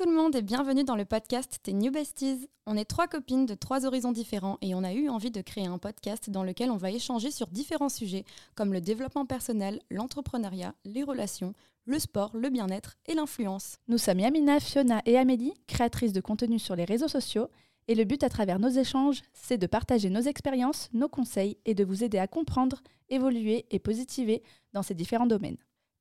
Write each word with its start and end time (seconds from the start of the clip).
tout 0.00 0.08
le 0.08 0.16
monde 0.16 0.34
et 0.34 0.40
bienvenue 0.40 0.82
dans 0.82 0.96
le 0.96 1.04
podcast 1.04 1.58
Tes 1.62 1.74
New 1.74 1.92
Besties. 1.92 2.48
On 2.64 2.78
est 2.78 2.86
trois 2.86 3.06
copines 3.06 3.44
de 3.44 3.52
trois 3.52 3.84
horizons 3.84 4.12
différents 4.12 4.56
et 4.62 4.74
on 4.74 4.82
a 4.82 4.94
eu 4.94 5.10
envie 5.10 5.30
de 5.30 5.42
créer 5.42 5.66
un 5.66 5.76
podcast 5.76 6.30
dans 6.30 6.42
lequel 6.42 6.70
on 6.70 6.78
va 6.78 6.90
échanger 6.90 7.30
sur 7.30 7.48
différents 7.48 7.90
sujets 7.90 8.24
comme 8.54 8.72
le 8.72 8.80
développement 8.80 9.26
personnel, 9.26 9.78
l'entrepreneuriat, 9.90 10.74
les 10.86 11.02
relations, 11.02 11.52
le 11.84 11.98
sport, 11.98 12.30
le 12.34 12.48
bien-être 12.48 12.96
et 13.04 13.14
l'influence. 13.14 13.76
Nous 13.88 13.98
sommes 13.98 14.20
Yamina, 14.20 14.58
Fiona 14.58 15.02
et 15.04 15.18
Amélie, 15.18 15.52
créatrices 15.66 16.14
de 16.14 16.22
contenu 16.22 16.58
sur 16.58 16.76
les 16.76 16.86
réseaux 16.86 17.06
sociaux 17.06 17.50
et 17.86 17.94
le 17.94 18.04
but 18.04 18.24
à 18.24 18.30
travers 18.30 18.58
nos 18.58 18.70
échanges, 18.70 19.20
c'est 19.34 19.58
de 19.58 19.66
partager 19.66 20.08
nos 20.08 20.22
expériences, 20.22 20.88
nos 20.94 21.10
conseils 21.10 21.58
et 21.66 21.74
de 21.74 21.84
vous 21.84 22.04
aider 22.04 22.18
à 22.18 22.26
comprendre, 22.26 22.80
évoluer 23.10 23.66
et 23.70 23.78
positiver 23.78 24.42
dans 24.72 24.82
ces 24.82 24.94
différents 24.94 25.26
domaines. 25.26 25.58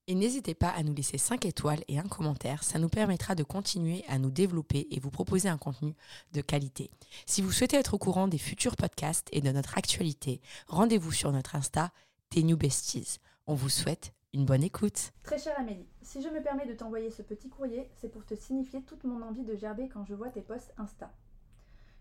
Et 0.10 0.16
n'hésitez 0.16 0.56
pas 0.56 0.70
à 0.70 0.82
nous 0.82 0.96
laisser 0.96 1.20
5 1.20 1.46
étoiles 1.46 1.84
et 1.88 2.00
un 2.00 2.08
commentaire, 2.08 2.64
ça 2.64 2.80
nous 2.80 2.90
permettra 2.90 3.36
de 3.36 3.44
continuer 3.44 4.04
à 4.08 4.18
nous 4.18 4.32
développer 4.32 4.88
et 4.90 5.00
vous 5.00 5.12
proposer 5.12 5.50
un 5.50 5.60
contenu 5.60 5.94
de 6.34 6.42
qualité. 6.42 6.90
Si 7.28 7.44
vous 7.44 7.52
souhaitez 7.52 7.78
être 7.78 7.94
au 7.94 8.00
courant 8.00 8.28
des 8.28 8.40
futurs 8.40 8.76
podcasts 8.76 9.28
et 9.32 9.40
de 9.40 9.52
notre 9.52 9.78
actualité, 9.78 10.42
rendez-vous 10.66 11.12
sur 11.12 11.32
notre 11.32 11.56
Insta, 11.56 11.92
New 12.36 12.58
Besties. 12.58 13.20
On 13.46 13.54
vous 13.54 13.70
souhaite 13.70 14.12
une 14.34 14.46
bonne 14.46 14.64
écoute. 14.64 15.12
Très 15.22 15.38
chère 15.38 15.60
Amélie, 15.60 15.86
si 16.02 16.24
je 16.24 16.30
me 16.30 16.42
permets 16.42 16.66
de 16.66 16.74
t'envoyer 16.74 17.12
ce 17.12 17.22
petit 17.22 17.50
courrier, 17.50 17.88
c'est 18.02 18.10
pour 18.10 18.26
te 18.26 18.34
signifier 18.34 18.82
toute 18.82 19.04
mon 19.04 19.22
envie 19.22 19.46
de 19.46 19.56
gerber 19.56 19.90
quand 19.90 20.06
je 20.06 20.16
vois 20.16 20.30
tes 20.30 20.42
posts 20.42 20.74
Insta. 20.80 21.14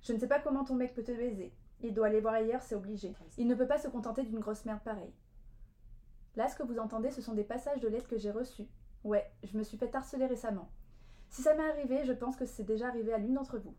Je 0.01 0.15
ne 0.15 0.19
sais 0.19 0.29
pas 0.29 0.41
comment 0.41 0.65
ton 0.65 0.77
mec 0.77 0.95
peut 0.95 1.05
te 1.05 1.13
baiser. 1.13 1.53
Il 1.83 1.93
doit 1.93 2.07
aller 2.07 2.23
voir 2.23 2.33
ailleurs, 2.33 2.63
c'est 2.63 2.75
obligé. 2.75 3.13
Il 3.37 3.47
ne 3.47 3.55
peut 3.55 3.69
pas 3.69 3.79
se 3.79 3.89
contenter 3.89 4.23
d'une 4.23 4.41
grosse 4.41 4.65
merde 4.65 4.81
pareille. 4.83 5.13
Là, 6.39 6.49
ce 6.49 6.55
que 6.55 6.63
vous 6.63 6.79
entendez, 6.79 7.11
ce 7.11 7.21
sont 7.21 7.35
des 7.35 7.43
passages 7.43 7.81
de 7.81 7.89
lettres 7.89 8.07
que 8.07 8.17
j'ai 8.17 8.31
reçus. 8.31 8.69
Ouais, 9.03 9.29
je 9.43 9.59
me 9.59 9.65
suis 9.65 9.77
fait 9.77 9.93
harceler 9.93 10.27
récemment. 10.27 10.69
Si 11.31 11.43
ça 11.43 11.53
m'est 11.53 11.69
arrivé, 11.69 12.05
je 12.05 12.13
pense 12.13 12.37
que 12.37 12.47
c'est 12.47 12.63
déjà 12.63 12.87
arrivé 12.87 13.13
à 13.13 13.19
l'une 13.19 13.35
d'entre 13.35 13.59
vous. 13.59 13.75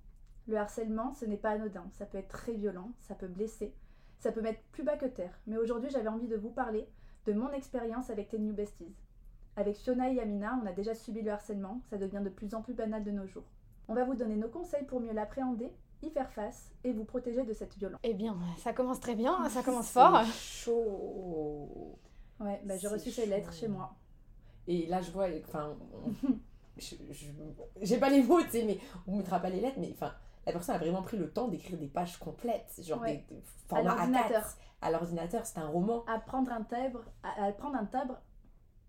Le 0.45 0.57
harcèlement, 0.57 1.13
ce 1.13 1.23
n'est 1.23 1.37
pas 1.37 1.51
anodin, 1.51 1.85
ça 1.93 2.05
peut 2.05 2.17
être 2.17 2.27
très 2.27 2.51
violent, 2.51 2.91
ça 2.99 3.15
peut 3.15 3.29
blesser, 3.29 3.73
ça 4.17 4.33
peut 4.33 4.41
mettre 4.41 4.59
plus 4.73 4.83
bas 4.83 4.97
que 4.97 5.05
terre. 5.05 5.39
Mais 5.47 5.57
aujourd'hui, 5.57 5.89
j'avais 5.89 6.09
envie 6.09 6.27
de 6.27 6.35
vous 6.35 6.49
parler 6.49 6.85
de 7.27 7.31
mon 7.31 7.49
expérience 7.53 8.09
avec 8.09 8.27
tes 8.27 8.39
New 8.39 8.53
Besties. 8.53 8.93
Avec 9.55 9.77
Fiona 9.77 10.11
et 10.11 10.15
Yamina, 10.15 10.59
on 10.61 10.67
a 10.67 10.73
déjà 10.73 10.95
subi 10.95 11.21
le 11.21 11.31
harcèlement, 11.31 11.79
ça 11.89 11.97
devient 11.97 12.21
de 12.21 12.29
plus 12.29 12.53
en 12.55 12.61
plus 12.61 12.73
banal 12.73 13.05
de 13.05 13.11
nos 13.11 13.25
jours. 13.25 13.49
On 13.87 13.93
va 13.93 14.03
vous 14.03 14.15
donner 14.15 14.35
nos 14.35 14.49
conseils 14.49 14.83
pour 14.83 14.99
mieux 14.99 15.13
l'appréhender, 15.13 15.71
y 16.01 16.09
faire 16.09 16.29
face 16.33 16.73
et 16.83 16.91
vous 16.91 17.05
protéger 17.05 17.45
de 17.45 17.53
cette 17.53 17.77
violence. 17.77 18.01
Eh 18.03 18.13
bien, 18.13 18.37
ça 18.57 18.73
commence 18.73 18.99
très 18.99 19.15
bien, 19.15 19.47
ça 19.47 19.63
commence 19.63 19.91
fort. 19.91 20.25
chaud. 20.25 21.97
Ouais, 22.39 22.61
bah, 22.65 22.77
j'ai 22.77 22.87
reçu 22.87 23.11
ces 23.11 23.25
lettres 23.25 23.51
chez 23.53 23.67
moi. 23.67 23.93
Et 24.67 24.85
là, 24.87 25.01
je 25.01 25.11
vois, 25.11 25.27
enfin, 25.47 25.75
j'ai 27.81 27.97
pas 27.97 28.09
les 28.09 28.23
mots, 28.23 28.41
tu 28.43 28.49
sais, 28.51 28.63
mais 28.63 28.79
on 29.07 29.17
mettra 29.17 29.39
pas 29.39 29.49
les 29.49 29.59
lettres, 29.59 29.77
mais 29.79 29.91
enfin, 29.93 30.13
la 30.45 30.51
personne 30.53 30.75
a 30.75 30.77
vraiment 30.77 31.01
pris 31.01 31.17
le 31.17 31.29
temps 31.31 31.47
d'écrire 31.47 31.77
des 31.77 31.87
pages 31.87 32.17
complètes, 32.17 32.79
genre 32.85 33.01
Ouais. 33.01 33.25
des, 33.29 33.35
des 33.35 33.41
formats 33.67 33.95
l'ordinateur. 33.95 34.41
A4. 34.43 34.55
À 34.81 34.91
l'ordinateur, 34.91 35.45
c'est 35.45 35.59
un 35.59 35.67
roman. 35.67 36.05
À 36.05 36.19
prendre 36.19 36.51
un 36.51 36.61
timbre, 36.63 37.03
à, 37.23 37.43
à 37.45 37.51
prendre 37.51 37.75
un 37.75 37.85
timbre. 37.85 38.21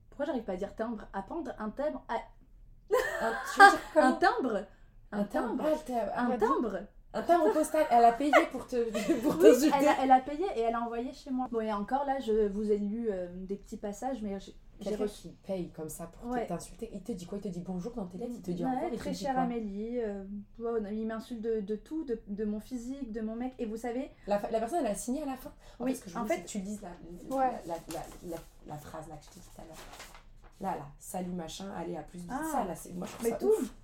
Pourquoi 0.08 0.26
j'arrive 0.26 0.44
pas 0.44 0.52
à 0.52 0.56
dire 0.56 0.74
timbre? 0.76 1.04
À 1.12 1.22
prendre 1.22 1.50
un 1.58 1.70
timbre, 1.70 2.02
à- 2.08 2.20
Un, 3.22 3.30
veux 3.30 3.70
dire 3.70 3.80
un 3.96 4.12
timbre, 4.12 4.66
un 5.12 5.24
timbre, 5.24 5.64
Ah, 6.14 6.26
un 6.26 6.38
timbre. 6.38 6.78
Un 7.12 7.22
timbre 7.22 7.52
postal. 7.52 7.84
Elle 7.90 8.04
a 8.04 8.12
payé 8.12 8.32
pour 8.52 8.66
te 8.66 8.76
pour 9.22 9.36
Oui, 9.40 9.70
elle 9.80 9.88
a, 9.88 10.02
elle 10.04 10.10
a 10.12 10.20
payé 10.20 10.44
et 10.56 10.60
elle 10.60 10.74
a 10.74 10.80
envoyé 10.80 11.12
chez 11.12 11.30
moi. 11.30 11.48
Bon, 11.50 11.60
et 11.60 11.72
encore 11.72 12.04
là, 12.04 12.18
je 12.20 12.48
vous 12.48 12.70
ai 12.70 12.78
lu 12.78 13.08
euh, 13.10 13.26
des 13.34 13.56
petits 13.56 13.76
passages, 13.76 14.22
mais 14.22 14.38
j'ai 14.80 14.94
reçu. 14.96 15.22
qui 15.22 15.28
paye 15.46 15.70
comme 15.70 15.88
ça 15.88 16.06
pour 16.06 16.30
Ouais. 16.30 16.46
t'insulter, 16.46 16.88
il 16.94 17.02
te 17.02 17.12
dit 17.12 17.26
quoi? 17.26 17.38
Il 17.38 17.42
te 17.42 17.48
dit 17.48 17.60
bonjour 17.60 17.92
dans 17.92 18.06
tes 18.06 18.16
lettres, 18.18 18.32
il 18.36 18.42
te 18.42 18.50
dit 18.52 18.64
Ouais, 18.64 18.90
te 18.90 18.96
très 18.96 19.12
chère 19.12 19.38
Amélie, 19.38 19.98
euh, 20.00 20.24
il 20.92 21.06
m'insulte 21.06 21.40
de, 21.42 21.60
de 21.60 21.76
tout, 21.76 22.04
de, 22.04 22.20
de 22.28 22.44
mon 22.44 22.60
physique, 22.60 23.10
de 23.12 23.20
mon 23.20 23.34
mec. 23.36 23.54
Et 23.58 23.66
vous 23.66 23.76
savez, 23.76 24.10
la, 24.26 24.38
personne, 24.38 24.78
elle 24.80 24.86
a 24.86 24.94
signé 24.94 25.22
à 25.22 25.26
la 25.26 25.36
fin. 25.36 25.52
En 25.80 25.84
Oui, 25.84 25.90
fait, 25.92 25.96
ce 25.98 26.04
que 26.04 26.10
je 26.10 26.18
en 26.18 26.24
fait- 26.24 26.42
que 26.42 26.46
tu 26.48 26.58
lises 26.58 26.80
la, 26.80 26.88
la, 27.28 27.36
Ouais. 27.36 27.52
la, 27.66 28.36
la, 28.68 28.76
phrase 28.76 29.08
là 29.08 29.16
que 29.16 29.24
je 29.24 29.30
t'ai 29.30 29.40
dit 29.40 29.46
tout 29.54 29.60
à 29.60 29.64
l'heure. 29.64 29.76
Là, 30.60 30.76
là, 30.78 30.86
salut 30.98 31.32
machin, 31.32 31.66
allez, 31.76 31.96
à 31.96 32.02
plus 32.02 32.18
vite. 32.18 32.30
Ah. 32.32 32.42
ça, 32.52 32.64
là, 32.64 32.74
c'est, 32.74 32.92
moi, 32.92 33.06
je 33.06 33.12
trouve 33.14 33.24
mais 33.24 33.30
ça 33.30 33.36
tout. 33.38 33.48
ouf. 33.48 33.74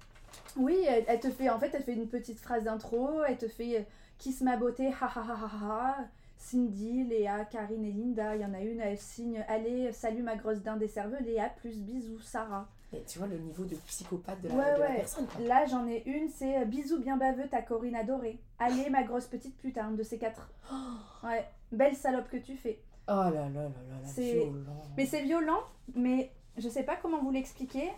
Oui, 0.57 0.77
elle, 0.89 1.05
elle 1.09 1.21
te 1.21 1.31
fait, 1.31 1.49
en 1.51 1.59
fait, 1.59 1.71
elle 1.75 1.83
fait 1.83 1.95
une 1.95 2.09
petite 2.09 2.39
phrase 2.41 2.65
d'intro, 2.65 3.23
elle 3.27 3.37
te 3.39 3.49
fait 3.49 3.79
euh, 3.79 3.83
Kiss 4.19 4.41
ma 4.41 4.57
beauté, 4.57 4.89
ha 4.89 5.07
ha 5.07 5.21
ha 5.21 5.35
ha 5.35 5.51
ha. 5.63 5.97
Cindy, 6.39 7.05
Léa, 7.05 7.45
Karine 7.47 7.85
et 7.85 7.93
Linda, 7.93 8.37
il 8.37 8.43
y 8.43 8.45
en 8.45 8.53
a 8.55 8.61
une, 8.61 8.81
elle 8.81 8.99
signe 8.99 9.43
Allez, 9.49 9.91
salut 9.93 10.23
ma 10.23 10.37
grosse 10.37 10.61
dinde 10.61 10.79
des 10.81 10.89
cerveaux, 10.89 11.17
Léa, 11.21 11.49
plus 11.61 11.79
bisous, 11.79 12.21
Sarah. 12.21 12.69
Et 12.93 13.03
tu 13.03 13.19
vois 13.19 13.27
le 13.27 13.39
niveau 13.39 13.65
de 13.65 13.75
psychopathe 13.75 14.41
de 14.43 14.49
la, 14.49 14.55
Ouais, 14.55 14.75
de 14.75 14.81
la 14.81 14.89
ouais. 14.91 14.97
personne, 14.97 15.27
quoi. 15.27 15.45
Là, 15.45 15.65
j'en 15.67 15.87
ai 15.89 16.03
une, 16.07 16.29
c'est 16.29 16.59
euh, 16.59 16.65
Bisous 16.67 17.01
bien 17.01 17.17
baveux, 17.17 17.49
ta 17.49 17.63
Corinne 17.63 17.97
adorée. 17.97 18.39
Allez, 18.59 18.89
ma 18.91 19.03
grosse 19.03 19.27
petite 19.27 19.57
pute, 19.59 19.77
un 19.79 19.91
de 19.93 20.03
ces 20.03 20.19
quatre. 20.19 20.51
Ouais, 21.25 21.45
belle 21.73 21.97
salope 21.97 22.29
que 22.31 22.37
tu 22.37 22.55
fais. 22.57 22.79
Oh 23.09 23.13
là 23.13 23.31
là 23.31 23.49
là 23.49 23.63
là 23.63 23.69
là, 24.03 24.07
C'est- 24.07 24.35
violent. 24.35 24.83
Mais 24.97 25.07
c'est 25.07 25.23
violent, 25.23 25.61
mais 25.95 26.31
je 26.59 26.69
sais 26.69 26.83
pas 26.85 26.97
comment 26.97 27.21
vous 27.23 27.31
l'expliquer. 27.33 27.91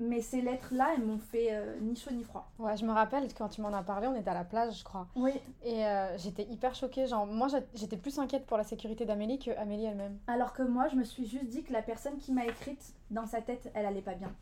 Mais 0.00 0.22
ces 0.22 0.40
lettres-là, 0.40 0.94
elles 0.96 1.04
m'ont 1.04 1.18
fait 1.18 1.48
euh, 1.50 1.78
ni 1.82 1.94
chaud 1.94 2.10
ni 2.10 2.24
froid. 2.24 2.50
Ouais, 2.58 2.74
je 2.74 2.86
me 2.86 2.90
rappelle 2.92 3.28
quand 3.34 3.50
tu 3.50 3.60
m'en 3.60 3.72
as 3.74 3.82
parlé, 3.82 4.06
on 4.06 4.14
était 4.14 4.30
à 4.30 4.34
la 4.34 4.44
plage, 4.44 4.78
je 4.78 4.84
crois. 4.84 5.06
Oui. 5.14 5.32
Et 5.62 5.84
euh, 5.84 6.16
j'étais 6.16 6.44
hyper 6.44 6.74
choquée. 6.74 7.06
Genre, 7.06 7.26
moi, 7.26 7.48
j'étais 7.74 7.98
plus 7.98 8.18
inquiète 8.18 8.46
pour 8.46 8.56
la 8.56 8.64
sécurité 8.64 9.04
d'Amélie 9.04 9.38
que 9.38 9.50
Amélie 9.50 9.84
elle-même. 9.84 10.18
Alors 10.26 10.54
que 10.54 10.62
moi, 10.62 10.88
je 10.88 10.96
me 10.96 11.04
suis 11.04 11.26
juste 11.26 11.48
dit 11.48 11.62
que 11.62 11.74
la 11.74 11.82
personne 11.82 12.16
qui 12.16 12.32
m'a 12.32 12.46
écrite, 12.46 12.94
dans 13.10 13.26
sa 13.26 13.42
tête, 13.42 13.70
elle 13.74 13.84
allait 13.84 14.00
pas 14.00 14.14
bien. 14.14 14.34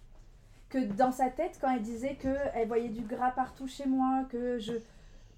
Que 0.69 0.79
dans 0.79 1.11
sa 1.11 1.29
tête, 1.29 1.59
quand 1.61 1.71
elle 1.75 1.83
disait 1.83 2.15
que 2.15 2.37
elle 2.55 2.69
voyait 2.69 2.91
du 2.91 3.01
gras 3.01 3.33
partout 3.33 3.67
chez 3.67 3.87
moi, 3.87 4.27
que 4.31 4.61
je, 4.61 4.75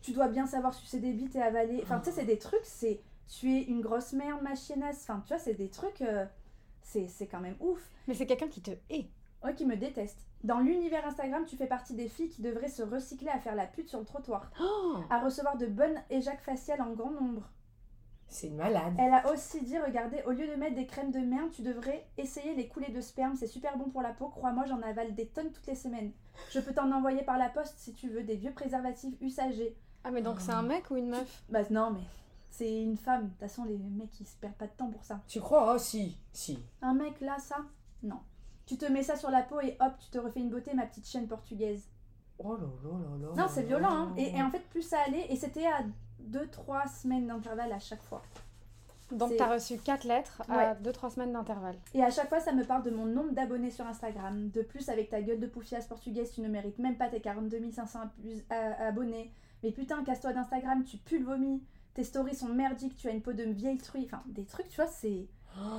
tu 0.03 0.13
dois 0.13 0.29
bien 0.29 0.47
savoir 0.47 0.75
sucer 0.75 0.99
des 0.99 1.13
bites 1.13 1.35
et 1.35 1.43
avaler. 1.43 1.81
Enfin, 1.83 1.99
tu 1.99 2.11
sais, 2.11 2.17
c'est 2.17 2.27
des 2.27 2.39
trucs, 2.39 2.65
c'est 2.65 3.01
tu 3.27 3.57
es 3.57 3.63
une 3.63 3.81
grosse 3.81 4.13
merde, 4.13 4.43
ma 4.43 4.55
chiennasse. 4.55 5.03
Enfin, 5.05 5.23
tu 5.25 5.33
vois, 5.33 5.39
c'est 5.39 5.55
des 5.55 5.71
trucs, 5.71 6.03
euh, 6.03 6.27
c'est 6.83 7.07
c'est 7.09 7.27
quand 7.27 7.41
même 7.41 7.57
ouf. 7.61 7.81
Mais 8.07 8.13
c'est 8.15 8.27
quelqu'un 8.27 8.49
qui 8.49 8.61
te 8.61 8.73
hait. 8.91 9.09
Ouais, 9.43 9.55
qui 9.55 9.65
me 9.65 9.77
déteste. 9.77 10.19
Dans 10.45 10.59
l'univers 10.59 11.07
Instagram, 11.07 11.45
tu 11.47 11.57
fais 11.57 11.67
partie 11.67 11.95
des 11.95 12.09
filles 12.09 12.29
qui 12.29 12.43
devraient 12.43 12.69
se 12.69 12.83
recycler 12.83 13.29
à 13.31 13.39
faire 13.39 13.55
la 13.55 13.67
pute 13.67 13.89
sur 13.89 13.99
le 13.99 14.05
trottoir, 14.05 14.51
à 15.11 15.21
recevoir 15.21 15.57
de 15.57 15.67
bonnes 15.67 16.01
éjacs 16.11 16.43
faciales 16.43 16.83
en 16.83 16.93
grand 16.93 17.11
nombre. 17.11 17.49
C'est 18.29 18.47
une 18.47 18.57
malade. 18.57 18.95
Elle 18.99 19.13
a 19.13 19.33
aussi 19.33 19.63
dit, 19.63 19.79
regardez, 19.79 20.23
au 20.25 20.31
lieu 20.31 20.47
de 20.47 20.55
mettre 20.55 20.77
des 20.77 20.87
crèmes 20.87 21.11
de 21.11 21.19
merde, 21.19 21.51
tu 21.51 21.63
devrais 21.63 22.07
essayer 22.17 22.55
les 22.55 22.69
coulées 22.69 22.93
de 22.93 23.01
sperme, 23.01 23.35
c'est 23.35 23.47
super 23.47 23.77
bon 23.77 23.91
pour 23.91 24.03
la 24.03 24.13
peau, 24.13 24.29
crois-moi, 24.29 24.67
j'en 24.67 24.81
avale 24.83 25.15
des 25.15 25.27
tonnes 25.27 25.51
toutes 25.51 25.67
les 25.67 25.75
semaines. 25.75 26.13
Je 26.51 26.61
peux 26.61 26.73
t'en 26.73 26.93
envoyer 26.93 27.23
par 27.23 27.39
la 27.39 27.49
poste 27.49 27.79
si 27.79 27.93
tu 27.93 28.09
veux, 28.09 28.23
des 28.23 28.37
vieux 28.37 28.53
préservatifs 28.53 29.15
usagés. 29.21 29.77
Ah, 30.05 30.11
mais 30.11 30.23
donc 30.23 30.41
c'est 30.41 30.53
un 30.53 30.63
mec 30.63 30.91
ou 30.91 30.97
une 30.97 31.09
meuf? 31.09 31.43
Bah 31.49 31.61
non, 31.71 31.91
mais 31.91 32.05
c'est 32.51 32.83
une 32.83 32.97
femme, 32.97 33.25
de 33.25 33.29
toute 33.31 33.41
façon, 33.41 33.65
les 33.65 33.77
mecs, 33.77 34.21
ils 34.21 34.27
se 34.27 34.37
perdent 34.37 34.55
pas 34.55 34.67
de 34.67 34.73
temps 34.73 34.91
pour 34.91 35.05
ça. 35.05 35.21
Tu 35.27 35.41
crois? 35.41 35.75
Oh 35.75 35.79
si, 35.79 36.17
si. 36.33 36.59
Un 36.83 36.95
mec 36.95 37.21
là, 37.21 37.37
ça? 37.39 37.57
Non. 38.03 38.21
Tu 38.67 38.77
te 38.79 38.85
mets 38.87 39.03
ça 39.03 39.17
sur 39.17 39.31
la 39.31 39.43
peau 39.43 39.61
et 39.61 39.77
hop, 39.81 39.93
tu 39.99 40.11
te 40.11 40.19
refais 40.19 40.41
une 40.41 40.51
beauté, 40.51 40.75
ma 40.75 40.87
petite 40.87 41.07
chaîne 41.09 41.27
portugaise. 41.27 41.83
Oh 42.39 42.55
là 42.57 42.61
là 42.85 42.91
là 42.91 43.27
là. 43.29 43.43
Non, 43.43 43.49
c'est 43.49 43.63
violent, 43.65 43.91
hein. 43.91 44.15
Et, 44.17 44.37
et 44.37 44.43
en 44.43 44.51
fait, 44.51 44.61
plus 44.71 44.83
ça 44.83 44.99
allait, 45.07 45.27
et 45.31 45.37
c'était 45.37 45.67
à 45.67 45.81
2-3 46.31 46.89
semaines 47.03 47.27
d'intervalle 47.27 47.73
à 47.73 47.79
chaque 47.79 48.03
fois. 48.03 48.23
Donc 49.13 49.31
t'as 49.37 49.53
reçu 49.55 49.77
4 49.77 50.05
lettres 50.05 50.43
à 50.49 50.75
2-3 50.77 51.11
semaines 51.15 51.33
d'intervalle. 51.33 51.75
Et 51.95 52.03
à 52.05 52.11
chaque 52.11 52.29
fois, 52.29 52.39
ça 52.39 52.53
me 52.53 52.63
parle 52.65 52.85
de 52.85 52.91
mon 52.91 53.07
nombre 53.07 53.33
d'abonnés 53.33 53.73
sur 53.73 53.85
Instagram. 53.87 54.51
De 54.51 54.63
plus, 54.63 54.89
avec 54.89 55.11
ta 55.11 55.21
gueule 55.21 55.41
de 55.41 55.49
poufiasse 55.49 55.89
portugaise, 55.89 56.31
tu 56.33 56.41
ne 56.43 56.49
mérites 56.49 56.79
même 56.79 56.97
pas 56.97 57.09
tes 57.09 57.21
42 57.21 57.73
500 57.73 57.99
abus- 58.05 58.45
a- 58.51 58.87
abonnés. 58.87 59.33
Mais 59.65 59.73
putain, 59.73 60.05
casse-toi 60.05 60.33
d'Instagram, 60.33 60.85
tu 60.85 60.97
pues 60.99 61.19
le 61.19 61.25
vomi. 61.25 61.61
Tes 61.95 62.05
stories 62.05 62.37
sont 62.37 62.49
merdiques, 62.51 62.97
tu 62.97 63.09
as 63.09 63.11
une 63.11 63.21
peau 63.21 63.33
de 63.33 63.43
vieille 63.43 63.79
truie. 63.79 64.05
Enfin, 64.07 64.23
des 64.27 64.45
trucs, 64.45 64.69
tu 64.69 64.77
vois, 64.77 64.87
c'est. 64.87 65.27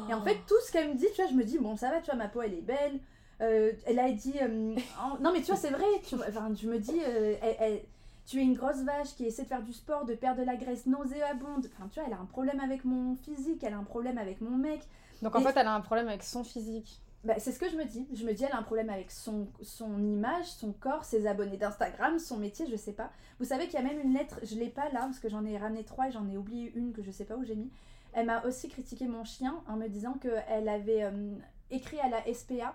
Et 0.09 0.13
en 0.13 0.21
fait, 0.21 0.37
tout 0.47 0.55
ce 0.65 0.71
qu'elle 0.71 0.89
me 0.89 0.95
dit, 0.95 1.05
tu 1.15 1.21
vois, 1.21 1.29
je 1.31 1.35
me 1.35 1.43
dis, 1.43 1.57
bon, 1.57 1.75
ça 1.77 1.89
va, 1.89 1.99
tu 1.99 2.05
vois, 2.07 2.15
ma 2.15 2.27
peau, 2.27 2.41
elle 2.41 2.53
est 2.53 2.61
belle. 2.61 2.99
Euh, 3.41 3.71
elle 3.87 3.99
a 3.99 4.11
dit. 4.11 4.35
euh, 4.41 4.75
en- 5.01 5.17
Non, 5.19 5.31
mais 5.33 5.39
tu 5.39 5.47
vois, 5.47 5.55
c'est 5.55 5.71
vrai. 5.71 5.85
Tu 6.07 6.15
enfin, 6.15 6.51
je 6.55 6.67
me 6.67 6.77
dis, 6.77 6.99
euh, 7.07 7.35
elle- 7.41 7.55
elle- 7.59 7.81
tu 8.27 8.39
es 8.39 8.43
une 8.43 8.53
grosse 8.53 8.81
vache 8.83 9.15
qui 9.15 9.25
essaie 9.25 9.43
de 9.43 9.47
faire 9.47 9.63
du 9.63 9.73
sport, 9.73 10.05
de 10.05 10.13
perdre 10.13 10.41
de 10.41 10.45
la 10.45 10.55
graisse 10.55 10.85
nauséabonde. 10.85 11.67
Enfin, 11.75 11.87
tu 11.91 11.99
vois, 11.99 12.07
elle 12.07 12.13
a 12.13 12.19
un 12.19 12.25
problème 12.25 12.59
avec 12.59 12.85
mon 12.85 13.15
physique, 13.15 13.63
elle 13.63 13.73
a 13.73 13.77
un 13.77 13.83
problème 13.83 14.17
avec 14.19 14.41
mon 14.41 14.55
mec. 14.57 14.81
Donc 15.23 15.35
en 15.35 15.39
Et- 15.39 15.43
fait, 15.43 15.57
elle 15.59 15.67
a 15.67 15.73
un 15.73 15.81
problème 15.81 16.07
avec 16.07 16.21
son 16.23 16.43
physique. 16.43 16.99
Bah, 17.23 17.35
c'est 17.39 17.51
ce 17.51 17.59
que 17.59 17.69
je 17.69 17.75
me 17.77 17.85
dis. 17.85 18.07
Je 18.13 18.25
me 18.25 18.33
dis, 18.33 18.43
elle 18.43 18.51
a 18.51 18.57
un 18.57 18.63
problème 18.63 18.89
avec 18.91 19.09
son, 19.11 19.47
son 19.63 19.97
image, 20.03 20.45
son 20.45 20.71
corps, 20.71 21.03
ses 21.05 21.25
abonnés 21.27 21.57
d'Instagram, 21.57 22.17
son 22.19 22.37
métier, 22.37 22.65
je 22.69 22.75
sais 22.75 22.93
pas. 22.93 23.11
Vous 23.39 23.45
savez 23.45 23.65
qu'il 23.67 23.75
y 23.79 23.83
a 23.83 23.85
même 23.87 23.99
une 23.99 24.13
lettre, 24.13 24.39
je 24.43 24.55
l'ai 24.55 24.69
pas 24.69 24.89
là, 24.91 25.01
parce 25.01 25.19
que 25.19 25.29
j'en 25.29 25.45
ai 25.45 25.57
ramené 25.57 25.83
trois 25.83 26.07
et 26.07 26.11
j'en 26.11 26.27
ai 26.29 26.37
oublié 26.37 26.71
une 26.75 26.93
que 26.93 27.01
je 27.03 27.09
sais 27.11 27.25
pas 27.25 27.35
où 27.35 27.43
j'ai 27.43 27.55
mis. 27.55 27.69
Elle 28.13 28.25
m'a 28.25 28.43
aussi 28.45 28.67
critiqué 28.69 29.07
mon 29.07 29.23
chien 29.23 29.61
en 29.67 29.75
me 29.77 29.87
disant 29.87 30.13
qu'elle 30.13 30.67
avait 30.69 31.03
euh, 31.03 31.35
écrit 31.69 31.99
à 31.99 32.09
la 32.09 32.21
SPA 32.33 32.73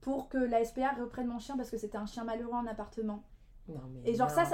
pour 0.00 0.28
que 0.28 0.38
la 0.38 0.64
SPA 0.64 0.92
reprenne 0.98 1.26
mon 1.26 1.38
chien 1.38 1.56
parce 1.56 1.70
que 1.70 1.76
c'était 1.78 1.98
un 1.98 2.06
chien 2.06 2.24
malheureux 2.24 2.54
en 2.54 2.66
appartement. 2.66 3.22
Non 3.68 3.82
mais 3.92 4.10
Et 4.10 4.14
genre 4.14 4.30
ça, 4.30 4.44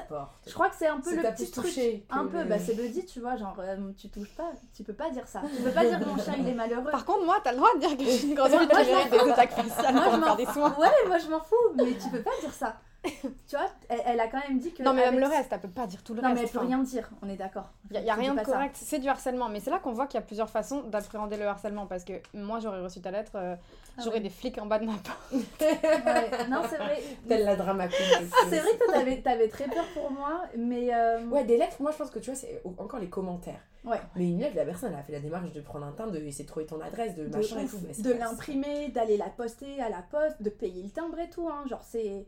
Je 0.44 0.52
crois 0.52 0.69
que 0.69 0.75
c'est 0.75 0.88
un 0.88 0.98
peu 0.98 1.14
le 1.14 1.22
petit 1.22 1.48
truc. 1.48 1.72
Un 2.10 2.26
peu, 2.26 2.38
le- 2.42 2.48
bah 2.48 2.58
c'est 2.58 2.75
Buddy, 2.75 3.06
tu 3.06 3.20
vois, 3.20 3.36
genre 3.36 3.54
euh, 3.60 3.92
tu 3.96 4.08
touches 4.08 4.34
pas, 4.34 4.50
tu 4.75 4.82
peux 4.82 4.92
pas 4.92 5.10
dire 5.10 5.28
ça. 5.28 5.40
Tu 5.56 5.62
peux 5.62 5.70
pas 5.70 5.84
dire 5.84 6.00
que 6.00 6.04
mon 6.04 6.19
chien 6.19 6.34
il 6.36 6.48
est 6.48 6.54
malheureux. 6.54 6.90
Par 6.90 7.04
contre, 7.04 7.25
moi, 7.25 7.36
t'as 7.44 7.52
le 7.52 7.58
droit 7.58 7.72
de 7.76 7.78
dire 7.81 7.96
que 7.96 8.02
je 8.02 8.08
suis 8.10 8.28
une 8.31 8.34
grosse 8.36 8.50
Moi, 8.50 8.62
je 8.62 9.10
des 9.10 9.31
attaques 9.31 9.52
faciales 9.52 9.94
Moi, 9.94 10.02
pour 10.04 10.14
je 10.16 10.20
faire 10.20 10.36
des 10.36 10.46
soins. 10.46 10.76
Ouais, 10.78 10.88
moi 11.06 11.19
je 11.19 11.28
m'en 11.31 11.40
fous, 11.40 11.54
mais 11.76 11.92
tu 11.96 12.10
peux 12.10 12.22
pas 12.22 12.31
dire 12.40 12.52
ça. 12.52 12.76
tu 13.48 13.56
vois, 13.56 13.68
elle, 13.88 14.00
elle 14.06 14.20
a 14.20 14.28
quand 14.28 14.40
même 14.48 14.58
dit 14.58 14.72
que. 14.72 14.82
Non, 14.82 14.92
mais 14.94 15.04
même 15.10 15.18
le 15.20 15.26
reste, 15.26 15.52
elle 15.52 15.60
peut 15.60 15.68
pas 15.68 15.86
dire 15.86 16.02
tout 16.02 16.14
le 16.14 16.22
Non, 16.22 16.28
reste. 16.28 16.40
mais 16.40 16.46
elle 16.46 16.52
peut 16.52 16.58
enfin. 16.58 16.66
rien 16.68 16.78
dire, 16.78 17.10
on 17.22 17.28
est 17.28 17.36
d'accord. 17.36 17.70
Il 17.90 18.00
n'y 18.00 18.10
a, 18.10 18.14
rien 18.14 18.34
de 18.34 18.40
correct, 18.40 18.76
c'est 18.78 18.98
du 18.98 19.08
harcèlement. 19.08 19.48
Mais 19.48 19.60
c'est 19.60 19.70
là 19.70 19.78
qu'on 19.78 19.92
voit 19.92 20.06
qu'il 20.06 20.18
y 20.18 20.22
a 20.22 20.26
plusieurs 20.26 20.48
façons 20.50 20.82
d'appréhender 20.82 21.36
le 21.36 21.46
harcèlement. 21.46 21.86
Parce 21.86 22.04
que 22.04 22.14
moi, 22.32 22.60
j'aurais 22.60 22.80
reçu 22.80 23.00
ta 23.00 23.10
lettre, 23.10 23.32
euh, 23.34 23.54
Ah 23.98 24.02
j'aurais 24.02 24.16
ouais. 24.16 24.22
des 24.22 24.30
flics 24.30 24.58
en 24.58 24.66
bas 24.66 24.78
de 24.78 24.86
ma 24.86 24.92
porte. 24.94 25.18
Ouais, 25.60 26.48
Non, 26.48 26.62
c'est 26.68 26.76
vrai. 26.78 27.02
Telle 27.28 27.44
la 27.44 27.56
drama 27.56 27.84
Ah, 27.88 28.36
C'est 28.48 28.58
vrai 28.58 28.70
que 28.78 28.84
toi, 28.84 28.94
t'avais, 28.94 29.20
t'avais 29.20 29.48
très 29.48 29.68
peur 29.68 29.84
pour 29.94 30.10
moi, 30.10 30.42
mais. 30.56 30.94
euh, 30.94 31.24
Ouais, 31.28 31.44
des 31.44 31.56
lettres, 31.56 31.76
moi 31.80 31.90
je 31.92 31.98
pense 31.98 32.10
que 32.10 32.18
tu 32.18 32.30
vois, 32.30 32.38
c'est 32.38 32.62
encore 32.78 33.00
les 33.00 33.08
commentaires. 33.08 33.60
Ouais. 33.84 34.00
Mais 34.16 34.28
une 34.30 34.38
lettre, 34.40 34.56
la 34.56 34.64
personne 34.64 34.92
elle 34.94 34.98
a 34.98 35.02
fait 35.02 35.12
la 35.12 35.20
démarche 35.20 35.52
de 35.52 35.60
prendre 35.60 35.84
un 35.84 35.92
timbre, 35.92 36.12
de 36.12 36.18
essayer 36.18 36.44
de 36.44 36.48
trouver 36.48 36.64
ton 36.64 36.80
adresse, 36.80 37.14
de, 37.16 37.26
de, 37.26 37.36
machin 37.36 37.60
et 37.60 37.66
tout. 37.66 38.02
de 38.02 38.12
l'imprimer, 38.12 38.88
d'aller 38.88 39.18
la 39.18 39.28
poster 39.28 39.78
à 39.82 39.90
la 39.90 40.00
poste, 40.00 40.40
de 40.40 40.48
payer 40.48 40.82
le 40.82 40.88
timbre 40.88 41.18
et 41.18 41.28
tout. 41.28 41.48
Hein, 41.50 41.64
genre, 41.68 41.82
c'est. 41.82 42.24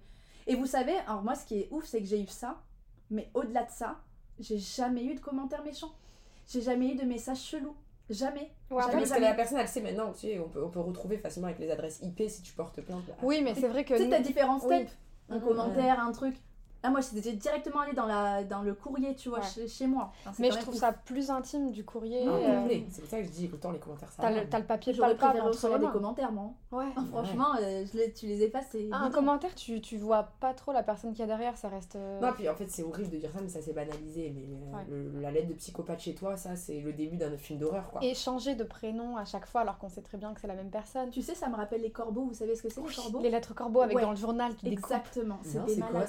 Et 0.46 0.54
vous 0.54 0.66
savez, 0.66 0.96
alors 1.06 1.22
moi, 1.22 1.34
ce 1.34 1.44
qui 1.46 1.60
est 1.60 1.69
ouf, 1.70 1.84
c'est 1.87 2.00
que 2.00 2.06
j'ai 2.06 2.20
eu 2.20 2.26
ça, 2.26 2.62
mais 3.10 3.31
au-delà 3.34 3.64
de 3.64 3.70
ça, 3.70 3.96
j'ai 4.38 4.58
jamais 4.58 5.04
eu 5.04 5.14
de 5.14 5.20
commentaires 5.20 5.62
méchants. 5.64 5.93
J'ai 6.48 6.60
jamais 6.62 6.93
eu 6.93 6.94
de 6.94 7.04
messages 7.04 7.43
chelous. 7.43 7.75
Jamais. 8.08 8.52
Ouais, 8.70 8.82
Jamais, 8.82 8.93
parce 8.98 9.08
que 9.08 9.14
jamais. 9.14 9.26
la 9.28 9.34
personne 9.34 9.58
elle 9.58 9.66
sait 9.66 9.81
maintenant, 9.81 10.12
tu 10.12 10.20
sais, 10.20 10.38
on 10.38 10.48
peut, 10.48 10.62
on 10.62 10.69
peut 10.70 10.78
retrouver 10.78 11.19
facilement 11.19 11.48
avec 11.48 11.58
les 11.58 11.70
adresses 11.72 11.98
IP 12.02 12.22
si 12.28 12.40
tu 12.43 12.52
portes 12.52 12.81
plainte. 12.81 13.02
Oui, 13.22 13.40
mais 13.43 13.54
c'est 13.56 13.66
vrai 13.66 13.84
que. 13.84 13.94
Tu 13.94 14.04
sais, 14.04 14.08
t'as 14.08 14.20
différents 14.20 14.60
Oui. 14.64 14.87
Un 15.28 15.38
Mhm. 15.38 15.43
commentaire, 15.43 15.98
un 15.98 16.12
truc. 16.12 16.37
Là, 16.84 16.90
moi, 16.90 17.00
j'étais 17.00 17.32
directement 17.32 17.81
allée 17.81 17.94
dans, 17.94 18.06
la, 18.06 18.44
dans 18.44 18.62
le 18.62 18.73
courrier, 18.75 19.14
tu 19.17 19.28
vois, 19.28 19.38
Ouais. 19.40 19.44
chez, 19.44 19.67
chez 19.67 19.87
moi. 19.87 20.12
Enfin, 20.25 20.37
Mais 20.38 20.50
je 20.52 20.58
trouve 20.58 20.75
ouf. 20.75 20.81
ça 20.81 20.93
plus 20.93 21.31
intime 21.31 21.73
du 21.73 21.84
courrier. 21.84 22.25
Ah, 22.28 22.31
euh. 22.31 22.69
C'est 22.90 23.00
pour 23.00 23.11
ça 23.11 23.19
que 23.20 23.25
je 23.25 23.31
dis 23.31 23.50
autant 23.52 23.73
les 23.73 23.78
commentaires 23.81 24.12
ça 24.12 24.23
T'as 24.23 24.31
le, 24.31 24.40
le 24.43 24.64
papier 24.67 24.94
J'aurais 24.94 25.17
préféré 25.17 25.40
recevoir 25.40 25.81
des 25.81 25.88
commentaires, 25.88 26.31
moi. 26.31 26.50
Ouais. 26.70 26.84
Ah, 26.96 27.02
franchement, 27.11 27.55
euh, 27.61 27.84
je 27.93 27.99
les- 27.99 28.12
tu 28.12 28.26
les 28.26 28.43
effaces. 28.43 28.76
Ah, 28.93 28.99
un 29.05 29.11
commentaire, 29.11 29.55
tu, 29.55 29.81
tu 29.81 29.96
vois 29.96 30.28
pas 30.38 30.55
trop 30.55 30.73
la 30.73 30.82
personne 30.84 31.11
qu'il 31.11 31.20
y 31.20 31.23
a 31.23 31.26
derrière, 31.26 31.56
ça 31.56 31.69
reste. 31.69 31.96
euh, 31.96 32.20
Non, 32.20 32.32
puis 32.34 32.49
en 32.49 32.55
fait, 32.55 32.69
c'est 32.70 32.82
horrible 32.84 33.11
de 33.11 33.17
dire 33.17 33.31
ça, 33.32 33.40
mais 33.43 33.49
ça 33.49 33.61
s'est 33.62 33.72
banalisé. 33.72 34.32
Mais 34.37 34.43
euh, 34.55 34.76
Ouais. 34.76 34.84
le- 34.88 35.20
la 35.20 35.31
lettre 35.32 35.49
de 35.49 35.55
psychopathe 35.55 36.00
chez 36.00 36.14
toi, 36.14 36.37
ça, 36.37 36.55
c'est 36.55 36.81
le 36.81 36.93
début 36.93 37.17
d'un 37.17 37.37
film 37.37 37.58
d'horreur, 37.58 37.90
quoi. 37.90 38.05
Et 38.05 38.14
changer 38.14 38.55
de 38.55 38.64
prénom 38.64 39.17
à 39.17 39.25
chaque 39.25 39.46
fois 39.46 39.62
alors 39.62 39.79
qu'on 39.79 39.88
sait 39.88 40.02
très 40.02 40.19
bien 40.19 40.34
que 40.34 40.40
c'est 40.40 40.46
la 40.46 40.55
même 40.55 40.70
personne. 40.70 41.11
Tu 41.11 41.22
sais, 41.22 41.34
ça 41.34 41.49
me 41.49 41.56
rappelle 41.56 41.81
les 41.82 41.90
corbeaux. 41.90 42.26
Vous 42.26 42.34
savez 42.34 42.55
ce 42.55 42.62
que 42.62 42.69
c'est, 42.69 42.81
les 42.81 42.94
corbeaux 42.94 43.20
Les 43.20 43.31
lettres 43.31 43.55
corbeaux 43.55 43.81
avec 43.81 43.99
dans 43.99 44.11
le 44.11 44.17
journal 44.17 44.55
qui. 44.55 44.69
Exactement, 44.69 45.38
c'est 45.43 45.58
ça 45.58 45.64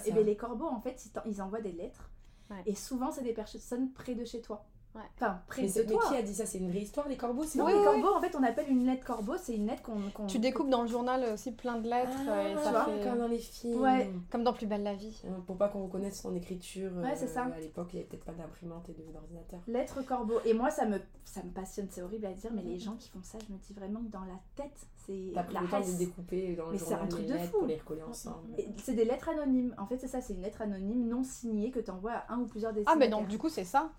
Et 0.06 0.12
bien 0.12 0.22
les 0.24 0.36
corbeaux, 0.36 0.67
en 0.74 0.80
fait, 0.80 1.10
ils, 1.26 1.42
envoient 1.42 1.62
des 1.62 1.72
lettres. 1.72 2.10
Ouais. 2.50 2.64
Et 2.66 2.76
souvent, 2.76 3.12
c'est 3.12 3.24
des 3.24 3.34
personnes 3.34 3.92
près 3.92 4.16
de 4.16 4.26
chez 4.26 4.42
toi. 4.42 4.66
Ouais. 4.98 5.04
Enfin, 5.16 5.40
près 5.48 5.62
Mais, 5.62 5.70
mais 5.78 5.86
toi. 5.86 6.04
qui 6.10 6.16
a 6.16 6.22
dit 6.24 6.34
ça? 6.34 6.46
C'est 6.48 6.58
une 6.58 6.70
vraie 6.72 6.82
histoire, 6.82 7.08
les 7.08 7.18
corbeaux? 7.18 7.44
Non, 7.56 7.66
Oui, 7.66 7.72
les 7.72 7.78
oui, 7.78 7.84
corbeaux, 7.86 8.16
en 8.18 8.20
fait, 8.22 8.36
on 8.36 8.42
appelle 8.44 8.68
une 8.70 8.86
lettre 8.86 9.06
corbeau, 9.06 9.34
c'est 9.38 9.56
une 9.56 9.68
lettre 9.68 9.84
qu'on. 9.84 10.26
Tu 10.26 10.40
découpes 10.40 10.70
dans 10.70 10.82
le 10.82 10.88
journal 10.88 11.24
aussi 11.34 11.52
plein 11.52 11.78
de 11.78 11.88
lettres 11.88 12.10
euh, 12.28 12.48
et 12.50 12.54
Ah, 12.58 12.64
ça 12.64 12.72
vois, 12.72 12.86
fait 12.86 13.04
comme 13.08 13.20
dans 13.20 13.28
les 13.28 13.38
films. 13.38 13.80
Ouais. 13.82 14.12
comme 14.32 14.44
dans 14.44 14.54
Plus 14.54 14.66
belle 14.66 14.82
la 14.84 14.96
vie. 14.96 15.22
Euh, 15.26 15.30
Pour 15.46 15.56
pas 15.58 15.70
qu'on 15.70 15.84
reconnaisse 15.84 16.20
son 16.22 16.34
écriture. 16.36 16.92
Ouais, 16.98 17.16
c'est 17.16 17.26
euh, 17.26 17.28
ça. 17.28 17.44
À 17.44 17.60
l'époque, 17.60 17.90
il 17.94 17.98
n'y 17.98 18.02
avait 18.02 18.10
peut-être 18.10 18.26
pas 18.26 18.32
d'imprimante 18.34 18.90
et 18.90 18.94
de- 18.94 19.12
d'ordinateur. 19.14 19.60
Lettre 19.68 20.02
corbeau. 20.04 20.40
Et 20.46 20.54
moi, 20.54 20.72
ça 20.72 20.86
me, 20.86 21.00
ça 21.24 21.44
me 21.44 21.52
passionne, 21.52 21.88
c'est 21.92 22.02
horrible 22.02 22.26
à 22.26 22.34
dire, 22.34 22.52
mais 22.54 22.64
les 22.64 22.80
gens 22.80 22.96
qui 22.96 23.10
font 23.10 23.22
ça, 23.22 23.38
je 23.48 23.54
me 23.54 23.60
dis 23.60 23.74
vraiment 23.74 24.00
que 24.00 24.10
dans 24.12 24.22
la 24.26 24.40
tête, 24.56 24.76
c'est 25.06 25.32
T'as 25.36 25.44
pris 25.44 25.54
la 25.54 25.62
le 25.62 25.68
temps 25.70 25.80
de 25.80 25.98
découper 25.98 26.56
dans 26.56 26.66
le 26.66 26.72
Mais 26.74 26.78
c'est 26.80 26.86
un 26.86 26.90
journal 26.98 27.10
truc 27.10 27.22
les 27.24 27.28
de 27.30 27.34
lettres 27.34 27.52
fou. 27.52 27.58
pour 27.60 27.68
les 27.68 27.78
recoller 27.78 28.02
ensemble. 28.04 28.38
Et 28.58 28.68
C'est 28.84 28.94
des 28.94 29.06
lettres 29.06 29.30
anonymes. 29.30 29.76
En 29.78 29.86
fait, 29.86 29.98
c'est 30.00 30.08
ça, 30.08 30.22
c'est 30.22 30.34
une 30.34 30.42
lettre 30.42 30.62
anonyme 30.64 31.08
non 31.08 31.24
signée 31.24 31.70
que 31.72 31.80
tu 31.80 31.92
envoies 31.92 32.14
à 32.14 32.34
un 32.34 32.40
ou 32.40 32.46
plusieurs 32.48 32.72
Ah, 32.72 32.76
destinataires. 32.76 33.00
mais 33.00 33.10
donc 33.10 33.28
du 33.28 33.38
coup, 33.38 33.50
c'est 33.50 33.64
ça. 33.64 33.92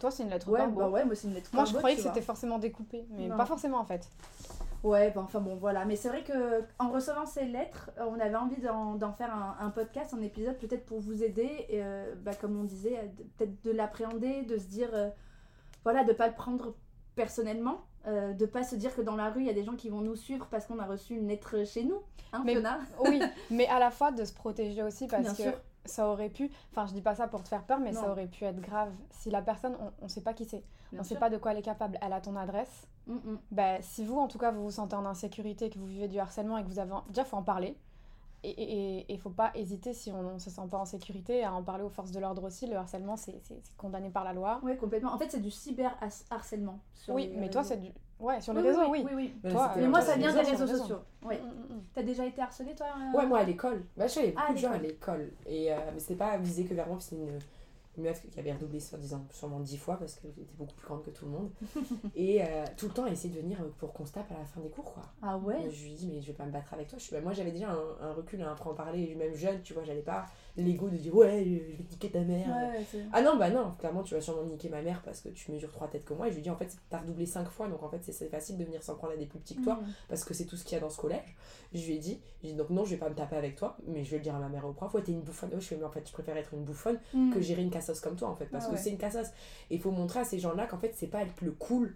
Toi, 0.00 0.10
c'est 0.10 0.22
une 0.24 0.30
lettre 0.30 0.48
Ouais, 0.50 0.58
corbeau. 0.60 0.80
bah 0.80 0.88
ouais, 0.88 1.04
moi, 1.04 1.14
c'est 1.14 1.28
une 1.28 1.34
lettre 1.34 1.50
Moi, 1.52 1.62
corbeau. 1.62 1.74
je 1.74 1.78
croyais 1.78 1.96
que 1.96 2.02
c'était 2.02 2.22
forcément 2.22 2.58
découpé, 2.58 3.06
mais 3.10 3.28
Non. 3.28 3.36
pas 3.36 3.46
forcément 3.46 3.78
en 3.78 3.84
fait. 3.84 4.08
Ouais, 4.82 5.10
bah, 5.10 5.20
enfin 5.22 5.40
bon, 5.40 5.56
voilà. 5.56 5.84
Mais 5.84 5.94
c'est 5.94 6.08
vrai 6.08 6.24
que 6.24 6.62
en 6.78 6.88
recevant 6.90 7.26
ces 7.26 7.44
lettres, 7.44 7.90
euh, 7.98 8.06
on 8.08 8.18
avait 8.18 8.34
envie 8.36 8.60
d'en 8.62 8.94
d'en 8.94 9.12
faire 9.12 9.32
un, 9.34 9.56
un 9.64 9.70
podcast, 9.70 10.14
un 10.14 10.22
épisode, 10.22 10.56
peut-être 10.56 10.86
pour 10.86 11.00
vous 11.00 11.22
aider, 11.22 11.66
et, 11.68 11.82
euh, 11.84 12.14
bah, 12.24 12.32
comme 12.34 12.58
on 12.58 12.64
disait, 12.64 12.96
euh, 12.98 13.02
peut-être 13.36 13.62
de 13.62 13.70
l'appréhender, 13.72 14.42
de 14.42 14.56
se 14.56 14.64
dire, 14.66 14.88
euh, 14.94 15.10
voilà, 15.84 16.02
de 16.04 16.12
pas 16.14 16.26
le 16.28 16.34
prendre 16.34 16.74
personnellement, 17.14 17.82
euh, 18.06 18.32
de 18.32 18.46
pas 18.46 18.62
se 18.62 18.74
dire 18.76 18.94
que 18.96 19.02
dans 19.02 19.16
la 19.16 19.28
rue, 19.30 19.40
il 19.42 19.46
y 19.46 19.50
a 19.50 19.54
des 19.54 19.64
gens 19.64 19.76
qui 19.76 19.90
vont 19.90 20.00
nous 20.00 20.16
suivre 20.16 20.46
parce 20.50 20.64
qu'on 20.64 20.78
a 20.78 20.86
reçu 20.86 21.14
une 21.14 21.28
lettre 21.28 21.66
chez 21.66 21.84
nous. 21.84 22.00
Hein, 22.32 22.42
Mais- 22.46 22.52
Fiona? 22.52 22.78
Oui, 23.04 23.20
mais 23.50 23.66
à 23.68 23.78
la 23.78 23.90
fois 23.90 24.12
de 24.12 24.24
se 24.24 24.32
protéger 24.32 24.82
aussi 24.82 25.06
parce 25.08 25.22
Bien 25.24 25.32
que 25.34 25.42
sûr. 25.42 25.52
Ça 25.90 26.08
aurait 26.08 26.30
pu, 26.30 26.50
enfin 26.70 26.86
je 26.86 26.92
dis 26.92 27.02
pas 27.02 27.14
ça 27.14 27.28
pour 27.28 27.42
te 27.42 27.48
faire 27.48 27.64
peur, 27.64 27.78
mais 27.80 27.92
Non. 27.92 28.00
ça 28.00 28.10
aurait 28.10 28.26
pu 28.28 28.44
être 28.44 28.60
grave. 28.60 28.92
Si 29.10 29.30
la 29.30 29.42
personne, 29.42 29.76
on, 29.80 30.04
on 30.04 30.08
sait 30.08 30.22
pas 30.22 30.32
qui 30.34 30.44
c'est, 30.44 30.62
on 30.98 31.02
sait 31.02 31.16
pas 31.16 31.30
de 31.30 31.36
quoi 31.36 31.52
elle 31.52 31.58
est 31.58 31.62
capable, 31.62 31.98
elle 32.00 32.12
a 32.12 32.20
ton 32.20 32.36
adresse, 32.36 32.86
Mm, 33.06 33.14
mm. 33.14 33.38
bah, 33.50 33.82
si 33.82 34.04
vous 34.04 34.18
en 34.18 34.28
tout 34.28 34.38
cas 34.38 34.50
vous 34.52 34.62
vous 34.62 34.70
sentez 34.70 34.94
en 34.94 35.04
insécurité, 35.04 35.70
que 35.70 35.78
vous 35.78 35.86
vivez 35.86 36.06
du 36.08 36.18
harcèlement 36.18 36.58
et 36.58 36.62
que 36.62 36.68
vous 36.68 36.78
avez... 36.78 36.92
Déjà 37.08 37.24
faut 37.24 37.36
en 37.36 37.42
parler. 37.42 37.76
Et 38.42 39.04
il 39.12 39.18
faut 39.18 39.28
pas 39.30 39.50
hésiter 39.54 39.92
si 39.92 40.10
on 40.12 40.34
ne 40.34 40.38
se 40.38 40.48
sent 40.48 40.62
pas 40.70 40.78
en 40.78 40.86
sécurité 40.86 41.44
à 41.44 41.52
en 41.52 41.62
parler 41.62 41.84
aux 41.84 41.90
forces 41.90 42.10
de 42.10 42.18
l'ordre 42.20 42.44
aussi. 42.44 42.66
Le 42.66 42.76
harcèlement 42.76 43.16
c'est 43.16 43.38
condamné 43.76 44.08
par 44.08 44.24
la 44.24 44.32
loi. 44.32 44.60
Ouais, 44.62 44.78
complètement. 44.78 45.12
En 45.12 45.18
fait, 45.18 45.30
c'est 45.30 45.40
du 45.42 45.50
cyber-harcèlement. 45.50 46.78
Oui, 47.08 47.30
mais 47.36 47.50
toi 47.50 47.62
c'est 47.64 47.76
du... 47.76 47.90
Ouais, 48.20 48.40
sur 48.40 48.52
les 48.52 48.60
Oui, 48.60 48.68
réseaux, 48.68 48.80
oui. 48.82 48.88
oui. 48.90 49.04
oui, 49.04 49.12
oui. 49.16 49.34
Mais 49.42 49.50
Toi, 49.50 49.72
Mais 49.76 49.82
euh, 49.84 49.88
moi, 49.88 50.00
sur 50.00 50.10
ça 50.10 50.16
vient 50.18 50.32
des 50.32 50.40
réseaux, 50.40 50.66
sur 50.66 50.76
sociaux. 50.76 50.98
Ouais. 51.24 51.40
Mm, 51.40 51.46
mm, 51.46 51.76
mm. 51.76 51.82
T'as 51.94 52.02
déjà 52.02 52.26
été 52.26 52.40
harcelée, 52.42 52.74
toi 52.74 52.86
euh 52.88 53.16
Ouais, 53.18 53.26
moi 53.26 53.38
à 53.38 53.44
l'école. 53.44 53.82
Bah, 53.96 54.06
je 54.06 54.12
savais 54.12 54.34
Ah, 54.36 54.40
beaucoup 54.42 54.54
de 54.54 54.58
gens 54.58 54.72
à 54.72 54.78
l'école. 54.78 55.32
Et, 55.46 55.72
euh, 55.72 55.76
mais 55.94 56.00
c'était 56.00 56.14
pas 56.16 56.36
visé 56.38 56.64
que 56.64 56.74
vers 56.74 56.86
moi, 56.86 56.98
c'était 57.00 57.16
une, 57.22 57.38
une 57.96 58.04
meuf 58.04 58.22
qui 58.30 58.38
avait 58.38 58.52
redoublé 58.52 58.78
soi-disant 58.78 59.24
sûrement 59.30 59.60
dix 59.60 59.78
fois 59.78 59.96
parce 59.96 60.14
qu'elle 60.16 60.30
était 60.30 60.46
beaucoup 60.58 60.74
plus 60.74 60.86
grande 60.86 61.02
que 61.02 61.10
tout 61.10 61.24
le 61.24 61.30
monde. 61.32 61.50
et 62.14 62.42
euh, 62.42 62.64
tout 62.76 62.86
le 62.86 62.92
temps, 62.92 63.06
elle 63.06 63.14
essayait 63.14 63.34
de 63.34 63.40
venir 63.40 63.58
pour 63.78 63.92
qu'on 63.92 64.04
se 64.06 64.12
tape 64.12 64.30
à 64.32 64.38
la 64.38 64.44
fin 64.44 64.60
des 64.60 64.68
cours, 64.70 64.92
quoi. 64.92 65.02
Ah 65.22 65.38
ouais? 65.38 65.70
Je 65.70 65.84
lui 65.84 65.94
dis, 65.94 66.06
mais 66.06 66.20
je 66.20 66.26
vais 66.28 66.34
pas 66.34 66.44
me 66.44 66.52
battre 66.52 66.74
avec 66.74 66.88
toi. 66.88 66.98
Je 66.98 67.04
suis, 67.04 67.14
bah, 67.14 67.22
moi, 67.22 67.32
j'avais 67.32 67.52
déjà 67.52 67.70
un, 67.70 68.06
un 68.08 68.12
recul 68.12 68.42
à 68.42 68.52
en 68.52 68.74
parler, 68.74 69.14
même 69.14 69.34
jeune, 69.34 69.62
tu 69.62 69.72
vois, 69.74 69.82
j'allais 69.84 70.02
pas 70.02 70.26
l'ego 70.64 70.88
de 70.88 70.96
dire, 70.96 71.14
ouais, 71.14 71.44
je 71.44 71.50
vais 71.50 71.84
niquer 71.90 72.10
ta 72.10 72.20
mère. 72.20 72.46
Ouais, 72.48 72.78
ouais, 72.78 72.84
c'est- 72.90 73.04
Ah 73.12 73.22
non, 73.22 73.36
bah 73.36 73.50
non, 73.50 73.72
clairement, 73.78 74.02
tu 74.02 74.14
vas 74.14 74.20
sûrement 74.20 74.44
niquer 74.44 74.68
ma 74.68 74.82
mère 74.82 75.02
parce 75.02 75.20
que 75.20 75.28
tu 75.30 75.50
mesures 75.52 75.70
trois 75.72 75.88
têtes 75.88 76.04
que 76.04 76.14
moi. 76.14 76.28
Et 76.28 76.30
je 76.30 76.36
lui 76.36 76.42
dis, 76.42 76.50
en 76.50 76.56
fait, 76.56 76.76
t'as 76.88 76.98
redoublé 76.98 77.26
cinq 77.26 77.48
fois, 77.48 77.68
donc 77.68 77.82
en 77.82 77.88
fait, 77.88 78.00
c'est 78.02 78.28
facile 78.28 78.56
de 78.58 78.64
venir 78.64 78.82
s'en 78.82 78.94
prendre 78.94 79.12
à 79.12 79.16
des 79.16 79.26
plus 79.26 79.38
petits 79.38 79.56
que 79.56 79.62
toi 79.64 79.74
Mm. 79.76 79.86
parce 80.08 80.24
que 80.24 80.34
c'est 80.34 80.44
tout 80.44 80.56
ce 80.56 80.64
qu'il 80.64 80.74
y 80.74 80.78
a 80.78 80.80
dans 80.80 80.90
ce 80.90 80.98
collège. 81.00 81.36
Je 81.72 81.84
lui 81.86 81.94
ai 81.94 81.98
dit, 81.98 82.20
dit, 82.42 82.54
donc 82.54 82.70
non, 82.70 82.84
je 82.84 82.90
vais 82.90 82.96
pas 82.96 83.08
me 83.08 83.14
taper 83.14 83.36
avec 83.36 83.56
toi, 83.56 83.76
mais 83.86 84.04
je 84.04 84.10
vais 84.10 84.16
le 84.18 84.22
dire 84.22 84.34
à 84.34 84.38
ma 84.38 84.48
mère 84.48 84.64
au 84.66 84.72
prof, 84.72 84.92
ouais, 84.94 85.02
t'es 85.02 85.12
une 85.12 85.20
bouffonne. 85.22 85.50
Je 85.52 85.60
fais, 85.60 85.76
mais 85.76 85.84
en 85.84 85.90
fait, 85.90 86.06
je 86.06 86.12
préfère 86.12 86.36
être 86.36 86.54
une 86.54 86.64
bouffonne 86.64 86.98
Mm. 87.14 87.32
que 87.32 87.40
gérer 87.40 87.62
une 87.62 87.70
cassos 87.70 88.00
comme 88.00 88.16
toi, 88.16 88.28
en 88.28 88.36
fait, 88.36 88.46
parce 88.46 88.66
Ah 88.68 88.72
que 88.72 88.76
c'est 88.78 88.90
une 88.90 88.98
cassos. 88.98 89.28
Et 89.70 89.74
il 89.76 89.80
faut 89.80 89.90
montrer 89.90 90.20
à 90.20 90.24
ces 90.24 90.38
gens-là 90.38 90.66
qu'en 90.66 90.78
fait, 90.78 90.92
c'est 90.96 91.06
pas 91.06 91.22
être 91.22 91.40
le 91.42 91.52
cool, 91.52 91.94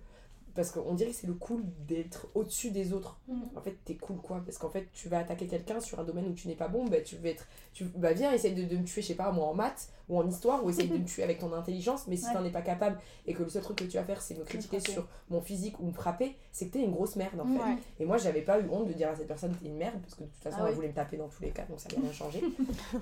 parce 0.55 0.71
qu'on 0.71 0.95
dirait 0.95 1.11
que 1.11 1.17
c'est 1.17 1.27
le 1.27 1.35
cool 1.35 1.62
d'être 1.89 2.29
au-dessus 2.35 2.71
des 2.71 2.93
autres. 2.93 3.19
Mm. 3.29 3.41
En 3.56 3.61
fait, 3.61 3.77
t'es 3.84 3.96
cool, 3.96 4.17
quoi, 4.19 4.41
parce 4.44 4.58
qu'en 4.58 4.70
fait, 4.70 4.89
tu 4.93 5.08
vas 5.08 5.19
attaquer 5.19 5.46
quelqu'un 5.46 5.81
sur 5.81 5.99
un 5.99 6.05
domaine 6.05 6.27
où 6.29 6.32
tu 6.32 6.46
n'es 6.49 6.55
pas 6.55 6.69
bon, 6.69 6.84
bah, 6.87 7.01
tu 7.01 7.17
vas 7.17 7.29
être. 7.31 7.46
Tu, 7.73 7.84
bah, 7.96 8.13
viens, 8.13 8.32
essaye 8.32 8.55
de, 8.55 8.65
de 8.65 8.77
me 8.77 8.84
tuer, 8.84 9.03
je 9.03 9.08
sais 9.08 9.15
pas, 9.15 9.32
moi, 9.32 9.46
en 9.46 9.55
maths 9.55 9.89
ou 10.08 10.19
en 10.19 10.27
histoire, 10.29 10.65
ou 10.65 10.70
essaye 10.70 10.89
de 10.89 10.96
me 10.99 11.05
tuer 11.06 11.23
avec 11.25 11.39
ton 11.41 11.53
intelligence, 11.53 12.06
mais 12.06 12.17
si 12.17 12.27
Ouais. 12.27 12.32
t'en 12.34 12.44
es 12.44 12.51
pas 12.51 12.63
capable 12.63 12.99
et 13.27 13.34
que 13.34 13.43
le 13.43 13.49
seul 13.49 13.63
truc 13.63 13.79
que 13.79 13.84
tu 13.84 13.96
vas 13.96 14.05
faire, 14.05 14.23
c'est 14.23 14.39
me 14.39 14.44
critiquer 14.44 14.79
sur 14.81 15.06
mon 15.31 15.41
physique 15.41 15.81
ou 15.81 15.87
me 15.87 15.93
frapper, 15.93 16.37
c'est 16.53 16.69
que 16.69 16.73
t'es 16.75 16.84
une 16.84 16.93
grosse 16.93 17.17
merde, 17.17 17.41
en 17.41 17.44
fait. 17.46 17.58
Ouais. 17.58 17.77
Et 18.01 18.05
moi, 18.05 18.17
j'avais 18.19 18.43
pas 18.43 18.61
eu 18.61 18.69
honte 18.70 18.87
de 18.87 18.93
dire 18.93 19.08
à 19.08 19.17
cette 19.17 19.27
personne, 19.27 19.55
t'es 19.61 19.67
une 19.67 19.77
merde, 19.77 20.01
parce 20.01 20.15
que 20.15 20.23
de 20.23 20.29
toute 20.29 20.43
façon, 20.43 20.58
Ah 20.61 20.65
elle 20.65 20.70
oui. 20.70 20.75
voulait 20.77 20.89
me 20.89 20.94
taper 20.94 21.17
dans 21.17 21.29
tous 21.29 21.43
les 21.43 21.51
cas, 21.51 21.65
donc 21.69 21.81
ça 21.81 21.89
n'a 21.94 22.01
rien 22.03 22.13
changé. 22.13 22.41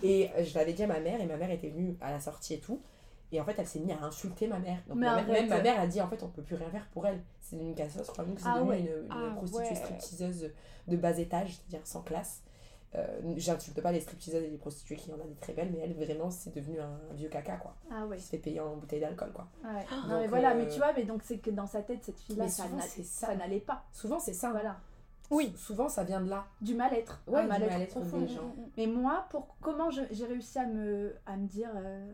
et 0.03 0.31
euh, 0.37 0.45
je 0.45 0.55
l'avais 0.55 0.73
dit 0.73 0.83
à 0.85 0.87
ma 0.87 1.01
mère, 1.01 1.21
et 1.21 1.27
ma 1.27 1.37
mère 1.37 1.51
était 1.51 1.69
venue 1.69 1.97
à 2.01 2.11
la 2.11 2.21
sortie 2.21 2.55
et 2.55 2.61
tout. 2.61 2.81
Et 3.33 3.41
en 3.41 3.45
fait, 3.45 3.55
elle 3.59 3.67
s'est 3.67 3.81
mise 3.81 3.93
à 4.01 4.05
insulter 4.05 4.47
ma 4.47 4.59
mère. 4.59 4.79
Donc, 4.87 4.99
ma 4.99 5.17
mère- 5.17 5.27
même 5.27 5.49
ma 5.49 5.63
mère 5.63 5.81
a 5.81 5.87
dit, 5.87 6.01
en 6.01 6.09
fait, 6.09 6.23
on 6.23 6.29
peut 6.29 6.43
plus 6.43 6.55
rien 6.57 6.69
faire 6.71 6.87
pour 6.93 7.07
elle. 7.07 7.21
C'est 7.41 7.57
une 7.57 7.75
casseuse, 7.75 8.07
je 8.07 8.13
crois 8.13 8.25
même 8.25 8.35
que 8.35 8.43
c'est 8.43 8.49
Ah 8.49 8.57
devenu 8.59 8.69
ouais. 8.71 8.81
une, 8.81 8.87
une 9.07 9.09
Ah 9.11 9.33
prostituée 9.35 9.69
ouais. 9.71 9.75
stripteaseuse 9.75 10.51
de 10.89 10.97
bas 10.97 11.17
étage, 11.19 11.55
c'est-à-dire 11.57 11.87
sans 11.87 12.03
classe. 12.03 12.43
Euh, 12.95 13.07
J'insulte 13.39 13.81
pas 13.81 13.91
les 13.91 14.01
stripteaseuses 14.01 14.43
et 14.45 14.51
les 14.51 14.59
prostituées 14.59 14.97
qui 14.97 15.11
en 15.13 15.15
a 15.15 15.25
des 15.25 15.35
très 15.37 15.55
belles, 15.55 15.71
mais 15.73 15.79
elle, 15.79 15.95
vraiment, 15.95 16.31
c'est 16.31 16.55
devenu 16.55 16.79
un, 16.79 16.91
un 17.11 17.15
vieux 17.15 17.31
caca, 17.31 17.57
quoi. 17.57 17.75
Ah 17.91 18.05
ouais. 18.07 18.19
Qui 18.19 18.23
se 18.23 18.29
fait 18.29 18.37
payer 18.39 18.61
en 18.61 18.77
bouteille 18.77 19.01
d'alcool, 19.01 19.33
quoi. 19.33 19.49
Ouais. 19.65 19.81
Donc, 19.91 20.11
non 20.11 20.21
mais 20.21 20.27
voilà, 20.27 20.51
euh, 20.51 20.59
mais 20.59 20.69
tu 20.69 20.77
vois, 20.77 20.93
mais 20.95 21.05
donc 21.05 21.23
c'est 21.23 21.39
que 21.39 21.49
dans 21.51 21.67
sa 21.67 21.81
tête, 21.81 22.05
cette 22.05 22.19
fille-là, 22.21 22.49
ça 22.49 23.35
n'allait 23.35 23.61
pas. 23.61 23.85
Souvent, 23.93 24.19
c'est 24.19 24.35
ça. 24.35 24.51
Voilà. 24.51 24.77
Oui. 25.31 25.51
Sou- 25.57 25.69
Souvent, 25.73 25.89
ça 25.89 26.05
vient 26.05 26.21
de 26.21 26.29
là. 26.29 26.45
Du 26.61 26.75
mal-être. 26.75 27.23
Ouais, 27.27 27.47
mal-être 27.47 27.89
profond. 27.99 28.19
des 28.21 28.29
gens. 28.29 28.55
Mais 28.77 28.87
moi, 28.87 29.25
pour 29.31 29.57
comment 29.63 29.89
j'ai 29.91 30.27
réussi 30.27 30.59
à 30.59 30.67
me, 30.67 31.15
à 31.25 31.39
me 31.39 31.47
dire 31.47 31.71
euh, 31.75 32.13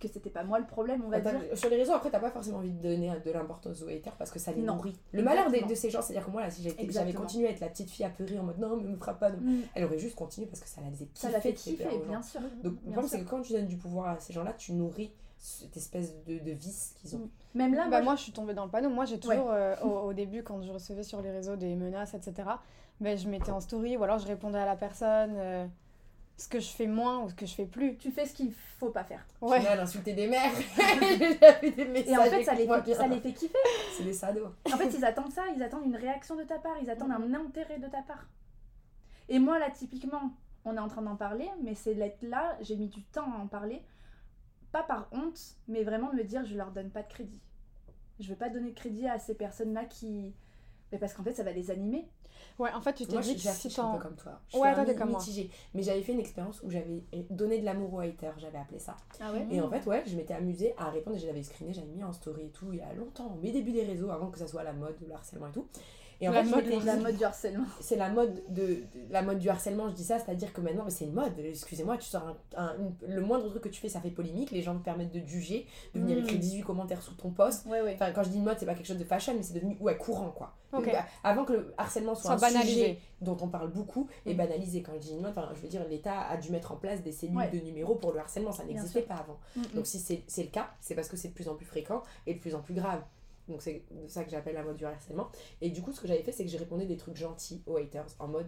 que 0.00 0.08
c'était 0.08 0.30
pas 0.30 0.42
moi 0.42 0.58
le 0.58 0.66
problème, 0.66 1.02
on 1.06 1.08
va 1.10 1.20
dire. 1.20 1.32
Sur 1.54 1.68
les 1.70 1.76
réseaux, 1.76 1.92
après, 1.92 2.10
t'as 2.10 2.18
pas 2.18 2.30
forcément 2.30 2.58
envie 2.58 2.72
de 2.72 2.82
donner 2.82 3.12
de 3.24 3.30
l'importance 3.30 3.82
aux 3.82 3.88
haters 3.88 4.16
parce 4.16 4.30
que 4.30 4.38
ça 4.38 4.50
les 4.52 4.62
Non. 4.62 4.76
nourrit. 4.76 4.98
Le 5.12 5.22
malheur 5.22 5.44
des- 5.50 5.58
Exactement. 5.58 5.70
de 5.70 5.74
ces 5.76 5.90
gens, 5.90 6.02
c'est-à-dire 6.02 6.26
que 6.26 6.30
moi, 6.30 6.40
là, 6.42 6.50
si 6.50 6.62
j'avais 6.88 7.12
continué 7.12 7.46
à 7.46 7.50
être 7.50 7.60
la 7.60 7.68
petite 7.68 7.90
fille 7.90 8.04
apeurée 8.04 8.38
en 8.38 8.42
mode 8.44 8.58
non, 8.58 8.76
mais 8.76 8.88
me 8.88 8.96
frappe 8.96 9.20
pas, 9.20 9.30
non. 9.30 9.38
Mm. 9.40 9.60
elle 9.74 9.84
aurait 9.84 9.98
juste 9.98 10.16
continué 10.16 10.46
parce 10.48 10.60
que 10.60 10.68
ça 10.68 10.80
la 10.80 10.90
faisait 10.90 11.04
kiffer. 11.06 11.26
Ça 11.26 11.30
l'a 11.30 11.40
fait 11.40 11.52
de 11.52 11.58
kiffer, 11.58 11.86
bien 12.08 12.22
sûr. 12.22 12.40
Donc, 12.62 12.74
le 12.84 12.90
problème, 12.90 13.06
c'est 13.08 13.20
que 13.22 13.28
quand 13.28 13.42
tu 13.42 13.52
donnes 13.52 13.66
du 13.66 13.76
pouvoir 13.76 14.08
à 14.08 14.18
ces 14.18 14.32
gens-là, 14.32 14.54
tu 14.54 14.72
nourris 14.72 15.12
cette 15.38 15.76
espèce 15.76 16.14
de, 16.26 16.38
de 16.38 16.50
vice 16.50 16.94
qu'ils 16.96 17.16
ont. 17.16 17.20
Mm. 17.20 17.28
Même 17.54 17.74
là, 17.74 17.84
Bah, 17.84 17.88
moi, 17.98 18.00
moi, 18.02 18.16
je 18.16 18.22
suis 18.22 18.32
tombée 18.32 18.54
dans 18.54 18.64
le 18.64 18.70
panneau. 18.70 18.90
Moi, 18.90 19.04
j'ai 19.04 19.18
toujours, 19.20 19.50
euh, 19.50 19.74
au, 19.82 19.88
au 20.08 20.12
début, 20.12 20.42
quand 20.42 20.60
je 20.62 20.70
recevais 20.72 21.02
sur 21.02 21.20
les 21.22 21.30
réseaux 21.30 21.56
des 21.56 21.74
menaces, 21.76 22.14
etc., 22.14 22.48
ben, 23.00 23.16
je 23.16 23.28
mettais 23.28 23.50
en 23.50 23.60
story 23.60 23.96
ou 23.96 24.04
alors 24.04 24.18
je 24.18 24.26
répondais 24.26 24.58
à 24.58 24.66
la 24.66 24.76
personne 24.76 25.32
euh, 25.36 25.66
ce 26.40 26.48
que 26.48 26.58
je 26.58 26.70
fais 26.70 26.86
moins 26.86 27.22
ou 27.22 27.28
ce 27.28 27.34
que 27.34 27.44
je 27.44 27.54
fais 27.54 27.66
plus. 27.66 27.98
tu 27.98 28.10
fais 28.10 28.24
ce 28.24 28.32
qu'il 28.32 28.50
faut 28.52 28.88
pas 28.88 29.04
faire. 29.04 29.26
Ouais. 29.42 29.60
Final, 29.60 29.80
insulter 29.80 30.14
des 30.14 30.26
mères. 30.26 30.50
J'ai 31.02 31.60
vu 31.60 31.70
des 31.72 31.84
messages. 31.84 32.08
Et 32.08 32.16
en 32.16 32.24
fait, 32.24 32.44
ça 32.44 32.54
les 32.54 32.66
fait, 32.66 32.94
ça 32.94 33.06
les 33.06 33.20
fait 33.20 33.32
kiffer. 33.32 33.58
C'est 33.94 34.04
des 34.04 34.14
sados. 34.14 34.48
En 34.72 34.76
fait, 34.78 34.88
ils 34.88 35.04
attendent 35.04 35.32
ça, 35.32 35.42
ils 35.54 35.62
attendent 35.62 35.84
une 35.84 35.96
réaction 35.96 36.36
de 36.36 36.44
ta 36.44 36.58
part, 36.58 36.76
ils 36.80 36.88
attendent 36.88 37.12
un 37.12 37.34
intérêt 37.34 37.78
de 37.78 37.88
ta 37.88 38.00
part. 38.00 38.26
Et 39.28 39.38
moi, 39.38 39.58
là, 39.58 39.70
typiquement, 39.70 40.32
on 40.64 40.74
est 40.76 40.80
en 40.80 40.88
train 40.88 41.02
d'en 41.02 41.16
parler, 41.16 41.48
mais 41.62 41.74
ces 41.74 41.92
lettres-là, 41.92 42.56
j'ai 42.62 42.76
mis 42.76 42.88
du 42.88 43.02
temps 43.02 43.30
à 43.34 43.36
en 43.36 43.46
parler. 43.46 43.82
Pas 44.72 44.82
par 44.82 45.08
honte, 45.12 45.58
mais 45.68 45.84
vraiment 45.84 46.10
de 46.10 46.16
me 46.16 46.24
dire, 46.24 46.46
je 46.46 46.56
leur 46.56 46.70
donne 46.70 46.90
pas 46.90 47.02
de 47.02 47.08
crédit. 47.08 47.40
Je 48.18 48.28
veux 48.30 48.36
pas 48.36 48.48
donner 48.48 48.70
de 48.70 48.74
crédit 48.74 49.06
à 49.06 49.18
ces 49.18 49.34
personnes-là 49.34 49.84
qui. 49.84 50.34
Mais 50.90 50.98
parce 50.98 51.12
qu'en 51.12 51.22
fait, 51.22 51.34
ça 51.34 51.42
va 51.42 51.52
les 51.52 51.70
animer. 51.70 52.08
Ouais, 52.60 52.70
en 52.74 52.80
fait, 52.80 52.92
tu 52.92 53.06
t'es 53.06 53.12
Moi, 53.14 53.22
dit 53.22 53.34
que 53.34 53.40
si 53.40 53.46
j'affiche 53.48 53.78
un 53.78 53.92
peu 53.96 54.02
comme 54.02 54.16
toi. 54.16 54.38
Je 54.48 54.58
Ouais, 54.58 54.68
suis 54.68 54.74
toi, 54.74 54.82
un 54.82 54.86
t'es 54.86 54.94
comme 54.94 55.10
moi. 55.10 55.18
mitigée. 55.18 55.50
Mais 55.74 55.82
j'avais 55.82 56.02
fait 56.02 56.12
une 56.12 56.20
expérience 56.20 56.62
où 56.62 56.70
j'avais 56.70 57.02
donné 57.30 57.58
de 57.58 57.64
l'amour 57.64 57.94
aux 57.94 58.00
haters, 58.00 58.38
j'avais 58.38 58.58
appelé 58.58 58.78
ça. 58.78 58.96
Ah 59.20 59.32
ouais 59.32 59.46
Et 59.50 59.60
en 59.60 59.70
fait, 59.70 59.84
ouais, 59.86 60.02
je 60.06 60.14
m'étais 60.16 60.34
amusée 60.34 60.74
à 60.76 60.90
répondre. 60.90 61.16
et 61.16 61.20
J'avais 61.20 61.42
screené, 61.42 61.72
j'avais 61.72 61.86
mis 61.88 62.04
en 62.04 62.12
story 62.12 62.42
et 62.46 62.50
tout, 62.50 62.66
il 62.72 62.78
y 62.78 62.82
a 62.82 62.92
longtemps, 62.92 63.36
mes 63.42 63.50
débuts 63.50 63.72
des 63.72 63.84
réseaux, 63.84 64.10
avant 64.10 64.30
que 64.30 64.38
ça 64.38 64.46
soit 64.46 64.62
la 64.62 64.72
mode, 64.74 64.96
le 65.06 65.14
harcèlement 65.14 65.48
et 65.48 65.52
tout. 65.52 65.66
Et 66.22 66.28
en 66.28 66.32
La 66.32 66.44
fait, 66.44 66.50
mode, 66.50 66.84
La 66.84 67.12
du 67.12 67.24
harcèlement. 67.24 67.64
c'est 67.80 67.96
la 67.96 68.10
mode 68.10 68.42
de, 68.50 68.62
de- 68.66 68.82
la 69.10 69.22
mode 69.22 69.38
du 69.38 69.48
harcèlement 69.48 69.88
je 69.88 69.94
dis 69.94 70.04
ça 70.04 70.18
c'est 70.18 70.30
à 70.30 70.34
dire 70.34 70.52
que 70.52 70.60
maintenant 70.60 70.84
c'est 70.90 71.06
une 71.06 71.14
mode 71.14 71.32
excusez-moi 71.38 71.96
tu 71.96 72.04
sors 72.04 72.22
un, 72.26 72.36
un- 72.62 72.76
une- 72.78 73.14
le 73.14 73.22
moindre 73.22 73.48
truc 73.48 73.62
que 73.62 73.68
tu 73.70 73.80
fais 73.80 73.88
ça 73.88 74.00
fait 74.02 74.10
polémique 74.10 74.50
les 74.50 74.60
gens 74.60 74.76
te 74.78 74.84
permettent 74.84 75.12
de 75.14 75.26
juger 75.26 75.66
de 75.94 76.00
venir 76.00 76.16
Mm. 76.18 76.20
écrire 76.20 76.38
18 76.38 76.62
commentaires 76.62 77.00
sous 77.00 77.14
ton 77.14 77.30
post 77.30 77.64
Ouais, 77.66 77.80
ouais. 77.80 77.94
enfin 77.94 78.12
quand 78.12 78.22
je 78.22 78.28
dis 78.28 78.36
une 78.36 78.44
mode 78.44 78.56
c'est 78.58 78.66
pas 78.66 78.74
quelque 78.74 78.86
chose 78.86 78.98
de 78.98 79.04
fashion 79.04 79.32
mais 79.34 79.42
c'est 79.42 79.54
devenu 79.54 79.78
ouais 79.80 79.96
courant 79.96 80.30
quoi. 80.30 80.54
Donc, 80.72 80.84
bah, 80.86 81.04
avant 81.24 81.44
que 81.44 81.52
le 81.54 81.74
harcèlement 81.78 82.14
soit, 82.14 82.36
Soit 82.38 82.46
un 82.48 82.52
banalisé. 82.52 82.72
sujet 82.74 82.98
dont 83.22 83.36
on 83.40 83.48
parle 83.48 83.72
beaucoup 83.72 84.06
et 84.26 84.34
Mm. 84.34 84.36
banalisé 84.36 84.82
quand 84.82 84.92
je 84.94 84.98
dis 84.98 85.12
une 85.12 85.22
mode 85.22 85.30
enfin, 85.30 85.48
je 85.54 85.60
veux 85.60 85.68
dire 85.68 85.84
l'état 85.88 86.20
a 86.28 86.36
dû 86.36 86.50
mettre 86.52 86.70
en 86.72 86.76
place 86.76 87.02
des 87.02 87.12
cellules 87.12 87.36
Ouais. 87.38 87.50
de 87.50 87.58
numéros 87.60 87.94
pour 87.94 88.12
le 88.12 88.20
harcèlement 88.20 88.52
ça 88.52 88.64
n'existait 88.64 89.02
pas 89.02 89.14
avant 89.14 89.38
Mm, 89.56 89.62
donc 89.74 89.86
si 89.86 89.98
c'est 89.98 90.42
le 90.42 90.50
cas, 90.50 90.68
c'est 90.82 90.94
parce 90.94 91.08
que 91.08 91.16
c'est 91.16 91.28
de 91.28 91.32
plus 91.34 91.48
en 91.48 91.54
plus 91.54 91.64
fréquent 91.66 92.02
et 92.26 92.34
de 92.34 92.38
plus 92.40 92.54
en 92.54 92.60
plus 92.60 92.74
grave. 92.74 93.00
Donc 93.50 93.62
c'est 93.62 93.84
de 93.90 94.08
ça 94.08 94.24
que 94.24 94.30
j'appelle 94.30 94.54
la 94.54 94.62
mode 94.62 94.76
du 94.76 94.84
harcèlement. 94.84 95.28
Et 95.60 95.70
du 95.70 95.82
coup, 95.82 95.92
ce 95.92 96.00
que 96.00 96.08
j'avais 96.08 96.22
fait, 96.22 96.32
c'est 96.32 96.44
que 96.44 96.50
j'ai 96.50 96.58
répondu 96.58 96.86
des 96.86 96.96
trucs 96.96 97.16
gentils 97.16 97.62
aux 97.66 97.76
haters 97.76 98.06
en 98.18 98.28
mode 98.28 98.46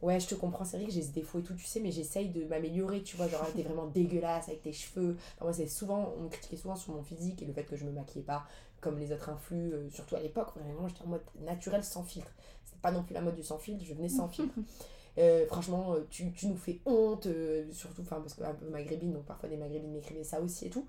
Ouais, 0.00 0.18
je 0.18 0.26
te 0.26 0.34
comprends, 0.34 0.64
c'est 0.64 0.78
vrai 0.78 0.86
que 0.86 0.92
j'ai 0.92 1.02
ce 1.02 1.12
défaut 1.12 1.38
et 1.38 1.42
tout, 1.44 1.54
tu 1.54 1.64
sais, 1.64 1.78
mais 1.78 1.92
j'essaye 1.92 2.28
de 2.30 2.44
m'améliorer, 2.44 3.04
tu 3.04 3.16
vois. 3.16 3.28
Genre, 3.28 3.46
t'es 3.54 3.62
vraiment 3.62 3.86
dégueulasse 3.86 4.48
avec 4.48 4.62
tes 4.62 4.72
cheveux. 4.72 5.16
Enfin, 5.36 5.44
moi, 5.44 5.52
c'est 5.52 5.68
souvent, 5.68 6.12
on 6.18 6.22
me 6.22 6.28
critiquait 6.28 6.56
souvent 6.56 6.74
sur 6.74 6.92
mon 6.92 7.04
physique 7.04 7.40
et 7.40 7.44
le 7.44 7.52
fait 7.52 7.62
que 7.62 7.76
je 7.76 7.84
me 7.84 7.92
maquillais 7.92 8.24
pas 8.24 8.44
comme 8.80 8.98
les 8.98 9.12
autres 9.12 9.28
influs, 9.28 9.72
euh, 9.72 9.88
surtout 9.90 10.16
à 10.16 10.20
l'époque, 10.20 10.48
vraiment, 10.56 10.88
j'étais 10.88 11.02
en 11.02 11.06
mode 11.06 11.22
naturel 11.40 11.84
sans 11.84 12.02
filtre. 12.02 12.32
C'était 12.64 12.80
pas 12.80 12.90
non 12.90 13.04
plus 13.04 13.14
la 13.14 13.20
mode 13.20 13.36
du 13.36 13.44
sans 13.44 13.58
filtre, 13.58 13.84
je 13.84 13.94
venais 13.94 14.08
sans 14.08 14.26
filtre. 14.28 14.52
Euh, 15.18 15.46
franchement, 15.46 15.94
euh, 15.94 16.06
tu, 16.10 16.32
tu 16.32 16.46
nous 16.46 16.56
fais 16.56 16.80
honte, 16.86 17.26
euh, 17.26 17.70
surtout 17.72 18.02
enfin, 18.02 18.20
parce 18.20 18.34
que 18.34 18.42
un 18.42 18.54
peu 18.54 18.68
maghrébine, 18.68 19.12
donc 19.12 19.24
parfois 19.24 19.48
des 19.48 19.56
maghrébines 19.56 19.92
m'écrivaient 19.92 20.24
ça 20.24 20.40
aussi 20.40 20.66
et 20.66 20.70
tout. 20.70 20.86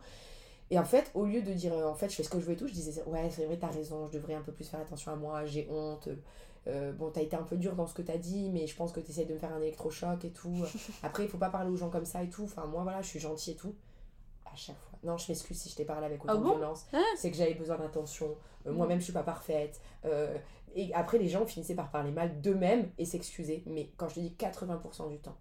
Et 0.74 0.80
en 0.80 0.84
fait, 0.86 1.12
au 1.13 1.25
lieu 1.25 1.44
de 1.44 1.53
dire 1.53 1.72
euh, 1.74 1.88
en 1.88 1.94
fait 1.94 2.10
je 2.10 2.15
fais 2.15 2.24
ce 2.24 2.30
que 2.30 2.39
je 2.39 2.46
veux 2.46 2.53
et 2.53 2.58
tout, 2.58 2.68
je 2.68 2.74
disais 2.74 3.03
ouais, 3.06 3.30
c'est 3.30 3.46
vrai, 3.46 3.58
t'as 3.58 3.68
raison, 3.68 4.08
je 4.08 4.12
devrais 4.13 4.34
un 4.34 4.42
peu 4.42 4.51
plus 4.51 4.68
faire 4.68 4.80
attention 4.80 5.12
à 5.12 5.15
moi, 5.15 5.46
j'ai 5.46 5.68
honte. 5.70 6.10
Euh, 6.65 6.92
bon, 6.94 7.12
t'as 7.12 7.22
été 7.22 7.36
un 7.36 7.44
peu 7.44 7.58
dur 7.58 7.75
dans 7.75 7.86
ce 7.86 7.94
que 7.94 8.01
t'as 8.01 8.18
dit, 8.18 8.50
mais 8.50 8.65
je 8.65 8.75
pense 8.75 8.92
que 8.92 9.00
t'essayes 9.00 9.27
de 9.27 9.34
me 9.34 9.38
faire 9.38 9.53
un 9.53 9.62
électrochoc 9.62 10.25
et 10.25 10.32
tout. 10.32 10.63
Après, 11.03 11.24
il 11.24 11.30
faut 11.30 11.38
pas 11.38 11.50
parler 11.50 11.70
aux 11.70 11.75
gens 11.75 11.89
comme 11.89 12.06
ça 12.06 12.24
et 12.24 12.30
tout. 12.30 12.46
Enfin, 12.46 12.65
moi, 12.65 12.82
voilà, 12.84 13.01
je 13.01 13.08
suis 13.08 13.20
gentille 13.20 13.53
et 13.53 13.58
tout. 13.58 13.75
À 14.46 14.56
chaque 14.56 14.80
fois. 14.80 14.98
Non, 15.03 15.18
je 15.18 15.27
m'excuse 15.27 15.60
si 15.60 15.70
je 15.70 15.75
t'ai 15.75 15.86
parlé 15.86 16.06
avec 16.06 16.24
autant 16.24 16.34
Ah 16.36 16.38
de 16.38 16.44
violence. 16.44 16.86
Hein 16.94 17.03
c'est 17.18 17.30
que 17.30 17.38
j'avais 17.38 17.53
besoin 17.53 17.77
d'attention. 17.77 18.36
Euh, 18.65 18.72
Moi-même, 18.72 19.00
je 19.00 19.03
suis 19.03 19.13
pas 19.13 19.24
parfaite. 19.24 19.80
Euh, 20.06 20.38
et 20.74 20.94
après, 20.94 21.20
les 21.20 21.27
gens 21.27 21.46
finissaient 21.46 21.75
par 21.75 21.92
parler 21.92 22.12
mal 22.12 22.42
d'eux-mêmes 22.42 22.89
et 22.98 23.06
s'excuser. 23.06 23.63
Mais 23.68 23.89
quand 23.98 24.08
je 24.08 24.15
te 24.15 24.20
dis 24.22 24.34
80% 24.39 25.10
du 25.10 25.20
temps, 25.20 25.36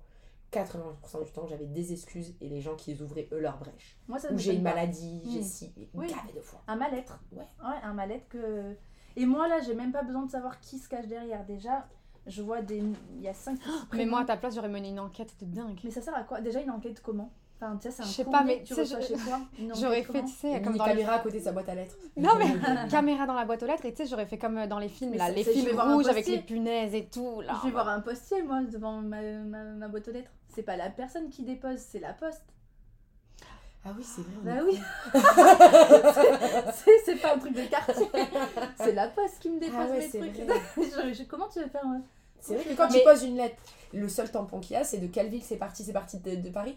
80% 0.52 1.24
du 1.24 1.32
temps, 1.32 1.46
j'avais 1.46 1.66
des 1.66 1.92
excuses 1.92 2.34
et 2.40 2.48
les 2.48 2.60
gens 2.60 2.76
qui 2.76 3.00
ouvraient 3.02 3.28
eux 3.32 3.40
leur 3.40 3.58
brèche. 3.58 3.98
Moi, 4.06 4.18
ça 4.18 4.30
Ou 4.32 4.38
j'ai 4.38 4.54
une 4.54 4.62
maladie, 4.62 5.22
j'ai 5.30 5.40
Mm. 5.40 5.44
ci, 5.44 5.72
et 5.76 5.88
Oui. 5.94 6.12
de 6.34 6.40
fois. 6.40 6.62
Un 6.68 6.76
mal-être. 6.76 7.18
Ouais. 7.32 7.38
Ouais, 7.64 7.76
un 7.82 7.94
mal-être 7.94 8.28
que. 8.28 8.76
Et 9.16 9.26
moi, 9.26 9.48
là, 9.48 9.60
j'ai 9.60 9.74
même 9.74 9.92
pas 9.92 10.02
besoin 10.02 10.24
de 10.26 10.30
savoir 10.30 10.60
qui 10.60 10.78
se 10.78 10.88
cache 10.88 11.06
derrière. 11.06 11.44
Déjà, 11.46 11.88
je 12.26 12.42
vois 12.42 12.60
des. 12.62 12.78
Il 13.16 13.20
y 13.22 13.28
a 13.28 13.34
5 13.34 13.58
Mais 13.92 14.06
moi, 14.06 14.20
à 14.20 14.24
ta 14.24 14.36
place, 14.36 14.54
j'aurais 14.54 14.68
mené 14.68 14.90
une 14.90 15.00
enquête 15.00 15.34
de 15.40 15.46
dingue. 15.46 15.80
Mais 15.84 15.90
ça 15.90 16.00
sert 16.02 16.14
à 16.14 16.22
quoi? 16.22 16.40
Déjà, 16.40 16.60
une 16.60 16.70
enquête 16.70 17.00
comment? 17.02 17.32
Enfin, 17.64 17.76
tu 17.76 17.82
sais, 17.88 17.90
c'est 17.94 18.02
un 18.02 18.06
Je 18.06 18.10
sais 18.10 18.24
courrier 18.24 18.38
pas, 18.40 18.44
mais 18.44 18.62
tu 18.64 18.74
sais, 18.74 18.80
reçois 18.80 19.00
je- 19.00 19.06
chez 19.06 19.14
toi. 19.14 19.38
Une 19.58 19.70
enquête 19.70 19.82
J'aurais 19.82 20.02
fait, 20.02 20.22
tu 20.24 20.32
sais, 20.32 20.48
Une 20.50 20.54
comme 20.62 20.72
mini 20.72 20.78
dans 20.78 20.84
les... 20.86 20.90
caméra 20.92 21.12
à 21.14 21.18
côté 21.20 21.38
de 21.38 21.44
sa 21.44 21.52
boîte 21.52 21.68
à 21.68 21.74
lettres. 21.76 21.94
Non, 22.16 22.30
mais 22.38 22.88
caméra 22.90 23.24
dans 23.26 23.34
la 23.34 23.44
boîte 23.44 23.62
aux 23.62 23.66
lettres, 23.66 23.84
et 23.86 23.92
tu 23.94 24.02
sais, 24.02 24.08
j'aurais 24.08 24.26
fait 24.26 24.38
comme 24.38 24.58
euh, 24.58 24.66
dans 24.66 24.80
les 24.80 24.88
films, 24.88 25.12
Mais 25.12 25.18
là, 25.18 25.30
les 25.30 25.44
films 25.44 25.78
rouges 25.78 26.08
avec 26.08 26.26
les 26.26 26.38
punaises 26.40 26.94
et 26.94 27.04
tout. 27.06 27.40
Là, 27.42 27.54
Je 27.60 27.66
vais 27.68 27.72
voir 27.72 27.88
un 27.88 28.00
postier, 28.00 28.42
moi, 28.42 28.62
devant 28.62 29.00
ma, 29.00 29.22
ma, 29.22 29.62
ma 29.62 29.86
boîte 29.88 30.08
aux 30.08 30.12
lettres. 30.12 30.30
C'est 30.54 30.62
pas 30.62 30.76
la 30.76 30.90
personne 30.90 31.30
qui 31.30 31.44
dépose, 31.44 31.78
c'est 31.78 32.00
la 32.00 32.12
poste. 32.14 32.42
Ah 33.84 33.90
oui, 33.96 34.04
c'est 34.04 34.22
vrai. 34.22 34.54
Bah 34.54 34.62
oui 34.64 34.78
C'est- 36.74 36.98
C'est 37.04 37.16
pas 37.16 37.34
un 37.34 37.38
truc 37.38 37.54
de 37.54 37.62
quartier 37.62 38.06
C'est 38.76 38.92
la 38.92 39.08
poste 39.08 39.38
qui 39.40 39.50
me 39.50 39.58
dépose 39.58 39.76
Ah 39.78 39.86
ouais, 39.90 39.98
mes 39.98 40.08
trucs. 40.32 40.46
vrai. 40.46 40.60
Je- 40.76 41.14
je- 41.14 41.22
comment 41.24 41.48
tu 41.48 41.58
veux 41.60 41.68
faire 41.68 41.84
ouais 41.86 41.98
C'est 42.40 42.54
vrai 42.54 42.64
que 42.64 42.74
quand 42.76 42.88
Mais- 42.92 42.98
tu 42.98 43.04
poses 43.04 43.22
une 43.24 43.36
lettre, 43.36 43.56
le 43.92 44.08
seul 44.08 44.30
tampon 44.30 44.60
qu'il 44.60 44.74
y 44.74 44.76
a, 44.76 44.84
c'est 44.84 44.98
de 44.98 45.06
quelle 45.08 45.28
ville 45.28 45.42
c'est 45.42 45.56
parti 45.56 45.82
C'est 45.84 45.92
parti 45.92 46.18
de, 46.18 46.36
de 46.36 46.48
Paris? 46.50 46.76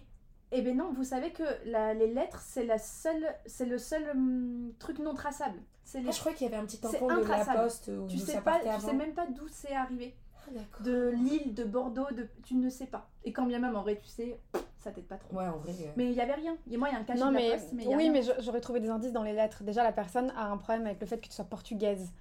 Eh 0.57 0.61
ben 0.61 0.75
non, 0.77 0.91
vous 0.93 1.03
savez 1.03 1.31
que 1.31 1.43
la- 1.65 1.93
les 1.93 2.07
lettres, 2.13 2.41
c'est 2.41 2.65
la 2.65 2.77
seule, 2.77 3.25
c'est 3.45 3.65
le 3.65 3.77
seul 3.77 4.03
hum, 4.11 4.71
truc 4.79 4.99
non 4.99 5.13
traçable. 5.13 5.59
C'est 5.83 5.99
les... 6.01 6.07
Ah, 6.09 6.11
je 6.11 6.19
crois 6.19 6.33
qu'il 6.33 6.47
y 6.47 6.49
avait 6.51 6.61
un 6.61 6.65
petit 6.65 6.77
C'est 6.81 6.97
tampon 6.99 7.07
de 7.07 7.27
la 7.27 7.45
poste 7.45 7.89
où 7.89 8.07
tu 8.07 8.17
sais 8.17 8.33
ça 8.33 8.41
pas, 8.41 8.59
tu 8.59 8.81
sais 8.85 8.93
même 8.93 9.13
pas 9.13 9.27
d'où 9.27 9.47
c'est 9.51 9.73
arrivé. 9.75 10.15
Ah. 10.47 10.83
De 10.83 11.09
Lille, 11.09 11.53
de 11.53 11.63
Bordeaux, 11.63 12.07
de 12.11 12.27
tu 12.43 12.55
ne 12.55 12.69
sais 12.69 12.85
pas. 12.85 13.09
Et 13.23 13.33
quand 13.33 13.45
bien 13.45 13.59
même 13.59 13.75
en 13.75 13.81
vrai, 13.81 13.97
tu 13.99 14.07
sais, 14.07 14.39
ça 14.79 14.91
t'aide 14.91 15.05
pas 15.07 15.17
trop. 15.17 15.35
Ouais, 15.37 15.47
en 15.47 15.57
vrai. 15.57 15.71
euh, 15.71 15.91
Mais 15.97 16.05
il 16.11 16.13
y 16.13 16.21
avait 16.21 16.35
rien. 16.35 16.55
Et 16.71 16.77
moi, 16.77 16.89
il 16.89 16.93
y 16.93 16.95
a 16.95 16.99
un 16.99 17.03
cachet 17.03 17.19
Non, 17.19 17.29
de 17.31 17.35
mais, 17.35 17.49
la 17.49 17.55
poste, 17.55 17.69
mais 17.73 17.83
il 17.83 17.89
y 17.89 17.93
a 17.93 17.97
oui, 17.97 18.03
rien. 18.03 18.11
mais 18.11 18.21
j'aurais 18.39 18.61
trouvé 18.61 18.79
des 18.79 18.89
indices 18.89 19.11
dans 19.11 19.23
les 19.23 19.33
lettres. 19.33 19.63
Déjà, 19.63 19.83
la 19.83 19.91
personne 19.91 20.31
a 20.37 20.45
un 20.51 20.57
problème 20.57 20.85
avec 20.85 21.01
le 21.01 21.07
fait 21.07 21.17
que 21.17 21.25
tu 21.27 21.31
sois 21.33 21.45
portugaise. 21.45 22.13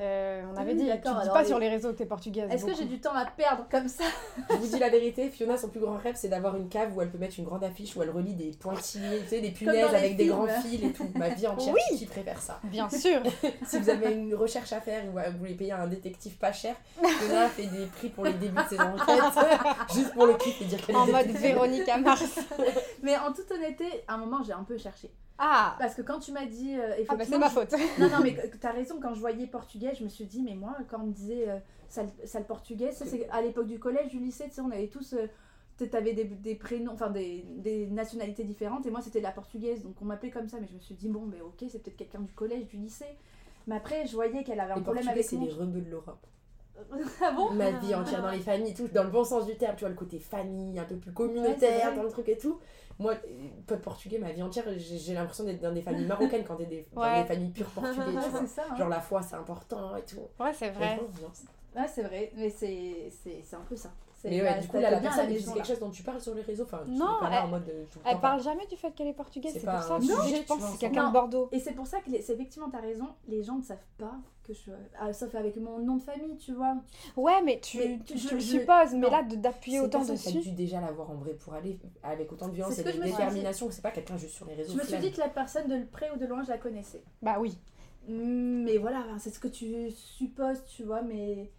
Euh, 0.00 0.42
on 0.52 0.56
avait 0.56 0.72
Oui, 0.74 0.78
dit, 0.78 0.84
tu 0.84 0.96
dis 0.96 1.28
pas 1.28 1.42
les- 1.42 1.48
sur 1.48 1.58
les 1.58 1.68
réseaux 1.68 1.90
que 1.92 1.98
t'es 1.98 2.06
portugaise. 2.06 2.48
Est-ce 2.52 2.64
que 2.64 2.74
j'ai 2.74 2.84
du 2.84 3.00
temps 3.00 3.14
à 3.14 3.24
perdre 3.26 3.66
comme 3.68 3.88
ça 3.88 4.04
Je 4.48 4.54
vous 4.56 4.66
dis 4.68 4.78
la 4.78 4.90
vérité, 4.90 5.28
Fiona, 5.28 5.56
son 5.58 5.68
plus 5.68 5.80
grand 5.80 5.96
rêve, 5.96 6.14
c'est 6.16 6.28
d'avoir 6.28 6.54
une 6.56 6.68
cave 6.68 6.96
où 6.96 7.02
elle 7.02 7.10
peut 7.10 7.18
mettre 7.18 7.34
une 7.38 7.44
grande 7.44 7.64
affiche 7.64 7.96
où 7.96 8.02
elle 8.04 8.10
relie 8.10 8.34
des 8.34 8.52
pointillés, 8.60 9.20
tu 9.22 9.28
sais, 9.28 9.40
des 9.40 9.50
punaises 9.50 9.92
avec 9.92 10.16
des 10.16 10.26
grands 10.26 10.46
fils 10.46 10.84
et 10.84 10.92
tout. 10.92 11.08
Ma 11.16 11.30
vie 11.30 11.46
entière, 11.48 11.74
Oui. 11.74 11.98
qui 11.98 12.06
préfère 12.06 12.40
ça 12.40 12.60
Bien 12.64 12.88
sûr 12.88 13.20
Si 13.66 13.78
vous 13.78 13.90
avez 13.90 14.12
une 14.12 14.34
recherche 14.36 14.72
à 14.72 14.80
faire 14.80 15.02
ou 15.06 15.18
vous 15.32 15.38
voulez 15.38 15.54
payer 15.54 15.72
un 15.72 15.88
détective 15.88 16.36
pas 16.38 16.52
cher, 16.52 16.76
Fiona 17.02 17.48
fait 17.48 17.66
des 17.66 17.86
prix 17.86 18.08
pour 18.10 18.24
les 18.24 18.34
débuts 18.34 18.62
de 18.62 18.68
ses 18.68 18.80
enquêtes, 18.80 19.44
juste 19.94 20.12
pour 20.14 20.26
le 20.26 20.34
kiff 20.34 20.60
et 20.62 20.64
dire 20.66 20.84
qu'elle 20.86 20.94
est 20.94 20.98
En 20.98 21.06
mode. 21.06 21.26
Véronique 21.26 21.90
Mars. 22.04 22.22
Mais 23.02 23.16
en 23.18 23.32
toute 23.32 23.50
honnêteté, 23.50 23.86
à 24.06 24.14
un 24.14 24.18
moment, 24.18 24.42
j'ai 24.44 24.52
un 24.52 24.62
peu 24.62 24.78
cherché. 24.78 25.10
Ah 25.38 25.76
Parce 25.78 25.94
que 25.94 26.02
quand 26.02 26.18
tu 26.18 26.32
m'as 26.32 26.46
dit. 26.46 26.74
euh, 26.76 26.94
Ah 27.08 27.16
bah 27.16 27.24
c'est 27.24 27.38
ma 27.38 27.48
je- 27.48 27.54
faute. 27.54 27.72
Non, 27.98 28.08
non, 28.10 28.20
mais 28.22 28.36
t'as 28.60 28.72
raison, 28.72 28.98
quand 29.00 29.14
je 29.14 29.20
voyais 29.20 29.46
portugais, 29.46 29.94
je 29.94 30.04
me 30.04 30.08
suis 30.08 30.24
dit, 30.24 30.42
mais 30.42 30.54
moi, 30.54 30.76
quand 30.88 31.00
on 31.00 31.06
me 31.06 31.12
disait 31.12 31.48
euh, 31.48 31.58
sale, 31.88 32.08
sale 32.24 32.44
portugais, 32.44 32.92
ça 32.92 33.06
c'est 33.06 33.28
à 33.30 33.40
l'époque 33.40 33.66
du 33.66 33.78
collège, 33.78 34.08
du 34.08 34.18
lycée, 34.18 34.44
tu 34.48 34.54
sais, 34.54 34.60
on 34.60 34.70
avait 34.70 34.88
tous. 34.88 35.14
euh, 35.14 35.26
T'avais 35.92 36.12
des, 36.12 36.24
des 36.24 36.56
prénoms, 36.56 36.90
enfin 36.94 37.08
des, 37.08 37.44
des 37.58 37.86
nationalités 37.86 38.42
différentes, 38.42 38.84
et 38.86 38.90
moi 38.90 39.00
c'était 39.00 39.20
la 39.20 39.30
portugaise, 39.30 39.80
donc 39.84 39.94
on 40.02 40.06
m'appelait 40.06 40.32
comme 40.32 40.48
ça, 40.48 40.56
mais 40.60 40.66
je 40.66 40.74
me 40.74 40.80
suis 40.80 40.96
dit, 40.96 41.08
bon, 41.08 41.20
mais 41.20 41.40
ok, 41.40 41.64
c'est 41.70 41.80
peut-être 41.80 41.96
quelqu'un 41.96 42.18
du 42.20 42.32
collège, 42.32 42.66
du 42.66 42.78
lycée. 42.78 43.04
Mais 43.68 43.76
après, 43.76 44.04
je 44.04 44.12
voyais 44.16 44.42
qu'elle 44.42 44.58
avait 44.58 44.72
un 44.72 44.76
Les 44.76 44.82
problème 44.82 45.04
Portugais, 45.04 45.20
avec 45.20 45.30
c'est 45.30 45.36
les 45.36 45.52
rebeux 45.52 45.80
de 45.80 45.88
l'Europe. 45.90 46.26
ah 47.22 47.30
bon 47.32 47.52
Ma 47.54 47.70
vie 47.70 47.94
entière 47.94 48.22
dans 48.22 48.30
les 48.30 48.40
familles 48.40 48.74
tout, 48.74 48.88
dans 48.88 49.04
le 49.04 49.10
bon 49.10 49.22
sens 49.24 49.46
du 49.46 49.56
terme, 49.56 49.76
tu 49.76 49.80
vois, 49.80 49.88
le 49.90 49.94
côté 49.94 50.18
famille, 50.18 50.78
un 50.78 50.84
peu 50.84 50.96
plus 50.96 51.12
communautaire 51.12 51.86
vrai. 51.90 51.96
dans 51.96 52.02
le 52.02 52.10
truc 52.10 52.28
et 52.28 52.38
tout. 52.38 52.58
Moi, 52.98 53.12
euh, 53.12 53.48
pote 53.66 53.80
portugais, 53.82 54.18
ma 54.18 54.32
vie 54.32 54.42
entière, 54.42 54.64
j'ai 54.76 55.14
l'impression 55.14 55.44
d'être 55.44 55.60
dans 55.60 55.72
des 55.72 55.82
familles 55.82 56.06
marocaines 56.06 56.44
quand 56.44 56.56
t'es 56.56 56.66
des, 56.66 56.86
dans 56.92 57.02
des 57.22 57.24
familles 57.28 57.50
pures 57.50 57.70
portugais, 57.70 58.02
tu 58.04 58.10
Ouais, 58.16 58.28
vois. 58.28 58.40
c'est 58.46 58.46
ça. 58.48 58.64
hein. 58.70 58.76
Genre 58.76 58.88
la 58.88 59.00
foi, 59.00 59.22
c'est 59.22 59.36
important 59.36 59.96
et 59.96 60.02
tout. 60.04 60.26
Ouais, 60.40 60.52
c'est 60.52 60.70
vrai. 60.70 60.98
Ouais, 61.76 61.86
c'est 61.86 62.02
vrai, 62.02 62.32
mais 62.34 62.50
c'est 62.50 63.10
c'est- 63.22 63.42
c'est 63.44 63.56
un 63.56 63.60
peu 63.68 63.76
ça. 63.76 63.90
Mais 64.24 64.42
ouais, 64.42 64.60
du 64.60 64.66
coup, 64.66 64.72
t'as- 64.72 64.80
là, 64.80 64.88
t'as 64.88 64.94
la 64.96 65.00
personne, 65.00 65.32
la 65.32 65.38
c'est 65.38 65.52
quelque 65.52 65.66
chose 65.66 65.78
dont 65.78 65.90
tu 65.90 66.02
parles 66.02 66.20
sur 66.20 66.34
les 66.34 66.42
réseaux. 66.42 66.64
Enfin, 66.64 66.80
tu 66.84 66.90
Non, 66.92 67.18
es 67.18 67.20
pas 67.20 67.30
là 67.30 67.36
elle- 67.38 67.44
en 67.44 67.48
mode. 67.48 67.72
tout 67.92 67.98
Elle 68.04 68.18
parle 68.18 68.42
jamais 68.42 68.66
du 68.66 68.76
fait 68.76 68.90
qu'elle 68.92 69.06
est 69.08 69.12
portugaise, 69.12 69.52
C'est 69.52 69.60
pour 69.60 69.70
ça. 69.72 69.94
un 69.94 70.00
Je 70.00 70.38
tu 70.40 70.44
pense 70.44 70.58
que 70.58 70.64
c'est 70.72 70.78
quelqu'un 70.78 71.08
de 71.08 71.12
Bordeaux. 71.12 71.48
Et 71.52 71.60
c'est 71.60 71.72
pour 71.72 71.86
ça 71.86 72.00
que 72.00 72.10
c'est 72.10 72.32
effectivement, 72.32 72.68
t'as 72.70 72.80
raison, 72.80 73.06
les 73.28 73.42
gens 73.42 73.56
ne 73.56 73.62
savent 73.62 73.78
pas 73.96 74.16
que 74.42 74.52
je. 74.54 74.70
ah, 74.98 75.12
sauf 75.12 75.34
avec 75.34 75.56
mon 75.56 75.78
nom 75.78 75.96
de 75.96 76.02
famille, 76.02 76.36
tu 76.38 76.52
vois. 76.52 76.76
Ouais, 77.16 77.42
mais 77.44 77.60
tu, 77.60 77.78
Mais 77.78 77.98
tu, 78.04 78.16
je- 78.18 78.28
tu 78.28 78.34
le 78.34 78.40
je- 78.40 78.46
supposes, 78.58 78.92
mais 78.92 78.98
non. 79.00 79.10
là, 79.10 79.22
d'appuyer 79.22 79.80
autant 79.80 80.04
t'as 80.04 80.12
dessus. 80.14 80.38
dû 80.40 80.52
déjà 80.52 80.80
l'avoir 80.80 81.10
en 81.10 81.16
vrai 81.16 81.34
pour 81.34 81.52
aller 81.54 81.78
avec 82.02 82.32
autant 82.32 82.48
de 82.48 82.54
violence 82.54 82.78
et 82.78 82.82
que 82.84 82.88
de 82.96 83.02
détermination 83.02 83.68
que 83.68 83.74
c'est 83.74 83.82
pas 83.82 83.90
quelqu'un 83.90 84.16
juste 84.16 84.34
sur 84.34 84.46
les 84.46 84.54
réseaux. 84.54 84.72
Je 84.72 84.78
me 84.78 84.84
suis 84.84 84.98
dit 84.98 85.12
que 85.12 85.20
la 85.20 85.28
personne 85.28 85.68
de 85.68 85.84
près 85.84 86.10
ou 86.10 86.18
de 86.18 86.26
loin, 86.26 86.42
je 86.42 86.48
la 86.48 86.58
connaissais. 86.58 87.02
Bah 87.22 87.36
oui. 87.38 87.56
Mais 88.10 88.78
voilà, 88.78 89.04
c'est 89.18 89.30
ce 89.30 89.38
que 89.38 89.48
tu 89.48 89.90
supposes, 89.90 90.64
tu 90.64 90.82
vois, 90.84 91.02
mais... 91.02 91.50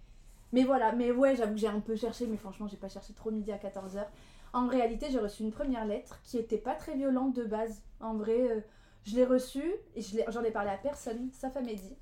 Mais 0.52 0.64
voilà, 0.64 0.92
mais 0.94 1.12
ouais, 1.12 1.36
j'avoue 1.36 1.54
que 1.54 1.60
j'ai 1.60 1.68
un 1.68 1.80
peu 1.80 1.96
cherché, 1.96 2.26
mais 2.28 2.38
franchement, 2.38 2.68
j'ai 2.68 2.78
pas 2.78 2.90
cherché 2.90 3.14
trop 3.14 3.32
midi 3.32 3.52
à 3.52 3.58
14h. 3.58 4.06
En 4.54 4.68
réalité, 4.68 5.08
j'ai 5.12 5.20
reçu 5.20 5.44
une 5.44 5.52
première 5.52 5.86
lettre 5.86 6.20
qui 6.24 6.38
était 6.38 6.58
pas 6.58 6.74
très 6.74 6.96
violente 6.96 7.36
de 7.36 7.44
base. 7.44 7.84
En 8.00 8.16
vrai, 8.16 8.50
euh, 8.50 8.62
je 9.04 9.16
l'ai 9.16 9.26
reçue 9.26 9.72
et 9.96 10.02
j'en 10.30 10.44
ai 10.44 10.52
parlé 10.52 10.72
à 10.72 10.78
personne, 10.78 11.30
sauf 11.34 11.56
à 11.56 11.62
Mehdi. 11.62 11.96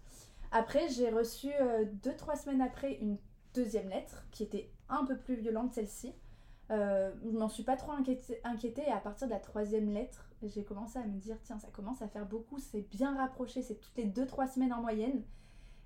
Après, 0.51 0.87
j'ai 0.89 1.09
reçu 1.09 1.49
euh, 1.59 1.85
deux, 2.03 2.15
trois 2.15 2.37
semaines 2.37 2.61
après 2.61 2.93
une 3.01 3.17
deuxième 3.53 3.89
lettre 3.89 4.25
qui 4.31 4.43
était 4.43 4.71
un 4.87 5.05
peu 5.05 5.17
plus 5.17 5.35
violente, 5.35 5.73
celle-ci. 5.73 6.13
Euh, 6.69 7.11
je 7.23 7.37
m'en 7.37 7.49
suis 7.49 7.63
pas 7.63 7.77
trop 7.77 7.91
inquiétée, 7.91 8.39
inquiétée 8.43 8.83
et 8.87 8.91
à 8.91 8.99
partir 8.99 9.27
de 9.27 9.33
la 9.33 9.39
troisième 9.39 9.89
lettre, 9.93 10.29
j'ai 10.43 10.63
commencé 10.63 10.99
à 10.99 11.03
me 11.03 11.17
dire 11.17 11.37
tiens, 11.43 11.59
ça 11.59 11.69
commence 11.69 12.01
à 12.01 12.07
faire 12.07 12.25
beaucoup, 12.25 12.59
c'est 12.59 12.81
bien 12.81 13.15
rapproché, 13.15 13.61
c'est 13.61 13.75
toutes 13.75 13.95
les 13.97 14.05
deux, 14.05 14.25
trois 14.25 14.47
semaines 14.47 14.73
en 14.73 14.81
moyenne. 14.81 15.23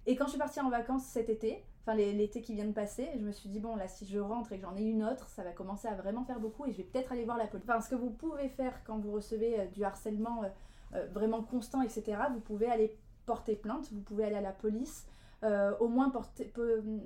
Et 0.08 0.16
quand 0.16 0.26
je 0.26 0.32
suis 0.32 0.40
partie 0.40 0.60
en 0.60 0.70
vacances 0.70 1.06
cet 1.06 1.30
été, 1.30 1.64
enfin 1.82 1.96
l'été 1.96 2.42
qui 2.42 2.54
vient 2.54 2.66
de 2.66 2.74
passer, 2.74 3.10
je 3.16 3.22
me 3.22 3.32
suis 3.32 3.50
dit, 3.50 3.60
bon, 3.60 3.76
là, 3.76 3.88
si 3.88 4.06
je 4.06 4.20
rentre 4.20 4.52
et 4.52 4.58
que 4.58 4.62
j'en 4.62 4.76
ai 4.76 4.84
une 4.84 5.04
autre, 5.04 5.28
ça 5.30 5.44
va 5.44 5.52
commencer 5.52 5.88
à 5.88 5.96
vraiment 5.96 6.24
faire 6.24 6.40
beaucoup 6.40 6.66
et 6.66 6.72
je 6.72 6.78
vais 6.78 6.84
peut-être 6.84 7.12
aller 7.12 7.26
voir 7.26 7.38
la 7.38 7.48
police. 7.48 7.66
Enfin, 7.68 7.82
ce 7.82 7.90
que 7.90 7.96
vous 7.96 8.12
pouvez 8.12 8.50
faire 8.50 8.84
quand 8.86 9.00
vous 9.00 9.12
recevez 9.12 9.60
euh, 9.60 9.66
du 9.66 9.84
harcèlement 9.84 10.44
euh, 10.44 10.48
euh, 10.96 11.08
vraiment 11.12 11.42
constant, 11.42 11.82
etc., 11.82 12.18
vous 12.34 12.40
pouvez 12.40 12.68
aller 12.68 12.96
porter 13.26 13.56
plainte, 13.56 13.92
vous 13.92 14.02
pouvez 14.02 14.26
aller 14.26 14.36
à 14.36 14.42
la 14.42 14.52
police, 14.52 15.06
au 15.80 15.88
moins 15.88 16.12
porter, 16.12 16.54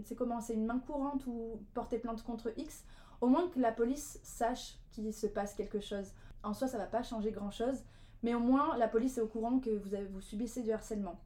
c'est 0.03 0.15
comment, 0.15 0.41
c'est 0.41 0.55
une 0.55 0.65
main 0.65 0.79
courante 0.79 1.25
ou 1.25 1.61
porter 1.73 1.99
plainte 1.99 2.21
contre 2.23 2.51
X, 2.57 2.83
au 3.21 3.27
moins 3.27 3.47
que 3.47 3.59
la 3.61 3.71
police 3.71 4.19
sache 4.23 4.77
qu'il 4.91 5.13
se 5.13 5.27
passe 5.27 5.53
quelque 5.53 5.79
chose. 5.79 6.11
En 6.43 6.53
soi, 6.53 6.67
ça 6.67 6.77
va 6.77 6.85
pas 6.85 7.01
changer 7.01 7.31
grand-chose, 7.31 7.83
mais 8.23 8.33
au 8.33 8.39
moins 8.39 8.75
la 8.77 8.89
police 8.89 9.17
est 9.17 9.21
au 9.21 9.27
courant 9.27 9.59
que 9.59 9.69
vous, 9.69 9.93
avez, 9.93 10.05
vous 10.07 10.19
subissez 10.19 10.63
du 10.63 10.71
harcèlement. 10.73 11.17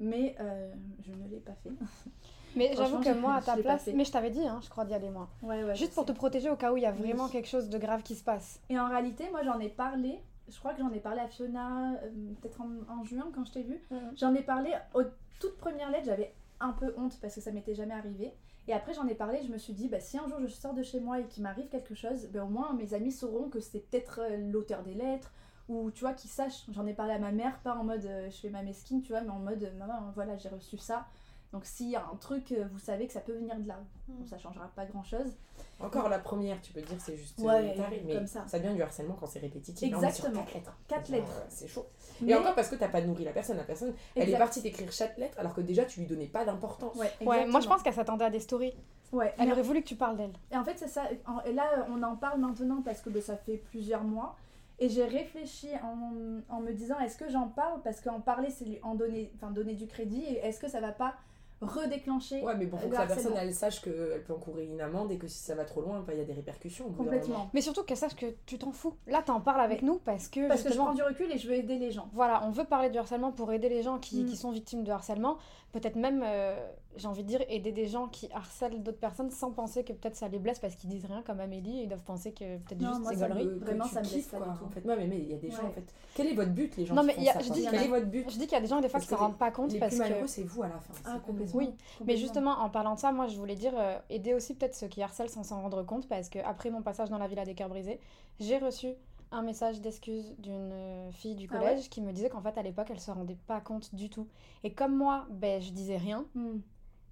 Mais 0.00 0.36
euh, 0.40 0.72
je 1.04 1.12
ne 1.12 1.28
l'ai 1.28 1.40
pas 1.40 1.54
fait. 1.62 1.70
Mais 2.56 2.70
j'avoue 2.74 3.00
que 3.00 3.12
moi, 3.12 3.34
à 3.34 3.42
ta 3.42 3.54
place, 3.58 3.86
mais 3.94 4.04
je 4.06 4.10
t'avais 4.10 4.30
dit, 4.30 4.46
hein, 4.46 4.60
je 4.64 4.70
crois 4.70 4.86
d'y 4.86 4.94
aller 4.94 5.10
moi. 5.10 5.28
Ouais, 5.42 5.62
ouais, 5.62 5.74
Juste 5.74 5.92
pour 5.92 6.06
te 6.06 6.12
protéger 6.12 6.48
au 6.48 6.56
cas 6.56 6.72
où 6.72 6.78
il 6.78 6.84
y 6.84 6.86
a 6.86 6.92
Oui. 6.92 6.98
vraiment 7.02 7.28
quelque 7.28 7.48
chose 7.48 7.68
de 7.68 7.76
grave 7.76 8.02
qui 8.02 8.14
se 8.14 8.24
passe. 8.24 8.62
Et 8.70 8.78
en 8.78 8.88
réalité, 8.88 9.28
moi 9.30 9.42
j'en 9.42 9.58
ai 9.60 9.68
parlé, 9.68 10.22
je 10.48 10.58
crois 10.58 10.72
que 10.72 10.80
j'en 10.80 10.90
ai 10.90 11.00
parlé 11.00 11.20
à 11.20 11.28
Fiona 11.28 11.92
euh, 12.02 12.08
peut-être 12.40 12.62
en, 12.62 12.70
en 13.00 13.04
juin 13.04 13.28
quand 13.34 13.44
je 13.44 13.52
t'ai 13.52 13.62
vu. 13.62 13.86
J'en 14.16 14.34
ai 14.34 14.40
parlé 14.40 14.70
aux 14.94 15.02
toutes 15.38 15.58
premières 15.58 15.90
lettres, 15.90 16.06
j'avais 16.06 16.32
un 16.60 16.72
peu 16.72 16.94
honte 16.96 17.18
parce 17.20 17.34
que 17.34 17.42
ça 17.42 17.52
m'était 17.52 17.74
jamais 17.74 17.92
arrivé. 17.92 18.32
Et 18.68 18.72
après 18.72 18.94
j'en 18.94 19.06
ai 19.06 19.14
parlé, 19.14 19.42
je 19.46 19.52
me 19.52 19.58
suis 19.58 19.74
dit, 19.74 19.88
bah, 19.88 20.00
si 20.00 20.16
un 20.16 20.26
jour 20.26 20.38
je 20.40 20.46
sors 20.46 20.72
de 20.72 20.82
chez 20.82 20.98
moi 20.98 21.20
et 21.20 21.24
qu'il 21.26 21.42
m'arrive 21.42 21.68
quelque 21.68 21.94
chose, 21.94 22.26
bah, 22.32 22.42
au 22.42 22.48
moins 22.48 22.72
mes 22.72 22.94
amis 22.94 23.12
sauront 23.12 23.50
que 23.50 23.60
c'est 23.60 23.80
peut-être 23.80 24.20
euh, 24.22 24.38
l'auteur 24.50 24.82
des 24.82 24.94
lettres, 24.94 25.30
ou 25.68 25.90
tu 25.90 26.00
vois, 26.00 26.12
qu'ils 26.12 26.30
sachent. 26.30 26.64
J'en 26.70 26.86
ai 26.86 26.94
parlé 26.94 27.12
à 27.14 27.18
ma 27.18 27.32
mère, 27.32 27.58
pas 27.60 27.74
en 27.74 27.84
mode 27.84 28.04
euh, 28.04 28.30
je 28.30 28.36
fais 28.36 28.50
ma 28.50 28.62
mesquine, 28.62 29.02
tu 29.02 29.12
vois, 29.12 29.20
mais 29.22 29.30
en 29.30 29.38
mode 29.38 29.62
euh, 29.62 29.72
maman, 29.78 30.12
voilà, 30.14 30.36
j'ai 30.36 30.48
reçu 30.48 30.78
ça. 30.78 31.06
Donc 31.52 31.64
s'il 31.64 31.88
y 31.90 31.96
a 31.96 32.04
un 32.12 32.16
truc, 32.16 32.52
euh, 32.52 32.64
vous 32.72 32.78
savez 32.78 33.06
que 33.06 33.12
ça 33.12 33.20
peut 33.20 33.32
venir 33.32 33.56
de 33.58 33.68
là. 33.68 33.78
Mm. 34.08 34.14
Bon, 34.14 34.26
ça 34.26 34.36
changera 34.36 34.68
pas 34.74 34.84
grand 34.84 35.04
chose. 35.04 35.32
Encore 35.78 36.08
la 36.08 36.18
première, 36.18 36.60
tu 36.60 36.72
peux 36.72 36.80
te 36.82 36.88
dire 36.88 36.96
c'est 37.00 37.16
juste 37.16 37.38
Ouais, 37.38 37.74
taré, 37.76 38.02
mais 38.04 38.14
comme 38.14 38.26
ça. 38.26 38.44
devient 38.52 38.74
du 38.74 38.82
harcèlement 38.82 39.14
quand 39.18 39.26
c'est 39.26 39.38
répétitif. 39.38 39.86
Exactement. 39.86 40.42
quatre 40.42 40.54
lettres. 40.54 40.76
Quatre 40.88 41.08
lettres. 41.08 41.42
C'est 41.48 41.68
chaud. 41.68 41.86
Mais- 42.20 42.32
Et 42.32 42.34
encore 42.34 42.54
parce 42.54 42.68
que 42.68 42.74
t'as 42.76 42.88
pas 42.88 43.00
nourri 43.00 43.24
la 43.24 43.32
personne. 43.32 43.56
La 43.56 43.62
personne, 43.64 43.94
elle 44.14 44.28
est 44.28 44.36
partie 44.38 44.62
t'écrire 44.62 44.90
chaque 44.90 45.16
lettre 45.18 45.38
alors 45.38 45.54
que 45.54 45.60
déjà 45.60 45.84
tu 45.84 46.00
lui 46.00 46.06
donnais 46.06 46.26
pas 46.26 46.44
d'importance. 46.44 46.94
Ouais, 46.96 47.12
Ouais, 47.24 47.46
moi 47.46 47.60
je 47.60 47.68
pense 47.68 47.82
qu'elle 47.82 47.94
s'attendait 47.94 48.24
à 48.24 48.30
des 48.30 48.40
stories. 48.40 48.74
Ouais, 49.12 49.32
Elle 49.38 49.52
aurait 49.52 49.62
voulu 49.62 49.82
que 49.82 49.88
tu 49.88 49.96
parles 49.96 50.16
d'elle. 50.16 50.32
Et 50.50 50.56
en 50.56 50.64
fait, 50.64 50.76
c'est 50.78 50.88
ça. 50.88 51.04
En- 51.26 51.40
Et 51.42 51.52
là, 51.52 51.86
on 51.88 52.02
en 52.02 52.16
parle 52.16 52.40
maintenant 52.40 52.82
parce 52.82 53.00
que 53.00 53.08
bah, 53.08 53.20
ça 53.20 53.36
fait 53.36 53.56
plusieurs 53.56 54.02
mois. 54.02 54.36
Et 54.78 54.88
j'ai 54.88 55.04
réfléchi 55.04 55.68
en, 55.82 56.40
en 56.54 56.60
me 56.60 56.72
disant 56.72 56.98
est-ce 57.00 57.16
que 57.16 57.28
j'en 57.30 57.48
parle? 57.48 57.80
Parce 57.82 58.00
qu'en 58.00 58.20
parler, 58.20 58.50
c'est 58.50 58.64
lui 58.66 58.78
en 58.82 58.94
donner, 58.94 59.32
enfin, 59.36 59.50
donner 59.50 59.74
du 59.74 59.86
crédit. 59.86 60.22
Et 60.24 60.38
est-ce 60.46 60.60
que 60.60 60.68
ça 60.68 60.80
va 60.80 60.92
pas 60.92 61.14
redéclencher? 61.62 62.42
Ouais, 62.42 62.54
mais 62.56 62.66
bon, 62.66 62.76
faut 62.76 62.86
le 62.86 62.92
que 62.92 62.98
la 62.98 63.06
personne 63.06 63.32
elle 63.36 63.54
sache 63.54 63.80
qu'elle 63.80 64.22
peut 64.26 64.34
encourir 64.34 64.70
une 64.70 64.80
amende 64.80 65.10
et 65.12 65.16
que 65.18 65.26
si 65.26 65.38
ça 65.38 65.54
va 65.54 65.64
trop 65.64 65.80
loin, 65.80 66.00
bah, 66.00 66.12
il 66.12 66.18
y 66.18 66.22
a 66.22 66.24
des 66.24 66.32
répercussions. 66.34 66.86
au 66.86 66.90
bout. 66.90 67.04
Complètement. 67.04 67.48
Mais 67.54 67.60
surtout 67.62 67.82
qu'elle 67.84 67.96
sache 67.96 68.14
que 68.16 68.26
tu 68.44 68.58
t'en 68.58 68.72
fous. 68.72 68.94
Là, 69.06 69.22
t'en 69.24 69.40
parles 69.40 69.60
avec 69.62 69.82
nous 69.82 69.98
parce 69.98 70.28
que 70.28 70.46
Parce 70.48 70.60
que 70.60 70.68
je 70.68 70.74
justement, 70.74 70.86
prends 70.86 70.94
du 70.94 71.02
recul 71.02 71.32
et 71.32 71.38
je 71.38 71.48
veux 71.48 71.54
aider 71.54 71.78
les 71.78 71.90
gens. 71.90 72.08
Voilà, 72.12 72.42
on 72.44 72.50
veut 72.50 72.64
parler 72.64 72.90
du 72.90 72.98
harcèlement 72.98 73.32
pour 73.32 73.52
aider 73.52 73.68
les 73.70 73.82
gens 73.82 73.98
qui, 73.98 74.22
Mm. 74.22 74.26
qui 74.26 74.36
sont 74.36 74.50
victimes 74.50 74.84
de 74.84 74.92
harcèlement. 74.92 75.38
Peut-être 75.72 75.96
même, 75.96 76.22
euh, 76.24 76.54
j'ai 76.96 77.08
envie 77.08 77.22
de 77.22 77.28
dire, 77.28 77.40
aider 77.48 77.72
des 77.72 77.86
gens 77.86 78.08
qui 78.08 78.28
harcèlent 78.32 78.82
d'autres 78.82 78.98
personnes 78.98 79.30
sans 79.30 79.50
penser 79.52 79.84
que 79.84 79.92
peut-être 79.92 80.16
ça 80.16 80.28
les 80.28 80.38
blesse 80.38 80.58
parce 80.58 80.74
qu'ils 80.76 80.88
disent 80.90 81.04
rien 81.04 81.22
comme 81.22 81.40
Amélie 81.40 81.82
ils 81.82 81.88
doivent 81.88 82.02
penser 82.04 82.32
que 82.32 82.56
peut-être 82.58 82.80
juste 82.80 83.00
c'est. 83.04 83.14
Que 83.14 83.64
Vraiment, 83.64 83.84
tu 83.84 83.90
ça 83.94 84.00
me 84.02 84.06
quoi, 84.38 84.46
du 84.52 84.58
tout. 84.58 84.64
En 84.64 84.68
fait, 84.70 84.84
ouais, 84.86 84.96
mais 84.96 85.06
mais 85.06 85.18
il 85.18 85.28
y 85.30 85.34
a 85.34 85.38
des 85.38 85.50
gens 85.50 85.64
en 85.66 85.70
fait. 85.70 85.94
Quel 86.14 86.26
est 86.28 86.34
votre 86.34 86.52
but, 86.52 86.76
les 86.76 86.86
gens 86.86 86.94
Non, 86.94 87.02
mais 87.02 87.14
je 87.14 87.18
dis 87.52 87.52
qu'il 87.52 87.62
y 87.62 87.64
Quel 87.66 87.78
a- 87.78 87.84
est 87.84 87.88
votre 87.88 88.06
but? 88.06 88.24
Je 88.30 88.34
dis 88.38 88.46
qu'il 88.46 88.52
y 88.52 88.56
a 88.56 88.60
des 88.60 88.66
gens 88.66 88.80
des 88.80 88.88
fois 88.88 89.00
qui 89.00 89.06
s'en 89.06 89.16
rendent 89.16 89.38
pas 89.38 89.50
compte 89.50 89.72
Les 89.72 89.78
parce 89.78 89.98
que. 89.98 90.26
c'est 90.26 90.42
vous 90.44 90.62
à 90.62 90.68
la 90.68 90.78
fin. 90.80 90.94
Ah, 91.04 91.18
complètement. 91.24 91.58
Oui, 91.58 91.70
Mais 92.04 92.16
justement, 92.16 92.52
en 92.60 92.70
parlant 92.70 92.94
de 92.94 92.98
ça, 93.00 93.12
moi 93.12 93.26
je 93.26 93.36
voulais 93.36 93.54
dire 93.56 93.72
euh, 93.76 93.98
aider 94.10 94.34
aussi 94.34 94.54
peut-être 94.54 94.74
ceux 94.74 94.88
qui 94.88 95.02
harcèlent 95.02 95.30
sans 95.30 95.42
s'en 95.42 95.60
rendre 95.62 95.82
compte 95.84 96.08
parce 96.08 96.28
que 96.28 96.38
après 96.40 96.70
mon 96.70 96.82
passage 96.82 97.10
dans 97.10 97.18
la 97.18 97.28
villa 97.28 97.44
des 97.44 97.54
cœurs 97.54 97.68
brisés, 97.68 98.00
j'ai 98.40 98.58
reçu 98.58 98.88
un 99.32 99.42
message 99.42 99.80
d'excuse 99.80 100.34
d'une 100.38 100.70
euh, 100.72 101.10
fille 101.10 101.34
du 101.34 101.48
Ah 101.50 101.58
collège 101.58 101.90
qui 101.90 102.00
me 102.00 102.12
disait 102.12 102.28
qu'en 102.28 102.40
fait 102.40 102.56
à 102.56 102.62
l'époque 102.62 102.86
elle 102.90 103.00
se 103.00 103.10
rendait 103.10 103.36
pas 103.48 103.60
compte 103.60 103.92
du 103.94 104.08
tout. 104.08 104.28
Et 104.62 104.72
comme 104.72 104.96
moi, 104.96 105.26
ben 105.30 105.60
je 105.60 105.72
disais 105.72 105.96
rien, 105.96 106.24
Hmm. 106.34 106.58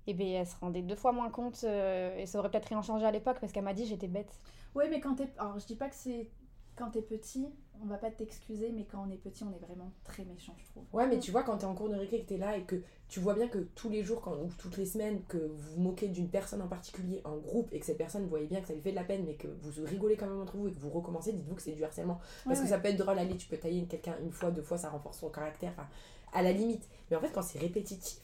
Et 0.07 0.15
ben 0.15 0.27
elle 0.27 0.47
se 0.47 0.57
rendait 0.61 0.83
deux 0.83 0.97
fois 0.97 1.13
moins 1.13 1.31
compte 1.31 1.65
euh, 1.65 2.17
et 2.19 2.27
ça 2.27 2.39
aurait 2.39 2.51
peut-être 2.51 2.67
rien 2.69 2.83
changé 2.83 3.05
à 3.07 3.11
l'époque 3.11 3.39
parce 3.41 3.53
qu'elle 3.53 3.65
m'a 3.65 3.75
dit 3.75 3.87
j'étais 3.87 4.09
bête. 4.09 4.33
Ouais, 4.75 4.89
mais 4.89 5.01
quand 5.01 5.15
t'es. 5.15 5.29
Alors, 5.39 5.59
je 5.59 5.67
dis 5.67 5.77
pas 5.77 5.89
que 5.89 5.95
c'est. 5.95 6.31
Quand 6.77 6.91
t'es 6.91 7.03
petit, 7.03 7.47
on 7.81 7.87
va 7.87 7.99
pas 7.99 8.11
t'excuser, 8.11 8.73
mais 8.73 8.85
quand 8.85 9.07
on 9.07 9.11
est 9.13 9.17
petit, 9.17 9.45
on 9.45 9.53
est 9.53 9.65
vraiment 9.65 9.93
très 10.03 10.25
méchant, 10.25 10.57
je 10.59 10.67
trouve. 10.67 10.83
Ouais, 10.93 11.07
mais 11.07 11.21
tu 11.21 11.31
vois, 11.31 11.45
quand 11.45 11.59
t'es 11.59 11.67
en 11.67 11.75
cours 11.77 11.89
de 11.89 11.95
récré, 11.95 12.23
que 12.23 12.27
t'es 12.27 12.37
là 12.37 12.57
et 12.57 12.65
que 12.65 12.83
tu 13.07 13.21
vois 13.21 13.35
bien 13.35 13.47
que 13.47 13.59
tous 13.77 13.89
les 13.91 14.03
jours 14.03 14.21
quand, 14.21 14.33
ou 14.37 14.49
toutes 14.59 14.77
les 14.77 14.85
semaines, 14.85 15.23
que 15.29 15.39
vous 15.39 15.75
vous 15.77 15.81
moquez 15.81 16.09
d'une 16.09 16.29
personne 16.29 16.61
en 16.63 16.67
particulier 16.67 17.21
en 17.25 17.37
groupe 17.37 17.69
et 17.71 17.79
que 17.79 17.87
cette 17.87 17.97
personne, 17.99 18.23
vous 18.25 18.29
voyez 18.29 18.47
bien 18.47 18.61
que 18.61 18.67
ça 18.67 18.75
lui 18.75 18.81
fait 18.81 18.91
de 18.91 18.97
la 18.97 19.05
peine, 19.05 19.25
mais 19.25 19.35
que 19.37 19.47
vous 19.47 19.85
rigolez 19.85 20.17
quand 20.17 20.27
même 20.27 20.41
entre 20.41 20.57
vous 20.57 20.67
et 20.67 20.73
que 20.73 20.81
vous 20.81 20.91
recommencez, 20.91 21.33
dites-vous 21.33 21.55
que 21.55 21.63
c'est 21.63 21.73
du 21.75 21.85
harcèlement. 21.85 22.19
Parce 22.49 22.59
Ouais, 22.59 22.65
que 22.65 22.69
ça 22.71 22.79
peut 22.81 22.89
être 22.89 22.97
drôle, 22.97 23.21
allez, 23.21 23.37
tu 23.37 23.47
peux 23.47 23.57
tailler 23.57 23.85
quelqu'un 23.87 24.17
une 24.21 24.33
fois, 24.33 24.51
deux 24.51 24.63
fois, 24.63 24.77
ça 24.77 24.91
renforce 24.91 25.19
son 25.21 25.31
caractère, 25.31 25.71
enfin, 25.79 25.87
à 26.33 26.43
la 26.43 26.51
limite. 26.51 26.89
Mais 27.09 27.17
en 27.17 27.21
fait, 27.21 27.31
quand 27.31 27.43
c'est 27.43 27.61
répétitif 27.61 28.19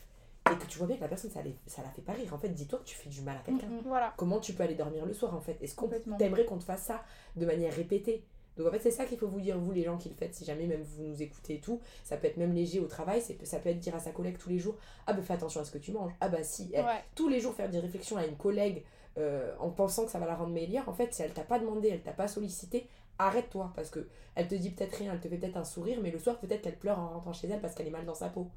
et 0.52 0.56
que 0.58 0.66
tu 0.66 0.78
vois 0.78 0.86
bien 0.86 0.96
que 0.96 1.02
la 1.02 1.08
personne, 1.08 1.30
ça, 1.30 1.42
les- 1.42 1.56
ça 1.66 1.82
la 1.82 1.90
fait 1.90 2.02
pas 2.02 2.12
rire, 2.12 2.32
en 2.34 2.38
fait, 2.38 2.48
dis-toi 2.50 2.78
que 2.80 2.84
tu 2.84 2.96
fais 2.96 3.08
du 3.08 3.22
mal 3.22 3.36
à 3.36 3.40
quelqu'un. 3.40 3.66
Mm, 3.66 3.76
mm. 3.78 3.82
Voilà. 3.86 4.12
Comment 4.16 4.40
tu 4.40 4.52
peux 4.52 4.62
aller 4.62 4.74
dormir 4.74 5.06
le 5.06 5.12
soir 5.14 5.34
en 5.34 5.40
fait? 5.40 5.56
Est-ce 5.62 5.74
qu'on 5.74 5.88
t'aimerait 6.18 6.44
qu'on 6.44 6.58
te 6.58 6.64
fasse 6.64 6.82
ça 6.82 7.02
de 7.36 7.46
manière 7.46 7.72
répétée? 7.74 8.24
Donc 8.56 8.66
en 8.66 8.72
fait 8.72 8.80
c'est 8.80 8.90
ça 8.90 9.06
qu'il 9.06 9.16
faut 9.16 9.28
vous 9.28 9.40
dire 9.40 9.56
vous 9.58 9.70
les 9.70 9.84
gens 9.84 9.96
qui 9.96 10.08
le 10.10 10.14
faites 10.14 10.34
si 10.34 10.44
jamais 10.44 10.66
même 10.66 10.82
vous 10.82 11.04
nous 11.04 11.22
écoutez 11.22 11.54
et 11.54 11.60
tout 11.60 11.80
ça 12.02 12.16
peut 12.18 12.26
être 12.26 12.36
même 12.36 12.52
léger 12.52 12.78
au 12.80 12.86
travail 12.88 13.22
c'est 13.22 13.42
ça 13.46 13.58
peut 13.60 13.70
être 13.70 13.78
dire 13.78 13.94
à 13.94 14.00
sa 14.00 14.10
collègue 14.10 14.36
tous 14.38 14.50
les 14.50 14.58
jours 14.58 14.74
ah 15.06 15.14
bah 15.14 15.22
fais 15.22 15.32
attention 15.32 15.60
à 15.60 15.64
ce 15.64 15.70
que 15.70 15.78
tu 15.78 15.92
manges 15.92 16.12
ah 16.20 16.28
bah 16.28 16.42
si 16.42 16.68
Eh, 16.74 16.80
Ouais. 16.82 17.02
tous 17.14 17.28
les 17.28 17.40
jours 17.40 17.54
faire 17.54 17.70
des 17.70 17.78
réflexions 17.78 18.16
à 18.18 18.26
une 18.26 18.36
collègue 18.36 18.84
euh, 19.18 19.54
en 19.60 19.70
pensant 19.70 20.04
que 20.04 20.10
ça 20.10 20.18
va 20.18 20.26
la 20.26 20.34
rendre 20.34 20.52
meilleure 20.52 20.86
en 20.88 20.92
fait 20.92 21.14
si 21.14 21.22
elle 21.22 21.32
t'a 21.32 21.44
pas 21.44 21.58
demandé 21.60 21.88
elle 21.88 22.02
t'a 22.02 22.12
pas 22.12 22.28
sollicité 22.28 22.86
arrête-toi 23.18 23.72
parce 23.76 23.88
que 23.88 24.08
elle 24.34 24.48
te 24.48 24.56
dit 24.56 24.70
peut-être 24.70 24.96
rien 24.96 25.12
elle 25.14 25.20
te 25.20 25.28
fait 25.28 25.38
peut-être 25.38 25.56
un 25.56 25.64
sourire 25.64 25.98
mais 26.02 26.10
le 26.10 26.18
soir 26.18 26.38
peut-être 26.38 26.60
qu'elle 26.60 26.76
pleure 26.78 26.98
en 26.98 27.08
rentrant 27.08 27.32
chez 27.32 27.48
elle 27.48 27.60
parce 27.60 27.74
qu'elle 27.74 27.86
est 27.86 27.90
mal 27.92 28.04
dans 28.04 28.14
sa 28.14 28.28
peau 28.28 28.48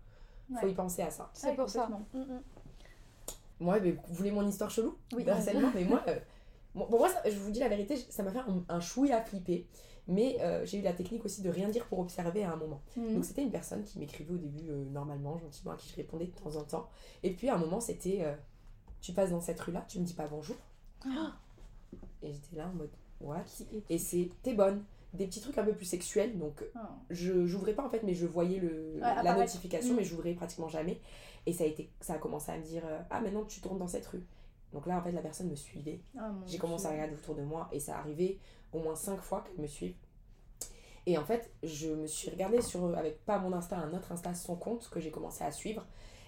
faut 0.50 0.66
Ouais. 0.66 0.72
y 0.72 0.76
penser 0.76 1.02
à 1.02 1.10
ça 1.12 1.30
C'est 1.34 1.50
Ouais, 1.50 1.56
pour 1.56 1.70
ça. 1.70 1.88
Mm, 1.88 2.18
mm. 2.20 2.42
moi, 3.60 3.80
mais 3.80 3.92
vous 3.92 4.14
voulez 4.14 4.32
mon 4.32 4.48
histoire 4.48 4.70
chelou 4.70 4.98
Oui. 5.16 5.24
de 5.26 5.30
harcèlement 5.32 5.72
Mais 5.74 5.84
moi, 5.86 6.02
euh, 6.08 6.20
bon, 6.76 6.88
bon, 6.90 6.98
moi 7.00 7.10
ça- 7.10 7.22
je 7.30 7.38
vous 7.38 7.52
dis 7.52 7.60
la 7.60 7.70
vérité, 7.70 7.96
ça 7.98 8.24
m'a 8.24 8.32
fait 8.32 8.40
un, 8.40 8.64
un 8.70 8.80
chouïa 8.80 9.22
flipper. 9.22 9.68
Mais 10.08 10.36
euh, 10.42 10.66
j'ai 10.66 10.80
eu 10.80 10.82
la 10.82 10.92
technique 10.92 11.24
aussi 11.24 11.42
de 11.42 11.50
rien 11.50 11.70
dire 11.70 11.86
pour 11.88 12.00
observer 12.00 12.44
à 12.44 12.52
un 12.52 12.58
moment. 12.58 12.82
Mhm. 12.98 13.14
Donc 13.16 13.26
c'était 13.26 13.42
une 13.44 13.52
personne 13.52 13.84
qui 13.84 14.00
m'écrivait 14.00 14.34
au 14.34 14.38
début 14.38 14.70
euh, 14.70 14.84
normalement, 14.92 15.38
gentiment, 15.38 15.72
à 15.72 15.78
qui 15.78 15.90
je 15.90 15.96
répondais 15.96 16.26
de 16.26 16.32
temps 16.32 16.56
en 16.58 16.64
temps. 16.64 16.90
Et 17.24 17.32
puis 17.32 17.48
à 17.48 17.56
un 17.56 17.58
moment, 17.58 17.80
c'était 17.80 18.20
euh, 18.24 18.36
Tu 19.00 19.14
passes 19.14 19.30
dans 19.32 19.40
cette 19.42 19.60
rue-là, 19.62 19.86
tu 19.88 20.00
me 20.00 20.06
dis 20.06 20.14
pas 20.14 20.28
bonjour. 20.28 20.58
Et 22.22 22.34
j'étais 22.34 22.56
là 22.58 22.68
en 22.68 22.74
mode 22.74 22.92
What? 23.22 23.44
Qui 23.46 23.64
est- 23.78 23.84
Et 23.90 23.98
c'est 23.98 24.30
T'es 24.42 24.54
bonne. 24.54 24.84
Des 25.14 25.28
petits 25.28 25.42
trucs 25.42 25.58
un 25.58 25.64
peu 25.64 25.74
plus 25.74 25.86
sexuels. 25.86 26.38
Donc 26.40 26.64
Oh. 26.76 26.80
je 27.10 27.46
j'ouvrais 27.46 27.74
pas 27.74 27.86
en 27.86 27.90
fait 27.90 28.02
mais 28.04 28.14
je 28.16 28.26
voyais 28.26 28.60
le, 28.60 28.98
la 29.00 29.20
apparaître. 29.20 29.40
notification 29.42 29.94
Mm. 29.94 29.98
mais 29.98 30.04
j'ouvrais 30.04 30.34
pratiquement 30.34 30.68
jamais 30.68 31.00
et 31.46 31.54
ça 31.54 31.64
a 31.66 31.68
été 31.68 31.92
ça 32.02 32.14
a 32.14 32.18
commencé 32.18 32.52
à 32.52 32.58
me 32.58 32.64
dire 32.64 32.84
euh, 32.86 33.00
ah 33.10 33.22
maintenant 33.22 33.44
tu 33.46 33.62
tournes 33.62 33.78
dans 33.78 33.88
cette 33.88 34.08
rue 34.08 34.24
donc 34.74 34.88
là 34.88 34.98
en 34.98 35.02
fait 35.04 35.12
la 35.12 35.22
personne 35.22 35.50
me 35.50 35.56
suivait 35.56 36.02
Ah, 36.18 36.32
j'ai 36.48 36.58
commencé 36.58 36.86
à 36.88 36.92
regarder 36.92 37.14
autour 37.14 37.36
de 37.36 37.44
moi 37.44 37.70
et 37.72 37.80
ça 37.80 37.98
arrivait 37.98 38.40
au 38.72 38.80
moins 38.80 38.96
cinq 38.96 39.22
fois 39.22 39.44
qu'elle 39.46 39.62
me 39.62 39.68
suive 39.68 39.94
et 41.06 41.18
en 41.18 41.26
fait 41.26 41.52
je 41.64 41.90
me 41.90 42.08
suis 42.08 42.30
regardée 42.30 42.62
sur 42.62 42.98
avec 42.98 43.24
pas 43.26 43.38
mon 43.40 43.54
insta 43.54 43.78
un 43.78 43.94
autre 43.94 44.12
insta 44.12 44.34
son 44.34 44.56
compte 44.56 44.90
que 44.90 45.00
j'ai 45.00 45.12
commencé 45.12 45.44
à 45.44 45.52
suivre 45.52 45.86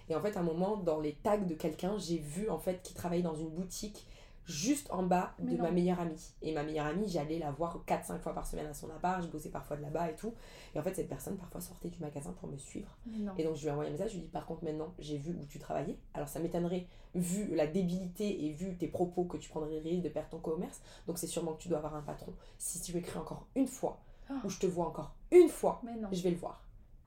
et 0.08 0.14
en 0.14 0.20
fait 0.20 0.36
à 0.36 0.40
un 0.40 0.44
moment 0.44 0.76
dans 0.76 1.00
les 1.00 1.14
tags 1.14 1.38
de 1.38 1.54
quelqu'un 1.54 1.96
j'ai 1.98 2.18
vu 2.18 2.48
en 2.50 2.58
fait 2.58 2.82
qu'il 2.82 2.94
travaillait 2.94 3.22
dans 3.24 3.34
une 3.34 3.50
boutique 3.50 4.06
juste 4.46 4.90
en 4.92 5.02
bas 5.02 5.34
Mais 5.38 5.52
de 5.56 5.62
ma 5.62 5.70
meilleure 5.70 5.98
amie 6.00 6.34
et 6.42 6.52
ma 6.54 6.62
meilleure 6.62 6.86
amie 6.86 7.08
j'allais 7.08 7.38
la 7.38 7.50
voir 7.50 7.82
4-5 7.86 8.20
fois 8.20 8.32
par 8.32 8.46
semaine 8.46 8.66
à 8.66 8.74
son 8.74 8.88
appart 8.90 9.22
je 9.22 9.28
bossais 9.28 9.48
parfois 9.50 9.76
de 9.76 9.82
là-bas 9.82 10.10
et 10.10 10.14
tout 10.14 10.32
et 10.74 10.78
en 10.78 10.82
fait 10.82 10.94
cette 10.94 11.08
personne 11.08 11.36
parfois 11.36 11.60
sortait 11.60 11.88
du 11.88 11.98
magasin 12.00 12.32
pour 12.38 12.48
me 12.48 12.56
suivre 12.56 12.96
et 13.38 13.44
donc 13.44 13.56
je 13.56 13.62
lui 13.62 13.68
ai 13.68 13.70
envoyé 13.72 13.88
un 13.90 13.92
message, 13.92 14.10
je 14.10 14.14
lui 14.16 14.22
ai 14.22 14.26
dit 14.26 14.30
par 14.32 14.46
contre 14.46 14.64
maintenant 14.64 14.94
j'ai 14.98 15.18
vu 15.18 15.32
où 15.40 15.44
tu 15.46 15.58
travaillais. 15.58 15.98
Alors 16.14 16.28
ça 16.28 16.38
m'étonnerait 16.40 16.86
vu 17.14 17.54
la 17.54 17.66
débilité 17.66 18.44
et 18.46 18.52
vu 18.52 18.76
tes 18.76 18.88
propos 18.88 19.24
que 19.24 19.36
tu 19.36 19.48
prendrais 19.48 19.70
le 19.80 19.80
risque 19.82 20.02
de 20.02 20.08
perdre 20.10 20.28
ton 20.30 20.38
commerce. 20.38 20.80
Donc 21.06 21.18
c'est 21.18 21.26
sûrement 21.26 21.54
que 21.54 21.62
tu 21.62 21.68
dois 21.68 21.78
avoir 21.78 21.94
un 21.94 22.02
patron. 22.02 22.32
Si 22.58 22.80
tu 22.80 22.96
écris 22.96 23.18
encore 23.18 23.46
une 23.56 23.66
fois 23.66 24.00
Oh. 24.28 24.34
ou 24.44 24.48
je 24.50 24.58
te 24.58 24.66
vois 24.66 24.86
encore 24.88 25.14
une 25.30 25.48
fois, 25.48 25.80
je 26.10 26.20
vais 26.22 26.30
le 26.30 26.36
voir. 26.36 26.60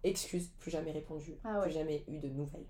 Excuse, 0.05 0.47
plus 0.59 0.71
jamais 0.71 0.91
répondu, 0.93 1.35
Ah 1.43 1.57
ouais. 1.57 1.63
plus 1.63 1.71
jamais 1.73 2.05
eu 2.07 2.17
de 2.17 2.29
nouvelles. 2.29 2.65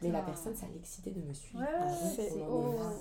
Mais 0.00 0.10
la 0.10 0.22
personne 0.22 0.54
ça 0.54 0.66
l'excitait 0.72 1.10
de 1.10 1.20
me 1.22 1.32
suivre. 1.32 1.60
Ouais, 1.62 1.68
Ah 1.80 1.86
ouais, 1.86 1.92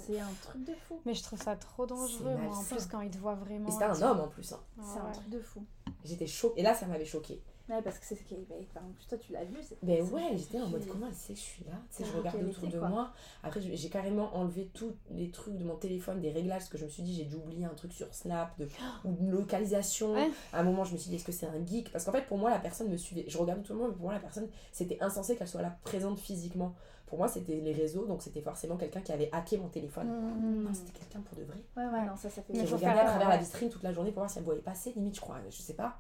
c'est 0.08 0.20
un 0.20 0.28
truc 0.42 0.64
de 0.66 0.74
fou. 0.88 1.00
Mais 1.06 1.14
je 1.14 1.24
trouve 1.24 1.42
ça 1.42 1.56
trop 1.56 1.86
dangereux, 1.86 2.36
moi, 2.38 2.56
en 2.58 2.64
plus, 2.64 2.86
quand 2.88 3.02
ils 3.02 3.12
te 3.12 3.18
voient 3.18 3.36
vraiment. 3.36 3.68
Et 3.68 3.72
c'était 3.72 3.84
un 3.86 4.02
homme 4.02 4.20
en 4.22 4.28
plus. 4.28 4.52
hein. 4.54 4.60
Ah 4.80 4.82
C'est 4.94 5.00
un 5.00 5.06
ouais. 5.06 5.12
truc 5.12 5.30
de 5.30 5.40
fou. 5.40 5.64
J'étais 6.04 6.28
choquée. 6.28 6.60
Et 6.62 6.64
là 6.64 6.74
ça 6.74 6.86
m'avait 6.88 7.06
choquée. 7.06 7.42
Ouais, 7.70 7.82
parce 7.82 8.00
que 8.00 8.06
c'est 8.06 8.16
ce 8.16 8.24
qui 8.24 8.34
est. 8.34 8.46
bah, 8.50 8.82
plus, 8.96 9.08
toi, 9.08 9.18
tu 9.18 9.32
l'as 9.32 9.44
vu. 9.44 9.56
Ben 9.82 10.02
ouais, 10.10 10.32
j'étais 10.36 10.60
en 10.60 10.68
mode 10.68 10.86
comment 10.88 11.08
elle 11.08 11.14
sait 11.14 11.34
que 11.34 11.40
je 11.40 11.44
suis 11.44 11.64
là? 11.64 11.74
Tu 11.90 11.98
sais, 11.98 12.06
je 12.06 12.12
Dans 12.12 12.18
regardais 12.20 12.40
quel 12.40 12.50
autour 12.50 12.68
de 12.68 12.80
quoi. 12.80 12.90
moi. 12.90 13.14
Après, 13.44 13.62
j'ai 13.62 13.90
carrément 13.90 14.36
enlevé 14.36 14.70
tous 14.74 14.94
les 15.10 15.30
trucs 15.32 15.56
de 15.58 15.64
mon 15.64 15.76
téléphone, 15.76 16.20
des 16.20 16.32
réglages, 16.32 16.60
parce 16.60 16.70
que 16.70 16.78
je 16.78 16.86
me 16.86 16.90
suis 16.90 17.04
dit, 17.04 17.16
j'ai 17.16 17.26
dû 17.26 17.36
oublier 17.36 17.66
un 17.66 17.74
truc 17.74 17.94
sur 17.94 18.14
Snap 18.14 18.58
de, 18.60 18.68
ou 19.06 19.14
de 19.14 19.32
localisation. 19.32 20.14
Ouais. 20.14 20.30
À 20.54 20.60
un 20.60 20.64
moment, 20.64 20.84
je 20.84 20.94
me 20.94 20.98
suis 20.98 21.10
dit, 21.10 21.16
est-ce 21.16 21.26
que 21.26 21.32
c'est 21.32 21.48
un 21.48 21.66
geek? 21.66 21.92
Parce 21.92 22.06
qu'en 22.06 22.12
fait, 22.12 22.26
pour 22.28 22.38
moi, 22.38 22.50
la 22.50 22.60
personne 22.60 22.90
me 22.90 22.98
suivait. 22.98 23.26
Je 23.28 23.38
regardais 23.38 23.64
tout 23.64 23.74
le 23.74 23.80
monde, 23.80 23.90
mais 23.92 23.96
pour 23.96 24.06
moi, 24.06 24.14
la 24.14 24.20
personne, 24.20 24.48
c'était 24.72 24.98
insensé 25.02 25.36
qu'elle 25.36 25.48
soit 25.48 25.62
là 25.62 25.78
présente 25.84 26.20
physiquement. 26.20 26.76
Pour 27.06 27.18
moi, 27.18 27.28
c'était 27.28 27.60
les 27.60 27.74
réseaux, 27.74 28.06
donc 28.06 28.22
c'était 28.22 28.40
forcément 28.40 28.78
quelqu'un 28.78 29.02
qui 29.02 29.12
avait 29.12 29.28
hacké 29.34 29.58
mon 29.58 29.68
téléphone. 29.68 30.08
Mm. 30.08 30.64
Non, 30.64 30.74
c'était 30.74 30.98
quelqu'un 30.98 31.20
pour 31.20 31.38
de 31.38 31.44
vrai. 31.44 31.58
Ouais, 31.76 31.84
ouais, 31.84 32.06
non, 32.06 32.16
ça, 32.16 32.30
ça 32.30 32.42
fait. 32.42 32.54
Qui 32.54 32.66
faut 32.66 32.78
regardait 32.78 33.00
faire, 33.00 33.08
à 33.08 33.10
travers 33.10 33.28
ouais. 33.28 33.36
la 33.36 33.42
vitrine 33.42 33.70
toute 33.70 33.84
la 33.84 33.92
journée 33.92 34.12
pour 34.12 34.22
voir 34.22 34.30
si 34.30 34.38
elle 34.38 34.44
me 34.44 34.46
voyait 34.46 34.62
passer, 34.62 34.94
limite, 34.96 35.16
je 35.16 35.20
crois. 35.22 35.36
Je 35.50 35.62
sais 35.62 35.74
pas. 35.74 35.98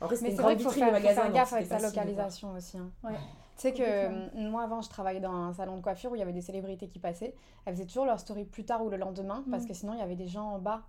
Après, 0.00 0.16
c'était 0.16 0.26
Mais 0.26 0.30
une 0.32 0.36
c'est 0.36 0.42
grande 0.42 0.52
vrai 0.52 0.56
qu'il 0.56 0.64
faut 0.64 0.70
vitrine, 0.70 0.84
faire, 0.84 0.92
magasin. 0.92 1.30
gaffe 1.30 1.52
avec 1.52 1.66
sa 1.66 1.78
localisation 1.80 2.52
aussi. 2.52 2.78
hein. 2.78 2.90
Ouais. 3.02 3.12
Tu 3.56 3.62
sais 3.62 3.72
que 3.72 3.82
euh, 3.82 4.28
moi 4.50 4.62
avant 4.62 4.80
je 4.82 4.88
travaillais 4.88 5.18
dans 5.18 5.32
un 5.32 5.52
salon 5.52 5.76
de 5.76 5.80
coiffure 5.82 6.12
où 6.12 6.14
il 6.14 6.20
y 6.20 6.22
avait 6.22 6.32
des 6.32 6.40
célébrités 6.42 6.86
qui 6.86 7.00
passaient. 7.00 7.34
Elles 7.64 7.74
faisaient 7.74 7.86
toujours 7.86 8.04
leur 8.06 8.20
story 8.20 8.44
plus 8.44 8.64
tard 8.64 8.84
ou 8.84 8.88
le 8.90 8.96
lendemain 8.96 9.42
parce 9.50 9.64
Mm. 9.64 9.66
que 9.68 9.74
sinon 9.74 9.94
il 9.94 9.98
y 9.98 10.02
avait 10.02 10.14
des 10.16 10.28
gens 10.28 10.52
en 10.54 10.58
bas. 10.58 10.82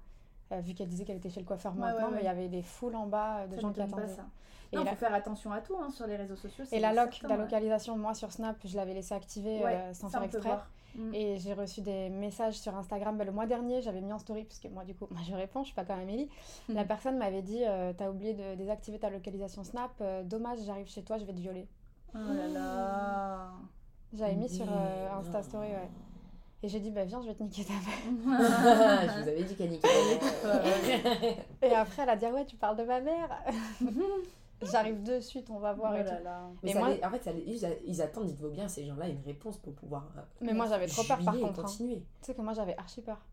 euh, 0.52 0.60
vu 0.62 0.74
qu'elle 0.74 0.88
disait 0.88 1.06
qu'elle 1.06 1.18
était 1.18 1.30
chez 1.30 1.40
le 1.40 1.46
coiffeur 1.46 1.74
Ouais, 1.74 1.80
maintenant, 1.80 2.08
ouais, 2.08 2.14
mais 2.16 2.22
il 2.22 2.26
y 2.26 2.28
avait 2.28 2.48
des 2.48 2.64
foules 2.64 2.96
en 2.96 3.06
bas 3.06 3.46
de 3.48 3.54
Ça 3.56 3.62
gens 3.62 3.72
qui 3.72 3.82
attendaient. 3.82 4.08
ça. 4.08 4.26
Et 4.72 4.76
Non, 4.78 4.84
la- 4.84 4.90
faut 4.92 4.98
faire 4.98 5.14
attention 5.14 5.52
à 5.52 5.62
tout 5.62 5.76
hein, 5.80 5.90
sur 5.92 6.08
les 6.08 6.16
réseaux 6.16 6.36
sociaux. 6.36 6.66
Et 6.72 6.80
la 6.80 6.92
loc, 6.92 7.12
certain, 7.14 7.28
la 7.28 7.36
ouais. 7.36 7.42
localisation, 7.44 7.96
moi 7.98 8.16
sur 8.16 8.32
Snap, 8.32 8.56
je 8.66 8.76
l'avais 8.76 8.94
laissé 8.96 9.14
activer 9.14 9.64
Ouais, 9.64 9.76
euh, 9.76 9.94
sans 9.94 10.10
ça, 10.10 10.18
faire 10.20 10.26
exprès. 10.26 10.50
Mm. 10.96 11.14
Et 11.14 11.38
j'ai 11.38 11.54
reçu 11.54 11.82
des 11.82 12.10
messages 12.10 12.56
sur 12.60 12.76
Instagram. 12.76 13.18
Ben, 13.18 13.26
le 13.26 13.32
mois 13.32 13.46
dernier, 13.46 13.82
j'avais 13.82 14.02
mis 14.02 14.12
en 14.12 14.20
story, 14.20 14.44
parce 14.44 14.60
que 14.60 14.68
moi, 14.68 14.84
du 14.86 14.96
coup, 14.96 15.08
moi, 15.12 15.22
je 15.28 15.34
réponds, 15.36 15.62
je 15.62 15.68
suis 15.68 15.76
pas 15.76 15.86
comme 15.86 16.00
Amélie. 16.00 16.30
La 16.68 16.82
Mhm. 16.82 16.88
personne 16.88 17.18
m'avait 17.18 17.42
dit 17.42 17.64
euh, 17.66 17.94
T'as 17.96 18.10
oublié 18.10 18.34
de 18.34 18.56
désactiver 18.56 19.00
ta 19.00 19.10
localisation 19.10 19.64
Snap, 19.64 19.92
euh, 20.02 20.24
dommage, 20.24 20.60
j'arrive 20.66 20.88
chez 20.88 21.04
toi, 21.04 21.18
je 21.18 21.26
vais 21.26 21.34
te 21.34 21.40
violer. 21.40 21.68
Oh 22.16 22.18
là 22.34 22.48
là. 22.48 23.50
J'avais 24.14 24.36
mis 24.36 24.50
sur 24.50 24.66
euh, 24.68 25.20
Insta. 25.20 25.44
Story, 25.44 25.68
ouais. 25.68 25.90
Et 26.64 26.68
j'ai 26.68 26.80
dit 26.80 26.90
Bah, 26.92 27.06
viens, 27.06 27.22
je 27.22 27.28
vais 27.28 27.36
te 27.36 27.44
niquer 27.44 27.64
ta 27.64 27.74
mère. 27.74 27.84
je 29.16 29.22
vous 29.22 29.28
avais 29.30 29.44
dit 29.44 29.56
qu'elle 29.56 29.70
niquait 29.70 29.88
la 30.44 30.56
mère. 30.56 31.36
Et 31.62 31.74
après, 31.76 32.02
elle 32.04 32.10
a 32.10 32.16
dit 32.16 32.26
ouais, 32.26 32.46
tu 32.46 32.56
parles 32.56 32.78
de 32.78 32.84
ma 32.84 33.00
mère 33.00 33.30
J'arrive 34.62 35.04
de 35.04 35.20
suite, 35.20 35.50
on 35.50 35.60
va 35.60 35.74
voir. 35.74 35.94
Oh 35.94 35.98
et 35.98 36.04
tout. 36.04 36.10
là 36.12 36.20
là. 36.22 36.50
Mais 36.64 36.74
ça 36.74 36.80
moi- 36.80 36.90
les- 36.90 37.04
en 37.04 37.10
fait, 37.10 37.24
ça 37.24 37.32
les- 37.32 37.44
ils, 37.46 37.66
a- 37.66 37.80
ils 37.86 38.02
attendent, 38.02 38.26
dites-vous 38.28 38.50
bien, 38.50 38.68
ces 38.68 38.86
gens-là, 38.86 39.08
une 39.08 39.22
réponse 39.26 39.58
pour 39.58 39.74
pouvoir. 39.74 40.12
euh, 40.18 40.22
Mais 40.42 40.54
moi, 40.54 40.66
j'avais 40.68 40.88
trop 40.88 41.04
peur, 41.04 41.20
par 41.24 41.34
contre, 41.34 41.60
hein. 41.60 41.64
continuer. 41.64 42.04
Tu 42.22 42.26
sais 42.28 42.34
que 42.36 42.42
moi, 42.42 42.54
j'avais 42.54 42.76
archi 42.78 43.02
peur. 43.02 43.26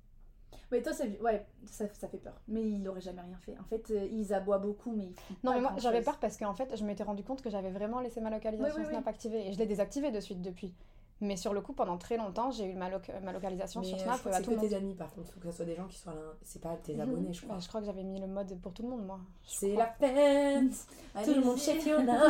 Ouais, 0.73 0.83
toi, 0.83 0.93
c'est... 0.93 1.21
ouais 1.21 1.47
ça, 1.67 1.85
ça 1.95 2.09
fait 2.09 2.19
peur. 2.19 2.41
Mais 2.49 2.63
il 2.63 2.89
aurait 2.89 3.01
jamais 3.01 3.21
rien 3.23 3.39
fait. 3.39 3.57
En 3.59 3.65
fait, 3.65 3.89
euh, 3.91 4.09
ils 4.11 4.33
aboient 4.35 4.59
beaucoup, 4.59 4.93
mais 4.93 5.05
ils 5.07 5.15
font 5.15 5.35
Non, 5.45 5.51
pas 5.53 5.55
mais 5.57 5.61
moi, 5.63 5.73
j'avais 5.79 6.03
peur 6.03 6.19
parce 6.19 6.37
qu'en 6.37 6.55
fait, 6.55 6.77
je 6.77 6.85
m'étais 6.85 7.05
rendu 7.05 7.23
compte 7.23 7.41
que 7.43 7.51
j'avais 7.51 7.71
vraiment 7.71 8.01
laissé 8.01 8.21
ma 8.21 8.31
localisation 8.31 8.75
Oui, 8.75 8.81
oui, 8.83 8.87
oui. 8.89 8.93
Snap 8.95 9.07
activée. 9.07 9.49
Et 9.49 9.53
je 9.53 9.59
l'ai 9.59 9.67
désactivée 9.67 10.11
de 10.11 10.19
suite 10.21 10.43
depuis. 10.43 10.75
Mais 11.23 11.37
sur 11.37 11.55
le 11.55 11.63
coup, 11.63 11.73
pendant 11.73 11.97
très 11.97 12.19
longtemps, 12.19 12.51
j'ai 12.51 12.67
eu 12.67 12.75
ma, 12.75 12.91
loc- 12.91 13.11
ma 13.23 13.33
localisation 13.33 13.81
Mais 13.81 13.87
sur 13.87 13.97
euh, 13.97 14.01
Snap 14.03 14.21
c'est 14.35 14.45
que 14.55 14.61
tes 14.61 14.75
amis, 14.75 14.95
par 14.95 15.11
contre. 15.15 15.33
faut 15.33 15.41
que 15.41 15.51
ce 15.51 15.57
soit 15.57 15.65
des 15.65 15.75
gens 15.75 15.87
qui 15.87 15.97
soient 15.99 16.13
là. 16.13 16.21
C'est 16.43 16.61
pas 16.61 16.77
tes 16.77 16.93
Mhm. 16.95 17.01
abonnés, 17.01 17.33
je 17.33 17.41
Bah, 17.41 17.47
crois. 17.49 17.59
je 17.61 17.69
crois 17.69 17.81
que 17.81 17.87
j'avais 17.87 18.03
mis 18.03 18.21
le 18.21 18.27
mode 18.27 18.61
pour 18.61 18.75
tout 18.75 18.83
le 18.83 18.89
monde, 18.91 19.07
moi. 19.07 19.19
C'est 19.47 19.75
la 19.75 19.87
fête 19.87 20.75
Tout 21.25 21.35
le 21.35 21.41
monde 21.41 21.57
chez 21.59 21.81
Fiona 21.81 22.21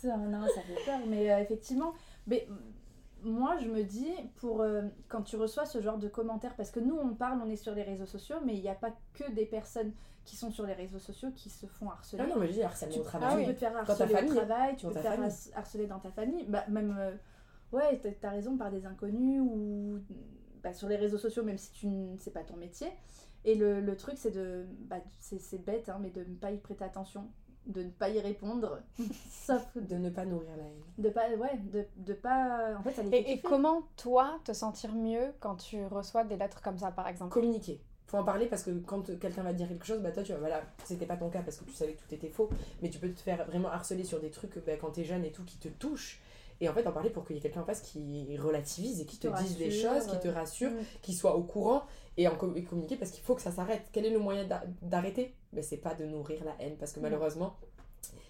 Putain, 0.00 0.16
non, 0.18 0.46
ça 0.46 0.60
fait 0.62 0.84
peur. 0.84 1.00
Mais 1.08 1.30
euh, 1.32 1.40
effectivement, 1.40 1.92
mais 2.26 2.46
mm, 2.48 3.28
moi, 3.30 3.56
je 3.60 3.66
me 3.68 3.82
dis, 3.82 4.12
pour 4.36 4.60
euh, 4.62 4.82
quand 5.08 5.22
tu 5.22 5.36
reçois 5.36 5.66
ce 5.66 5.80
genre 5.80 5.98
de 5.98 6.08
commentaires, 6.08 6.54
parce 6.56 6.70
que 6.70 6.80
nous, 6.80 6.96
on 6.96 7.14
parle, 7.14 7.40
on 7.44 7.48
est 7.50 7.56
sur 7.56 7.74
les 7.74 7.82
réseaux 7.82 8.06
sociaux, 8.06 8.36
mais 8.44 8.54
il 8.54 8.62
n'y 8.62 8.68
a 8.68 8.74
pas 8.74 8.92
que 9.14 9.30
des 9.32 9.46
personnes 9.46 9.92
qui 10.28 10.36
sont 10.36 10.50
sur 10.50 10.66
les 10.66 10.74
réseaux 10.74 10.98
sociaux 10.98 11.30
qui 11.34 11.48
se 11.50 11.66
font 11.66 11.90
harceler. 11.90 12.22
Ah 12.22 12.26
non, 12.28 12.38
mais 12.38 12.48
je 12.48 12.52
dis 12.52 12.62
harcèlement 12.62 12.94
tu, 12.94 13.00
au 13.00 13.02
tu 13.02 13.08
travail. 13.08 13.28
Ah 13.32 13.36
oui. 13.38 13.46
peux 13.46 13.54
te 13.54 13.58
faire 13.58 13.72
ta 13.72 13.78
harceler 13.78 14.14
famille, 14.14 14.30
au 14.30 14.34
travail, 14.34 14.76
tu 14.76 14.86
peux 14.86 14.92
te 14.94 14.98
faire 14.98 15.18
harceler 15.54 15.86
dans 15.86 15.98
ta 15.98 16.10
famille, 16.10 16.44
bah, 16.46 16.64
même, 16.68 16.96
euh, 16.98 17.12
ouais, 17.72 17.98
t'as- 18.20 18.30
raison, 18.30 18.56
par 18.56 18.70
des 18.70 18.84
inconnus 18.86 19.40
ou 19.42 19.98
bah, 20.62 20.72
sur 20.74 20.88
les 20.88 20.96
réseaux 20.96 21.18
sociaux, 21.18 21.42
même 21.44 21.58
si 21.58 21.72
tu 21.72 21.88
c'est 22.18 22.32
pas 22.32 22.44
ton 22.44 22.56
métier. 22.56 22.88
Et 23.44 23.54
le, 23.54 23.80
le 23.80 23.96
truc, 23.96 24.16
c'est 24.18 24.30
de, 24.32 24.66
bah, 24.80 24.96
c'est 25.18 25.38
c'est 25.40 25.58
bête, 25.64 25.88
hein, 25.88 25.98
mais 26.00 26.10
de 26.10 26.20
ne 26.20 26.34
pas 26.34 26.50
y 26.50 26.58
prêter 26.58 26.84
attention, 26.84 27.28
de 27.66 27.82
ne 27.84 27.90
pas 27.90 28.08
y 28.10 28.20
répondre, 28.20 28.80
sauf 29.30 29.64
De 29.76 29.96
ne 29.96 30.10
pas 30.10 30.24
nourrir 30.24 30.56
la 30.56 30.64
haine. 30.64 30.82
de 30.98 31.08
pas, 31.10 31.30
ouais, 31.30 31.56
de, 31.72 31.86
de 31.96 32.12
pas, 32.12 32.74
en 32.78 32.82
fait, 32.82 32.92
ça 32.92 33.02
les 33.02 33.10
fait 33.10 33.20
Et, 33.22 33.32
et 33.34 33.40
comment, 33.40 33.82
toi, 33.96 34.40
te 34.44 34.52
sentir 34.52 34.92
mieux 34.94 35.32
quand 35.40 35.56
tu 35.56 35.84
reçois 35.86 36.24
des 36.24 36.36
lettres 36.36 36.60
comme 36.62 36.78
ça, 36.78 36.90
par 36.90 37.06
exemple? 37.08 37.32
Communiquer. 37.32 37.80
Faut 38.08 38.16
en 38.16 38.24
parler 38.24 38.46
parce 38.46 38.62
que 38.62 38.70
quand 38.86 39.02
quelqu'un 39.20 39.42
va 39.42 39.52
te 39.52 39.58
dire 39.58 39.68
quelque 39.68 39.84
chose, 39.86 40.00
bah 40.00 40.10
toi 40.10 40.22
tu 40.22 40.32
vas, 40.32 40.38
voilà, 40.38 40.62
c'était 40.84 41.06
pas 41.06 41.16
ton 41.16 41.28
cas 41.28 41.42
parce 41.42 41.58
que 41.58 41.64
tu 41.64 41.72
savais 41.72 41.92
que 41.92 42.00
tout 42.00 42.14
était 42.14 42.30
faux, 42.30 42.48
mais 42.82 42.88
tu 42.88 42.98
peux 42.98 43.10
te 43.12 43.20
faire 43.20 43.44
vraiment 43.46 43.68
harceler 43.68 44.02
sur 44.02 44.18
des 44.18 44.30
trucs 44.30 44.58
bah, 44.64 44.72
quand 44.80 44.90
t'es 44.92 45.04
jeune 45.04 45.24
et 45.24 45.30
tout 45.30 45.44
qui 45.44 45.58
te 45.58 45.68
touchent. 45.68 46.20
Et 46.60 46.68
en 46.68 46.72
fait, 46.72 46.84
en 46.88 46.92
parler 46.92 47.10
pour 47.10 47.24
qu'il 47.24 47.36
y 47.36 47.38
ait 47.38 47.42
quelqu'un 47.42 47.60
en 47.60 47.64
face 47.64 47.82
qui 47.82 48.36
relativise 48.36 49.00
et 49.00 49.04
qui 49.04 49.18
te, 49.18 49.28
Te 49.28 49.38
dise 49.42 49.56
des 49.58 49.70
choses, 49.70 50.06
qui 50.08 50.18
te 50.18 50.26
rassure, 50.26 50.70
Mm. 50.72 50.78
qui 51.02 51.12
soit 51.14 51.36
au 51.36 51.42
courant 51.44 51.82
et 52.16 52.26
en 52.26 52.34
com- 52.34 52.52
et 52.56 52.64
communiquer 52.64 52.96
parce 52.96 53.12
qu'il 53.12 53.22
faut 53.22 53.36
que 53.36 53.42
ça 53.42 53.52
s'arrête. 53.52 53.82
Quel 53.92 54.06
est 54.06 54.10
le 54.10 54.18
moyen 54.18 54.44
d'a- 54.44 54.64
d'arrêter? 54.82 55.34
Mais 55.52 55.62
c'est 55.62 55.76
pas 55.76 55.94
de 55.94 56.04
nourrir 56.04 56.42
la 56.44 56.56
haine 56.58 56.76
parce 56.76 56.92
que 56.92 56.98
Mm. 56.98 57.02
malheureusement, 57.04 57.56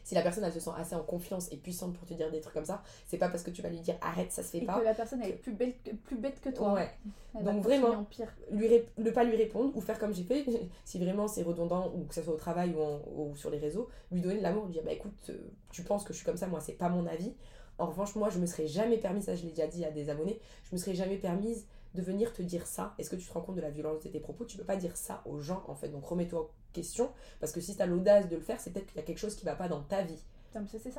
si 0.04 0.14
la 0.14 0.22
personne 0.22 0.44
elle 0.44 0.52
se 0.52 0.60
sent 0.60 0.70
assez 0.76 0.94
en 0.94 1.02
confiance 1.02 1.50
et 1.52 1.56
puissante 1.56 1.94
pour 1.96 2.06
te 2.06 2.14
dire 2.14 2.30
des 2.30 2.40
trucs 2.40 2.54
comme 2.54 2.64
ça, 2.64 2.82
c'est 3.06 3.18
pas 3.18 3.28
parce 3.28 3.42
que 3.42 3.50
tu 3.50 3.62
vas 3.62 3.68
lui 3.68 3.80
dire 3.80 3.96
arrête, 4.00 4.32
ça 4.32 4.42
se 4.42 4.50
fait 4.50 4.58
Et 4.58 4.64
pas. 4.66 4.78
que 4.78 4.84
la 4.84 4.94
personne 4.94 5.20
elle 5.22 5.30
est 5.30 5.34
plus 5.34 5.52
bête 5.52 5.82
que, 5.82 5.90
plus 5.94 6.16
bête 6.16 6.40
que 6.40 6.50
toi. 6.50 6.74
Ouais. 6.74 6.90
Elle 7.38 7.44
Donc 7.44 7.62
vraiment, 7.62 8.06
lui 8.50 8.68
ré- 8.68 8.86
ne 8.96 9.10
pas 9.10 9.24
lui 9.24 9.36
répondre 9.36 9.76
ou 9.76 9.80
faire 9.80 9.98
comme 9.98 10.14
j'ai 10.14 10.24
fait 10.24 10.44
si 10.84 10.98
vraiment 10.98 11.28
c'est 11.28 11.42
redondant 11.42 11.92
ou 11.94 12.04
que 12.04 12.14
ce 12.14 12.22
soit 12.22 12.34
au 12.34 12.38
travail 12.38 12.74
ou, 12.74 12.80
en- 12.82 13.02
ou 13.14 13.36
sur 13.36 13.50
les 13.50 13.58
réseaux 13.58 13.88
lui 14.10 14.20
donner 14.20 14.38
de 14.38 14.42
l'amour 14.42 14.64
lui 14.66 14.72
dire 14.72 14.82
bah 14.84 14.92
écoute 14.92 15.12
euh, 15.30 15.34
tu 15.70 15.82
penses 15.82 16.04
que 16.04 16.12
je 16.12 16.18
suis 16.18 16.26
comme 16.26 16.36
ça 16.36 16.46
moi 16.46 16.60
c'est 16.60 16.72
pas 16.72 16.88
mon 16.88 17.06
avis 17.06 17.34
en 17.78 17.86
revanche 17.86 18.14
moi 18.16 18.30
je 18.30 18.38
me 18.38 18.46
serais 18.46 18.66
jamais 18.66 18.96
permis 18.98 19.22
ça 19.22 19.34
je 19.36 19.42
l'ai 19.44 19.50
déjà 19.50 19.66
dit 19.66 19.84
à 19.84 19.90
des 19.90 20.10
abonnés 20.10 20.40
je 20.64 20.74
me 20.74 20.80
serais 20.80 20.94
jamais 20.94 21.16
permise 21.16 21.66
de 21.94 22.02
venir 22.02 22.32
te 22.32 22.42
dire 22.42 22.66
ça 22.66 22.94
est-ce 22.98 23.10
que 23.10 23.16
tu 23.16 23.26
te 23.26 23.32
rends 23.32 23.40
compte 23.40 23.56
de 23.56 23.60
la 23.60 23.70
violence 23.70 24.02
de 24.02 24.08
tes 24.08 24.20
propos? 24.20 24.44
Tu 24.44 24.56
peux 24.56 24.64
pas 24.64 24.76
dire 24.76 24.96
ça 24.96 25.22
aux 25.26 25.40
gens 25.40 25.62
en 25.68 25.74
fait 25.74 25.88
donc 25.88 26.04
remets-toi 26.04 26.40
en 26.42 26.48
question 26.72 27.10
parce 27.40 27.52
que 27.52 27.60
si 27.60 27.74
tu 27.76 27.82
as 27.82 27.86
l'audace 27.86 28.28
de 28.28 28.36
le 28.36 28.42
faire 28.42 28.60
c'est 28.60 28.70
peut-être 28.72 28.86
qu'il 28.86 28.96
y 28.96 29.00
a 29.00 29.04
quelque 29.04 29.18
chose 29.18 29.34
qui 29.34 29.44
va 29.44 29.54
pas 29.54 29.68
dans 29.68 29.82
ta 29.82 30.02
vie 30.02 30.22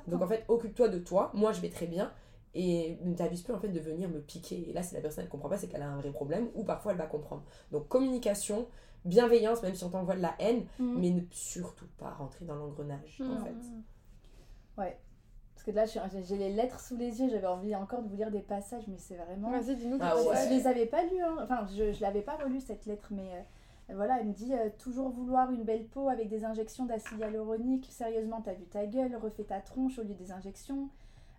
mais 0.07 0.11
donc 0.11 0.21
en 0.21 0.27
fait, 0.27 0.45
occupe-toi 0.47 0.89
de 0.89 0.99
toi, 0.99 1.31
moi 1.33 1.51
je 1.51 1.59
vais 1.61 1.69
très 1.69 1.87
bien, 1.87 2.13
et 2.53 2.97
ne 3.03 3.15
t'abuse 3.15 3.41
plus 3.41 3.53
en 3.53 3.59
fait 3.59 3.69
de 3.69 3.79
venir 3.79 4.07
me 4.09 4.19
piquer. 4.21 4.69
Et 4.69 4.73
là, 4.73 4.83
si 4.83 4.93
la 4.93 5.01
personne 5.01 5.23
elle 5.23 5.29
comprend 5.29 5.49
pas, 5.49 5.57
c'est 5.57 5.67
qu'elle 5.67 5.81
a 5.81 5.89
un 5.89 5.97
vrai 5.97 6.11
problème, 6.11 6.49
ou 6.53 6.63
parfois 6.63 6.91
elle 6.91 6.97
va 6.99 7.07
comprendre. 7.07 7.43
Donc 7.71 7.87
communication, 7.87 8.67
bienveillance, 9.05 9.61
même 9.63 9.73
si 9.75 9.83
on 9.83 9.89
t'envoie 9.89 10.15
de 10.15 10.21
la 10.21 10.35
haine, 10.39 10.65
Mhm. 10.79 10.99
mais 10.99 11.09
ne 11.09 11.21
surtout 11.31 11.87
pas 11.97 12.11
rentrer 12.11 12.45
dans 12.45 12.55
l'engrenage 12.55 13.19
en 13.21 13.25
Mhm. 13.25 13.43
fait. 13.43 13.55
Parce 15.59 15.65
que 15.65 15.71
là, 15.71 16.21
j'ai 16.23 16.37
les 16.37 16.53
lettres 16.53 16.79
sous 16.79 16.95
les 16.95 17.19
yeux, 17.19 17.27
j'avais 17.29 17.45
envie 17.45 17.75
encore 17.75 18.01
de 18.01 18.07
vous 18.07 18.15
lire 18.15 18.31
des 18.31 18.39
passages, 18.39 18.83
mais 18.87 18.97
c'est 18.97 19.17
vraiment. 19.17 19.51
Vas-y, 19.51 19.75
dis-nous. 19.75 19.97
Ah 19.99 20.15
ouais. 20.15 20.37
Je 20.45 20.53
les 20.53 20.67
avais 20.67 20.85
pas 20.85 21.03
lus, 21.03 21.21
hein. 21.21 21.35
enfin, 21.43 21.65
je, 21.75 21.91
je 21.91 22.01
l'avais 22.01 22.21
pas 22.21 22.37
relu 22.37 22.61
cette 22.61 22.85
lettre, 22.85 23.09
mais 23.11 23.29
euh, 23.33 23.93
voilà, 23.93 24.21
elle 24.21 24.27
me 24.27 24.33
dit 24.33 24.53
euh, 24.53 24.69
toujours 24.77 25.09
vouloir 25.09 25.51
une 25.51 25.63
belle 25.63 25.85
peau 25.85 26.07
avec 26.07 26.29
des 26.29 26.45
injections 26.45 26.85
d'acide 26.85 27.19
hyaluronique. 27.19 27.87
Sérieusement, 27.89 28.41
t'as 28.41 28.53
vu 28.53 28.63
ta 28.67 28.85
gueule, 28.85 29.17
refais 29.17 29.43
ta 29.43 29.59
tronche 29.59 29.99
au 29.99 30.03
lieu 30.03 30.13
des 30.13 30.31
injections. 30.31 30.87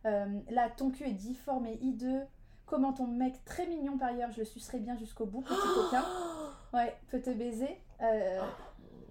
Euh, 0.05 0.27
là, 0.51 0.69
ton 0.69 0.91
cul 0.91 1.05
est 1.05 1.13
difforme 1.13 1.65
et 1.65 1.79
hideux. 1.81 2.21
Comment 2.67 2.93
ton 2.93 3.07
mec, 3.07 3.43
très 3.47 3.67
mignon 3.69 3.97
par 3.97 4.09
ailleurs, 4.09 4.33
je 4.33 4.41
le 4.41 4.45
sucerai 4.45 4.81
bien 4.81 4.97
jusqu'au 4.97 5.25
bout, 5.25 5.41
petit 5.41 5.55
coquin. 5.75 6.05
Ouais, 6.75 6.95
peut 7.09 7.23
te 7.23 7.31
baiser. 7.31 7.81
Euh, 8.03 8.41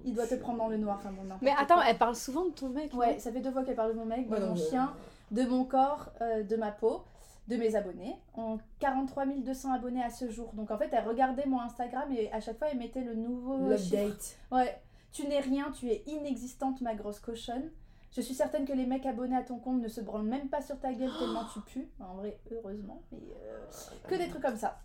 il 0.06 0.14
doit 0.14 0.28
te 0.28 0.36
prendre 0.36 0.58
dans 0.60 0.68
le 0.68 0.78
noir. 0.78 0.98
Enfin 1.00 1.12
bon, 1.12 1.24
n'importe 1.24 1.42
Mais 1.42 1.52
attends, 1.58 1.76
quoi. 1.76 1.86
elle 1.88 1.98
parle 1.98 2.16
souvent 2.16 2.46
de 2.46 2.52
ton 2.52 2.70
mec. 2.70 2.94
Ouais, 2.94 3.20
ça 3.20 3.32
fait 3.32 3.42
deux 3.42 3.52
fois 3.52 3.64
qu'elle 3.64 3.76
parle 3.76 3.94
de 3.94 3.98
mon 3.98 4.06
mec, 4.06 4.28
de 4.28 4.34
Ouais, 4.34 4.40
mon 4.40 4.48
donc, 4.48 4.58
euh, 4.58 4.70
chien, 4.70 4.94
de 5.32 5.44
mon 5.44 5.64
corps, 5.66 6.12
euh, 6.22 6.44
de 6.44 6.56
ma 6.56 6.72
peau, 6.72 7.04
de 7.48 7.56
mes 7.58 7.76
abonnés. 7.76 8.16
On 8.36 8.60
43 8.80 9.26
200 9.26 9.74
abonnés 9.74 10.04
à 10.04 10.10
ce 10.10 10.30
jour. 10.30 10.52
Donc 10.54 10.72
en 10.72 10.78
fait, 10.78 10.90
elle 10.92 11.08
regardait 11.08 11.46
mon 11.46 11.60
Instagram 11.62 12.12
et 12.12 12.32
à 12.32 12.40
chaque 12.40 12.58
fois, 12.58 12.68
elle 12.72 12.78
mettait 12.78 13.04
le 13.04 13.16
nouveau. 13.16 13.70
L'update. 13.70 14.38
Ouais. 14.52 14.80
Tu 15.12 15.28
n'es 15.28 15.40
rien, 15.40 15.72
tu 15.72 15.90
es 15.90 16.04
inexistante, 16.08 16.82
ma 16.82 16.94
grosse 16.94 17.20
cochonne. 17.20 17.72
Je 18.12 18.22
suis 18.22 18.34
certaine 18.34 18.66
que 18.66 18.74
les 18.74 18.86
mecs 18.86 19.06
abonnés 19.06 19.38
à 19.38 19.44
ton 19.44 19.60
compte 19.60 19.82
ne 19.82 19.88
se 19.88 20.02
branlent 20.02 20.24
même 20.24 20.50
pas 20.50 20.62
sur 20.62 20.80
ta 20.80 20.94
gueule 20.94 21.12
tellement 21.20 21.46
tu 21.54 21.60
pues. 21.62 21.88
En 22.00 22.16
vrai, 22.16 22.40
heureusement. 22.52 23.02
Mais 23.12 23.20
euh, 23.44 23.66
que 24.08 24.16
des 24.16 24.28
trucs 24.28 24.42
comme 24.42 24.58
ça. 24.58 24.80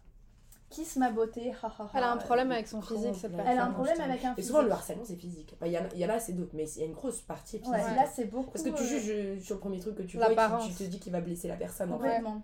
Kiss 0.74 0.96
ma 0.96 1.10
beauté. 1.10 1.52
Elle 1.94 2.02
a 2.02 2.10
un 2.12 2.16
problème 2.16 2.50
avec 2.50 2.66
son 2.68 2.82
physique, 2.82 3.14
cette 3.14 3.32
Elle 3.32 3.40
a 3.40 3.42
un 3.42 3.54
personne. 3.72 3.72
problème 3.74 4.00
avec 4.00 4.24
un 4.24 4.32
Et 4.32 4.34
physique. 4.34 4.48
souvent 4.50 4.62
le 4.62 4.70
harcèlement 4.72 5.04
c'est 5.04 5.16
physique. 5.16 5.52
Enfin, 5.54 5.66
Il 5.66 5.72
y, 5.72 5.78
en 5.78 5.82
a- 5.82 5.88
il 5.94 5.98
y 6.00 6.04
a 6.04 6.18
c'est 6.18 6.32
d'autres, 6.32 6.52
mais 6.54 6.68
il 6.68 6.80
y 6.80 6.82
a 6.82 6.86
une 6.86 6.92
grosse 6.94 7.20
partie 7.22 7.58
physique. 7.58 7.72
Ouais, 7.74 7.94
là, 7.94 8.06
c'est 8.12 8.24
beaucoup. 8.24 8.50
Parce 8.50 8.64
que 8.64 8.70
tu 8.70 8.82
euh, 8.82 8.86
juges 8.86 9.10
euh, 9.10 9.40
sur 9.40 9.54
le 9.54 9.60
premier 9.60 9.78
truc 9.80 9.94
que 9.96 10.02
tu 10.02 10.16
vois 10.16 10.32
et 10.32 10.36
tu, 10.66 10.68
tu 10.70 10.74
te 10.74 10.82
dis 10.84 10.98
qu'il 10.98 11.12
va 11.12 11.20
blesser 11.20 11.48
la 11.48 11.56
personne. 11.56 11.90
Complètement. 11.90 12.42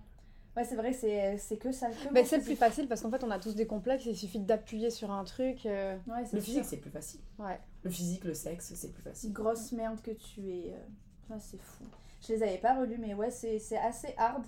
Ouais, 0.56 0.64
c'est 0.64 0.74
vrai, 0.74 0.92
c'est 0.92 1.38
c'est 1.38 1.56
que 1.58 1.70
ça. 1.72 1.88
Que 1.88 2.12
Mais 2.12 2.24
c'est 2.24 2.36
le 2.38 2.42
plus 2.42 2.56
facile 2.56 2.88
parce 2.88 3.00
qu'en 3.02 3.10
fait, 3.10 3.22
on 3.24 3.30
a 3.30 3.38
tous 3.38 3.54
des 3.54 3.66
complexes. 3.66 4.04
Il 4.06 4.16
suffit 4.16 4.40
d'appuyer 4.40 4.90
sur 4.90 5.10
un 5.10 5.24
truc. 5.24 5.64
euh, 5.66 5.96
Ouais, 6.08 6.24
Le 6.32 6.40
physique 6.40 6.64
c'est 6.64 6.76
plus 6.78 6.90
facile. 6.90 7.20
Ouais. 7.38 7.58
Le 7.82 7.90
physique, 7.90 8.24
le 8.24 8.34
sexe 8.34 8.72
c'est 8.74 8.92
plus 8.92 9.02
facile. 9.02 9.32
Grosse 9.32 9.72
merde 9.72 10.00
que 10.02 10.10
tu 10.10 10.40
es. 10.50 10.72
euh, 10.74 11.34
ouais, 11.34 11.40
c'est 11.40 11.60
fou. 11.60 11.84
Je 12.26 12.34
les 12.34 12.42
avais 12.42 12.58
pas 12.58 12.74
relus, 12.78 12.98
mais 12.98 13.14
ouais, 13.14 13.30
c'est 13.30 13.58
c'est 13.58 13.78
assez 13.78 14.12
hard. 14.18 14.44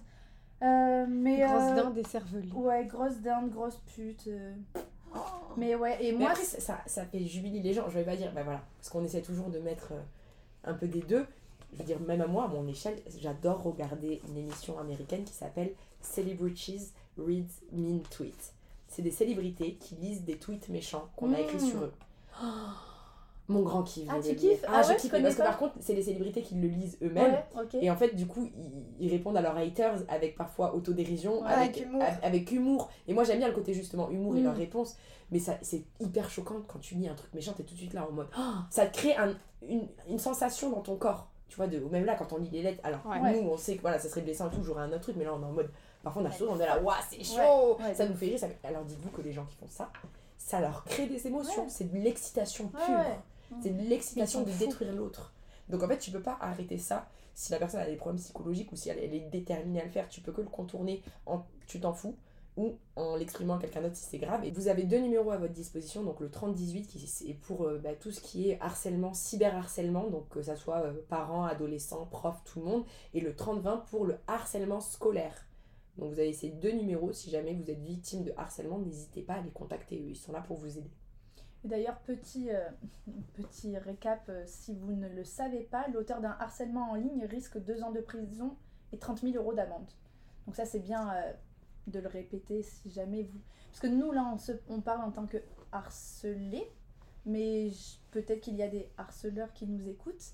Euh, 0.62 1.06
mais, 1.08 1.38
Grosse 1.38 1.62
euh, 1.72 1.74
dinde 1.82 1.98
écervelée. 1.98 2.52
Ouais, 2.52 2.84
grosse 2.86 3.16
dinde, 3.18 3.50
grosse 3.50 3.78
pute. 3.94 4.28
Oh. 5.14 5.18
Mais 5.56 5.74
ouais, 5.74 5.98
et 6.04 6.12
Mais 6.12 6.18
moi. 6.18 6.30
après, 6.30 6.44
ça, 6.44 6.78
ça, 6.86 7.04
fait 7.04 7.24
jubiler 7.26 7.60
les 7.60 7.74
gens. 7.74 7.88
Je 7.88 7.94
vais 7.98 8.04
pas 8.04 8.16
dire, 8.16 8.32
bah 8.32 8.42
voilà, 8.44 8.62
parce 8.78 8.88
qu'on 8.88 9.04
essaie 9.04 9.22
toujours 9.22 9.48
de 9.50 9.58
mettre 9.58 9.92
un 10.64 10.74
peu 10.74 10.86
des 10.86 11.00
deux. 11.02 11.26
Je 11.72 11.78
veux 11.78 11.84
dire, 11.84 12.00
même 12.00 12.20
à 12.20 12.26
moi, 12.26 12.44
à 12.44 12.48
mon 12.48 12.66
échelle, 12.68 12.96
j'adore 13.18 13.62
regarder 13.62 14.20
une 14.28 14.36
émission 14.36 14.78
américaine 14.78 15.24
qui 15.24 15.32
s'appelle 15.32 15.72
Celebrities 16.00 16.92
Read 17.18 17.48
Mean 17.72 18.00
Tweets. 18.10 18.52
C'est 18.88 19.02
des 19.02 19.10
célébrités 19.10 19.74
qui 19.80 19.94
lisent 19.96 20.22
des 20.22 20.36
tweets 20.36 20.68
méchants 20.68 21.08
qu'on 21.16 21.32
a 21.34 21.40
écrits 21.40 21.56
Mm. 21.56 21.70
sur 21.70 21.82
eux. 21.82 21.92
Mon 23.52 23.62
grand 23.62 23.82
kiff. 23.82 24.08
Ah, 24.10 24.14
tu 24.22 24.34
kiffes 24.34 24.64
Ah, 24.66 24.72
Ah 24.76 24.82
je 24.82 24.94
kiffe. 25.00 25.12
je 25.14 25.22
Parce 25.22 25.34
que 25.36 25.42
par 25.42 25.58
contre, 25.58 25.74
c'est 25.80 25.94
les 25.94 26.02
célébrités 26.02 26.42
qui 26.42 26.54
le 26.56 26.66
lisent 26.68 26.98
eux-mêmes. 27.02 27.38
Ouais. 27.54 27.62
Et 27.80 27.90
en 27.90 27.96
fait, 27.96 28.14
du 28.16 28.26
coup, 28.26 28.50
ils, 28.56 29.06
ils 29.06 29.10
répondent 29.10 29.36
à 29.36 29.40
leurs 29.42 29.56
haters 29.56 30.02
avec 30.08 30.36
parfois 30.36 30.74
autodérision, 30.74 31.42
Ouais, 31.42 31.52
avec, 31.52 31.76
avec 31.76 31.80
humour. 31.86 32.02
avec 32.22 32.52
humour. 32.52 32.90
Et 33.06 33.14
moi, 33.14 33.24
j'aime 33.24 33.38
bien 33.38 33.48
le 33.48 33.54
côté 33.54 33.72
justement 33.74 34.10
humour 34.10 34.36
et 34.36 34.40
Mm. 34.40 34.44
leurs 34.44 34.56
réponses. 34.56 34.96
Mais 35.30 35.38
ça, 35.38 35.56
c'est 35.62 35.84
hyper 36.00 36.28
choquant 36.28 36.56
quand 36.66 36.78
tu 36.80 36.94
lis 36.96 37.08
un 37.08 37.14
truc 37.14 37.32
méchant, 37.34 37.52
t'es 37.56 37.62
tout 37.62 37.74
de 37.74 37.78
suite 37.78 37.94
là 37.94 38.06
en 38.06 38.12
mode. 38.12 38.28
Oh, 38.38 38.42
ça 38.70 38.86
te 38.86 38.96
crée 38.96 39.14
un- 39.16 39.34
une, 39.66 39.86
une 40.08 40.18
sensation 40.18 40.70
dans 40.70 40.80
ton 40.80 40.96
corps. 40.96 41.28
Tu 41.48 41.56
vois, 41.56 41.66
de, 41.66 41.78
même 41.78 42.04
là, 42.06 42.14
quand 42.14 42.32
on 42.32 42.38
lit 42.38 42.48
les 42.50 42.62
lettres. 42.62 42.80
Alors, 42.82 43.00
nous, 43.06 43.48
on 43.50 43.56
sait 43.56 43.76
que 43.76 43.82
voilà, 43.82 43.98
ça 43.98 44.08
serait 44.08 44.22
blessant 44.22 44.48
et 44.48 44.54
tout, 44.54 44.62
j'aurais 44.64 44.82
un 44.82 44.88
autre 44.90 45.00
truc, 45.02 45.16
mais 45.16 45.24
là, 45.24 45.34
on 45.34 45.42
est 45.42 45.46
en 45.46 45.52
mode. 45.52 45.70
Parfois, 46.02 46.22
on 46.22 46.24
a 46.24 46.30
chaud, 46.30 46.48
on 46.50 46.58
est 46.58 46.66
là, 46.66 46.80
waouh, 46.82 46.96
c'est 47.10 47.22
chaud. 47.22 47.76
Ça 47.94 48.06
nous 48.08 48.14
fait 48.14 48.26
rire. 48.26 48.38
ça- 48.38 48.48
Alors, 48.64 48.84
dites-vous 48.84 49.10
que 49.10 49.20
les 49.22 49.32
gens 49.32 49.44
qui 49.44 49.56
font 49.56 49.68
ça, 49.68 49.90
ça 50.38 50.60
leur 50.60 50.82
crée 50.84 51.06
des 51.06 51.26
émotions. 51.26 51.62
Ouais. 51.64 51.68
C'est 51.68 51.92
de 51.92 51.96
l'excitation 51.98 52.64
Ouais, 52.74 52.84
pure. 52.86 52.94
ouais. 52.98 53.18
C'est 53.60 53.70
l'excitation 53.70 54.42
de 54.42 54.50
détruire 54.50 54.94
l'autre. 54.94 55.34
Donc 55.68 55.82
en 55.82 55.88
fait, 55.88 55.98
tu 55.98 56.10
peux 56.10 56.22
pas 56.22 56.38
arrêter 56.40 56.78
ça 56.78 57.08
si 57.34 57.50
la 57.52 57.58
personne 57.58 57.80
a 57.80 57.86
des 57.86 57.96
problèmes 57.96 58.20
psychologiques 58.20 58.72
ou 58.72 58.76
si 58.76 58.90
elle, 58.90 58.98
elle 58.98 59.14
est 59.14 59.30
déterminée 59.30 59.80
à 59.80 59.84
le 59.84 59.90
faire. 59.90 60.08
Tu 60.08 60.20
peux 60.20 60.32
que 60.32 60.40
le 60.40 60.48
contourner 60.48 61.02
en 61.26 61.44
tu 61.66 61.80
t'en 61.80 61.92
fous 61.92 62.16
ou 62.56 62.76
en 62.96 63.16
l'exprimant 63.16 63.56
à 63.56 63.58
quelqu'un 63.58 63.80
d'autre 63.80 63.96
si 63.96 64.04
c'est 64.04 64.18
grave. 64.18 64.44
Et 64.44 64.50
vous 64.50 64.68
avez 64.68 64.84
deux 64.84 64.98
numéros 64.98 65.30
à 65.30 65.38
votre 65.38 65.54
disposition, 65.54 66.02
donc 66.04 66.20
le 66.20 66.30
3018 66.30 66.86
qui 66.86 67.30
est 67.30 67.34
pour 67.34 67.64
euh, 67.64 67.78
bah, 67.78 67.94
tout 67.94 68.10
ce 68.10 68.20
qui 68.20 68.50
est 68.50 68.60
harcèlement, 68.60 69.14
cyberharcèlement, 69.14 70.10
donc 70.10 70.28
que 70.28 70.42
ça 70.42 70.56
soit 70.56 70.82
euh, 70.82 70.92
parents, 71.08 71.44
adolescents, 71.44 72.06
profs, 72.06 72.42
tout 72.44 72.60
le 72.60 72.66
monde, 72.66 72.84
et 73.14 73.20
le 73.20 73.34
3020 73.34 73.84
pour 73.90 74.04
le 74.04 74.16
harcèlement 74.26 74.80
scolaire. 74.80 75.46
Donc 75.96 76.12
vous 76.12 76.20
avez 76.20 76.32
ces 76.32 76.50
deux 76.50 76.72
numéros, 76.72 77.12
si 77.12 77.30
jamais 77.30 77.54
vous 77.54 77.70
êtes 77.70 77.82
victime 77.82 78.24
de 78.24 78.32
harcèlement, 78.36 78.78
n'hésitez 78.78 79.22
pas 79.22 79.34
à 79.34 79.40
les 79.40 79.50
contacter, 79.50 79.96
eux, 79.96 80.10
ils 80.10 80.16
sont 80.16 80.32
là 80.32 80.40
pour 80.40 80.58
vous 80.58 80.78
aider. 80.78 80.90
D'ailleurs, 81.64 81.98
petit, 82.00 82.50
euh, 82.50 82.68
petit 83.34 83.76
récap, 83.78 84.22
euh, 84.28 84.42
si 84.46 84.74
vous 84.74 84.92
ne 84.92 85.08
le 85.08 85.24
savez 85.24 85.62
pas, 85.62 85.86
l'auteur 85.88 86.20
d'un 86.20 86.36
harcèlement 86.40 86.90
en 86.90 86.94
ligne 86.96 87.24
risque 87.26 87.58
deux 87.58 87.82
ans 87.82 87.92
de 87.92 88.00
prison 88.00 88.56
et 88.92 88.98
30 88.98 89.20
000 89.20 89.36
euros 89.36 89.54
d'amende. 89.54 89.88
Donc 90.46 90.56
ça, 90.56 90.64
c'est 90.64 90.80
bien 90.80 91.12
euh, 91.14 91.32
de 91.86 92.00
le 92.00 92.08
répéter 92.08 92.62
si 92.62 92.90
jamais 92.90 93.22
vous... 93.22 93.38
Parce 93.68 93.80
que 93.80 93.86
nous, 93.86 94.10
là, 94.12 94.28
on, 94.34 94.38
se, 94.38 94.52
on 94.68 94.80
parle 94.80 95.02
en 95.02 95.12
tant 95.12 95.26
que 95.26 95.38
harcelé, 95.70 96.68
mais 97.24 97.70
peut-être 98.10 98.40
qu'il 98.40 98.56
y 98.56 98.62
a 98.62 98.68
des 98.68 98.90
harceleurs 98.98 99.52
qui 99.52 99.66
nous 99.66 99.88
écoutent, 99.88 100.32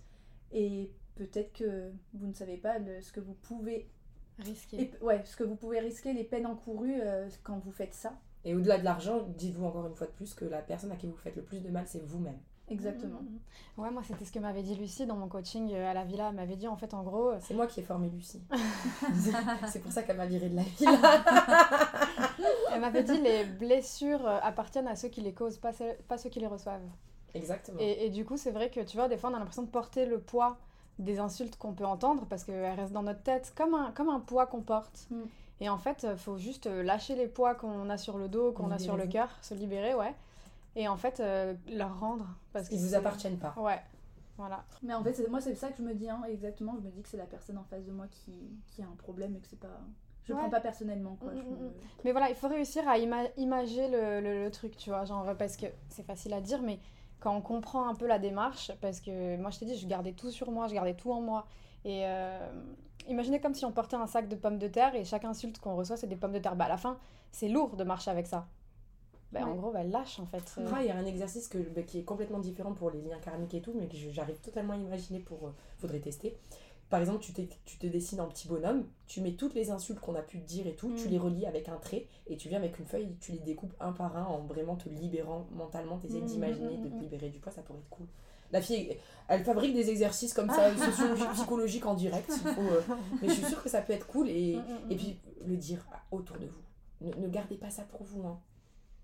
et 0.51 0.91
peut-être 1.15 1.53
que 1.53 1.93
vous 2.15 2.27
ne 2.27 2.33
savez 2.33 2.57
pas 2.57 2.79
le- 2.79 3.01
ce 3.03 3.13
que 3.13 3.21
vous 3.21 3.35
pouvez... 3.35 3.91
Risqué. 4.39 4.81
et- 4.81 5.03
ouais, 5.05 5.23
ce 5.25 5.37
que 5.37 5.45
vous 5.45 5.57
pouvez 5.57 5.81
risquer, 5.81 6.13
les 6.15 6.25
peines 6.25 6.47
encourues 6.47 7.01
quand 7.43 7.59
vous 7.59 7.73
faites 7.73 7.93
ça. 7.95 8.19
Et 8.45 8.55
au-delà 8.55 8.79
de 8.79 8.85
l'argent, 8.85 9.23
dites-vous 9.37 9.67
encore 9.67 9.87
une 9.87 9.95
fois 9.95 10.07
de 10.07 10.13
plus 10.13 10.35
que 10.35 10.45
la 10.45 10.59
personne 10.63 10.93
à 10.93 10.97
qui 10.97 11.07
vous 11.07 11.17
faites 11.17 11.37
le 11.37 11.43
plus 11.43 11.61
de 11.61 11.69
mal, 11.69 11.85
c'est 11.87 12.05
vous-même. 12.05 12.39
Exactement. 12.71 13.21
Mhm. 13.21 13.39
Ouais, 13.79 13.91
moi, 13.91 14.03
c'était 14.07 14.25
ce 14.25 14.33
que 14.33 14.39
m'avait 14.39 14.63
dit 14.63 14.75
Lucie 14.75 15.07
dans 15.07 15.17
mon 15.17 15.29
coaching 15.29 15.73
euh, 15.73 15.91
à 15.91 15.95
la 15.95 16.05
villa. 16.05 16.29
Elle 16.29 16.35
m'avait 16.35 16.57
dit, 16.57 16.69
en 16.69 16.77
fait, 16.77 16.93
en 16.93 17.03
gros, 17.03 17.31
euh, 17.31 17.39
C'est 17.41 17.55
moi 17.55 17.67
qui 17.67 17.81
ai 17.81 17.83
formé 17.83 18.09
Lucie. 18.11 18.43
c'est 19.69 19.81
pour 19.81 19.91
ça 19.91 20.03
qu'elle 20.03 20.19
m'a 20.19 20.27
viré 20.27 20.49
de 20.49 20.57
la 20.57 20.63
ville. 20.79 20.89
elle 22.73 22.81
m'avait 22.81 23.03
dit 23.05 23.21
les 23.21 23.45
blessures 23.45 24.27
euh, 24.27 24.39
appartiennent 24.43 24.89
à 24.89 24.97
ceux 24.97 25.09
qui 25.09 25.21
les 25.23 25.33
causent, 25.33 25.59
pas 25.59 25.73
ceux, 25.73 25.93
pas 26.09 26.19
ceux 26.19 26.29
qui 26.29 26.41
les 26.41 26.47
reçoivent. 26.47 26.87
Exactement. 27.35 27.79
Et, 27.81 28.07
et 28.07 28.11
du 28.11 28.25
coup, 28.25 28.37
c'est 28.37 28.51
vrai 28.51 28.71
que 28.71 28.81
tu 28.81 28.97
vois, 28.97 29.09
des 29.09 29.17
fois, 29.17 29.31
on 29.31 29.35
a 29.35 29.39
l'impression 29.39 29.63
de 29.63 29.71
porter 29.71 30.07
le 30.07 30.21
poids 30.21 30.59
des 30.99 31.21
insultes 31.21 31.57
qu'on 31.57 31.73
peut 31.73 31.87
entendre 31.87 32.27
parce 32.29 32.45
qu'elles 32.45 32.79
restent 32.79 32.93
dans 32.93 33.03
notre 33.03 33.23
tête 33.23 33.53
comme 33.57 33.75
un, 33.75 33.93
comme 33.93 34.09
un 34.09 34.21
poids 34.21 34.47
qu'on 34.47 34.63
porte. 34.63 35.09
Et 35.61 35.69
en 35.69 35.79
fait, 35.79 36.07
il 36.09 36.17
faut 36.17 36.39
juste 36.39 36.67
euh, 36.67 36.83
lâcher 36.83 37.15
les 37.17 37.27
poids 37.27 37.55
qu'on 37.55 37.91
a 37.91 37.97
sur 37.97 38.17
le 38.19 38.29
dos, 38.29 38.53
qu'on 38.53 38.71
a 38.71 38.79
sur 38.79 38.97
le 38.97 39.07
cœur, 39.07 39.29
se 39.43 39.55
libérer, 39.55 39.95
ouais. 39.95 40.15
Et 40.77 40.87
en 40.87 40.97
fait, 40.97 41.19
euh, 41.21 41.55
leur 41.69 41.99
rendre. 41.99 42.27
Parce 42.53 42.69
que 42.69 42.75
Ils 42.75 42.81
vous 42.81 42.95
appartiennent 42.95 43.39
pas. 43.39 43.55
Ouais, 43.57 43.81
voilà. 44.37 44.65
Mais 44.83 44.95
en 44.95 45.03
fait, 45.03 45.29
moi, 45.29 45.41
c'est 45.41 45.55
ça 45.57 45.69
que 45.71 45.79
je 45.79 45.83
me 45.83 45.95
dis, 45.95 46.09
hein, 46.09 46.23
exactement. 46.29 46.75
Je 46.79 46.83
me 46.87 46.91
dis 46.93 47.03
que 47.03 47.09
c'est 47.09 47.17
la 47.17 47.27
personne 47.27 47.59
en 47.59 47.65
face 47.65 47.85
de 47.85 47.91
moi 47.93 48.07
qui, 48.11 48.33
qui 48.71 48.83
a 48.83 48.87
un 48.87 48.97
problème 48.97 49.35
et 49.35 49.41
que 49.41 49.49
c'est 49.49 49.59
pas. 49.59 49.81
Je 50.25 50.33
Ouais. 50.35 50.39
prends 50.41 50.51
pas 50.51 50.61
personnellement, 50.61 51.17
quoi. 51.21 51.33
Mm, 51.33 51.37
je 51.39 51.43
mm, 51.43 51.51
me- 51.51 51.73
Mais 52.05 52.13
voilà, 52.13 52.29
il 52.29 52.37
faut 52.37 52.49
réussir 52.49 52.87
à 52.89 52.99
ima- 52.99 53.31
imager 53.39 53.89
le, 53.89 54.21
le- 54.21 54.45
le 54.45 54.51
truc, 54.51 54.77
tu 54.77 54.91
vois. 54.91 55.05
Genre, 55.07 55.35
parce 55.39 55.57
que 55.57 55.67
c'est 55.89 56.05
facile 56.05 56.35
à 56.35 56.41
dire, 56.43 56.61
mais 56.63 56.79
quand 57.19 57.35
on 57.35 57.41
comprend 57.41 57.89
un 57.89 57.95
peu 57.95 58.07
la 58.07 58.19
démarche, 58.21 58.71
parce 58.81 59.01
que 59.01 59.37
moi, 59.39 59.51
je 59.51 59.59
t'ai 59.59 59.65
dit, 59.67 59.77
je 59.77 59.87
gardais 59.89 60.13
tout 60.13 60.31
sur 60.31 60.51
moi, 60.53 60.69
je 60.69 60.75
gardais 60.75 60.95
tout 60.95 61.11
en 61.11 61.21
moi. 61.23 61.47
Et 61.85 62.03
euh, 62.07 62.47
imaginez 63.09 63.41
comme 63.41 63.55
si 63.55 63.65
on 63.65 63.73
portait 63.73 63.97
un 63.97 64.07
sac 64.07 64.29
de 64.29 64.37
pommes 64.37 64.59
de 64.59 64.69
terre 64.69 64.95
et 64.95 65.05
chaque 65.05 65.25
insulte 65.25 65.59
qu'on 65.59 65.75
reçoit, 65.77 65.97
c'est 65.97 66.07
des 66.07 66.17
pommes 66.17 66.33
de 66.33 66.39
terre. 66.39 66.57
Bah, 66.57 66.67
à 66.67 66.69
la 66.69 66.77
fin, 66.77 66.99
c'est 67.33 67.49
lourd 67.49 67.77
de 67.77 67.85
marcher 67.85 68.11
avec 68.11 68.27
ça. 68.27 68.47
Bah, 69.33 69.41
En 69.45 69.55
gros, 69.55 69.73
bah, 69.73 69.85
lâche 69.85 70.19
en 70.21 70.27
fait. 70.27 70.55
Euh, 70.59 70.69
Ah, 70.75 70.83
il 70.83 70.87
y 70.89 70.91
a 70.91 70.97
un 70.97 71.05
exercice 71.05 71.49
que, 71.49 71.59
bah, 71.59 71.83
qui 71.83 71.99
est 71.99 72.05
complètement 72.05 72.39
différent 72.39 72.73
pour 72.73 72.91
les 72.91 73.03
liens 73.03 73.19
karmiques 73.19 73.55
et 73.55 73.61
tout, 73.61 73.75
mais 73.75 73.87
que 73.87 73.97
j'arrive 73.97 74.39
totalement 74.41 74.73
à 74.73 74.77
imaginer 74.77 75.21
pour. 75.21 75.39
euh, 75.47 75.51
faudrait 75.79 76.01
tester. 76.01 76.37
Par 76.89 77.01
exemple, 77.01 77.21
tu, 77.21 77.35
te 77.35 77.87
dessines 77.87 78.19
en 78.23 78.29
petit 78.29 78.49
bonhomme, 78.49 78.87
tu 79.07 79.21
mets 79.21 79.33
toutes 79.33 79.53
les 79.53 79.71
insultes 79.71 80.01
qu'on 80.01 80.15
a 80.15 80.23
pu 80.23 80.41
te 80.41 80.47
dire 80.47 80.67
et 80.67 80.75
tout, 80.75 80.91
tu 80.97 81.09
Mm. 81.09 81.11
les 81.11 81.19
relis 81.19 81.47
avec 81.47 81.69
un 81.69 81.77
trait 81.77 82.07
et 82.27 82.39
tu 82.39 82.49
viens 82.49 82.59
avec 82.59 82.79
une 82.79 82.87
feuille, 82.87 83.15
tu 83.21 83.33
les 83.33 83.39
découpes 83.41 83.75
un 83.79 83.93
par 83.93 84.17
un 84.17 84.25
en 84.25 84.39
vraiment 84.39 84.75
te 84.77 84.89
libérant 84.89 85.47
mentalement, 85.53 85.99
t'essayes 85.99 86.23
Mm, 86.23 86.27
d'imaginer 86.27 86.79
mm, 86.79 86.81
de 86.81 86.89
te 86.89 87.01
libérer 87.03 87.29
du 87.29 87.41
poids, 87.41 87.53
ça 87.53 87.61
pourrait 87.61 87.81
être 87.81 87.91
cool. 87.91 88.07
La 88.53 88.61
fille, 88.63 88.97
elle 89.29 89.45
fabrique 89.45 89.75
des 89.75 89.91
exercices 89.91 90.33
comme 90.33 90.51
ça, 90.51 90.71
psychologiques 91.35 91.85
en 91.87 91.95
direct, 91.95 92.31
faut. 92.31 92.61
euh, 92.61 92.81
mais 93.21 93.29
je 93.29 93.35
suis 93.35 93.45
sûre 93.45 93.63
que 93.63 93.69
ça 93.69 93.83
peut 93.83 93.93
être 93.93 94.07
cool 94.07 94.29
et, 94.29 94.57
Mm, 94.57 94.61
mm, 94.61 94.91
et 94.91 94.95
mm. 94.95 94.99
puis 94.99 95.19
le 95.47 95.57
dire 95.57 95.87
autour 96.11 96.39
de 96.39 96.47
vous. 96.47 96.63
Ne, 97.01 97.15
ne 97.15 97.29
gardez 97.29 97.57
pas 97.57 97.71
ça 97.71 97.83
pour 97.83 98.03
vous. 98.03 98.27
Hein. 98.27 98.41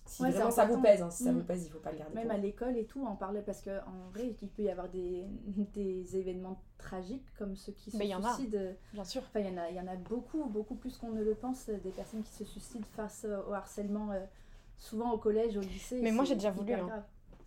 Si 0.07 0.21
Ouais, 0.23 0.31
vraiment 0.31 0.51
ça 0.51 0.67
vous 0.67 0.83
pèse, 0.83 1.01
hein, 1.01 1.11
si 1.11 1.25
ça 1.25 1.33
vous 1.33 1.43
pèse, 1.45 1.65
il 1.65 1.71
faut 1.71 1.79
pas 1.79 1.91
le 1.93 1.99
garder 1.99 2.15
Même 2.15 2.27
pour 2.27 2.35
à 2.35 2.39
l'école 2.39 2.77
et 2.77 2.85
tout, 2.85 3.03
on 3.11 3.17
parlait 3.17 3.41
parce 3.41 3.63
que 3.63 3.71
en 3.71 4.11
vrai, 4.13 4.35
il 4.43 4.49
peut 4.49 4.63
y 4.63 4.69
avoir 4.71 4.89
des, 4.91 5.25
des 5.75 6.17
événements 6.17 6.61
tragiques 6.77 7.25
comme 7.39 7.57
ceux 7.57 7.73
qui 7.73 7.91
se 7.91 7.97
Mais 7.97 8.07
il 8.07 8.11
y 8.11 8.15
en 8.15 8.23
a. 8.23 8.35
suicident. 8.35 8.73
Bien 8.93 9.05
sûr. 9.05 9.23
Enfin, 9.23 9.41
il 9.41 9.47
y, 9.47 9.51
en 9.51 9.57
a, 9.57 9.71
il 9.71 9.77
y 9.77 9.81
en 9.81 9.87
a 9.87 9.97
beaucoup, 9.97 10.45
beaucoup 10.45 10.75
plus 10.75 10.97
qu'on 10.99 11.11
ne 11.11 11.23
le 11.23 11.35
pense, 11.35 11.69
des 11.69 11.91
personnes 11.91 12.23
qui 12.23 12.33
se 12.33 12.45
suicident 12.45 12.85
face 12.97 13.25
euh, 13.27 13.41
au 13.49 13.53
harcèlement, 13.55 14.11
euh, 14.13 14.21
souvent 14.77 15.11
au 15.13 15.19
collège, 15.19 15.57
au 15.57 15.61
lycée. 15.63 16.01
Mais 16.03 16.13
moi, 16.13 16.25
j'ai 16.25 16.35
déjà 16.35 16.51
voulu, 16.51 16.75
hein. 16.75 17.05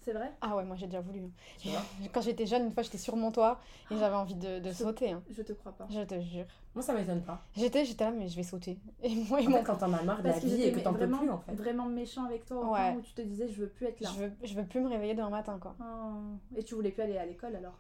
C'est 0.08 0.14
vrai? 0.14 0.32
Ah 0.40 0.56
ouais, 0.56 0.64
moi 0.64 0.78
j'ai 0.78 0.86
déjà 0.86 1.02
voulu. 1.02 1.20
Vois? 1.66 1.82
Quand 2.14 2.22
j'étais 2.22 2.46
jeune, 2.46 2.68
une 2.68 2.72
fois, 2.72 2.82
j'étais 2.82 2.98
sur 2.98 3.18
mon 3.18 3.30
toit 3.30 3.60
et 3.92 3.98
j'avais 3.98 4.16
envie 4.16 4.36
de, 4.36 4.60
de 4.60 4.70
Je- 4.70 4.74
sauter. 4.76 5.12
hein. 5.12 5.22
Je 5.30 5.42
te 5.42 5.52
crois 5.52 5.74
pas. 5.74 5.86
Je 5.90 6.00
te 6.00 6.18
jure. 6.22 6.46
Moi, 6.74 6.82
ça 6.82 6.94
m'étonne 6.94 7.24
pas. 7.24 7.42
J'étais, 7.58 7.84
j'étais 7.84 8.06
là, 8.06 8.12
mais 8.12 8.30
je 8.30 8.38
vais 8.38 8.44
sauter. 8.44 8.80
Et 9.04 9.14
moi, 9.28 9.40
En 9.40 9.52
fait, 9.52 9.64
quand 9.64 9.76
t'en 9.76 9.92
as 9.92 10.02
marre 10.04 10.22
de 10.24 10.30
la 10.30 10.40
vie 10.40 10.62
et 10.64 10.72
que 10.72 10.80
t'en 10.80 10.94
peux 10.94 11.06
plus, 11.10 11.30
en 11.30 11.40
fait. 11.40 11.52
vraiment 11.56 11.88
méchants 11.88 12.24
avec 12.24 12.46
toi 12.46 12.62
au 12.62 12.72
Ouais. 12.72 12.92
point 12.92 12.94
où 12.94 13.02
tu 13.02 13.12
te 13.16 13.22
disais 13.22 13.50
je 13.50 13.60
veux 13.64 13.68
plus 13.68 13.88
être 13.88 14.00
là. 14.00 14.10
Je 14.16 14.20
veux, 14.24 14.32
je 14.44 14.54
veux 14.54 14.64
plus 14.66 14.80
me 14.80 14.88
réveiller 14.88 15.14
demain 15.14 15.30
matin, 15.30 15.60
quoi. 15.62 15.76
Oh. 15.82 16.38
Et 16.56 16.64
tu 16.64 16.76
voulais 16.76 16.92
plus 16.92 17.02
aller 17.04 17.18
à 17.18 17.26
l'école 17.26 17.54
alors? 17.58 17.78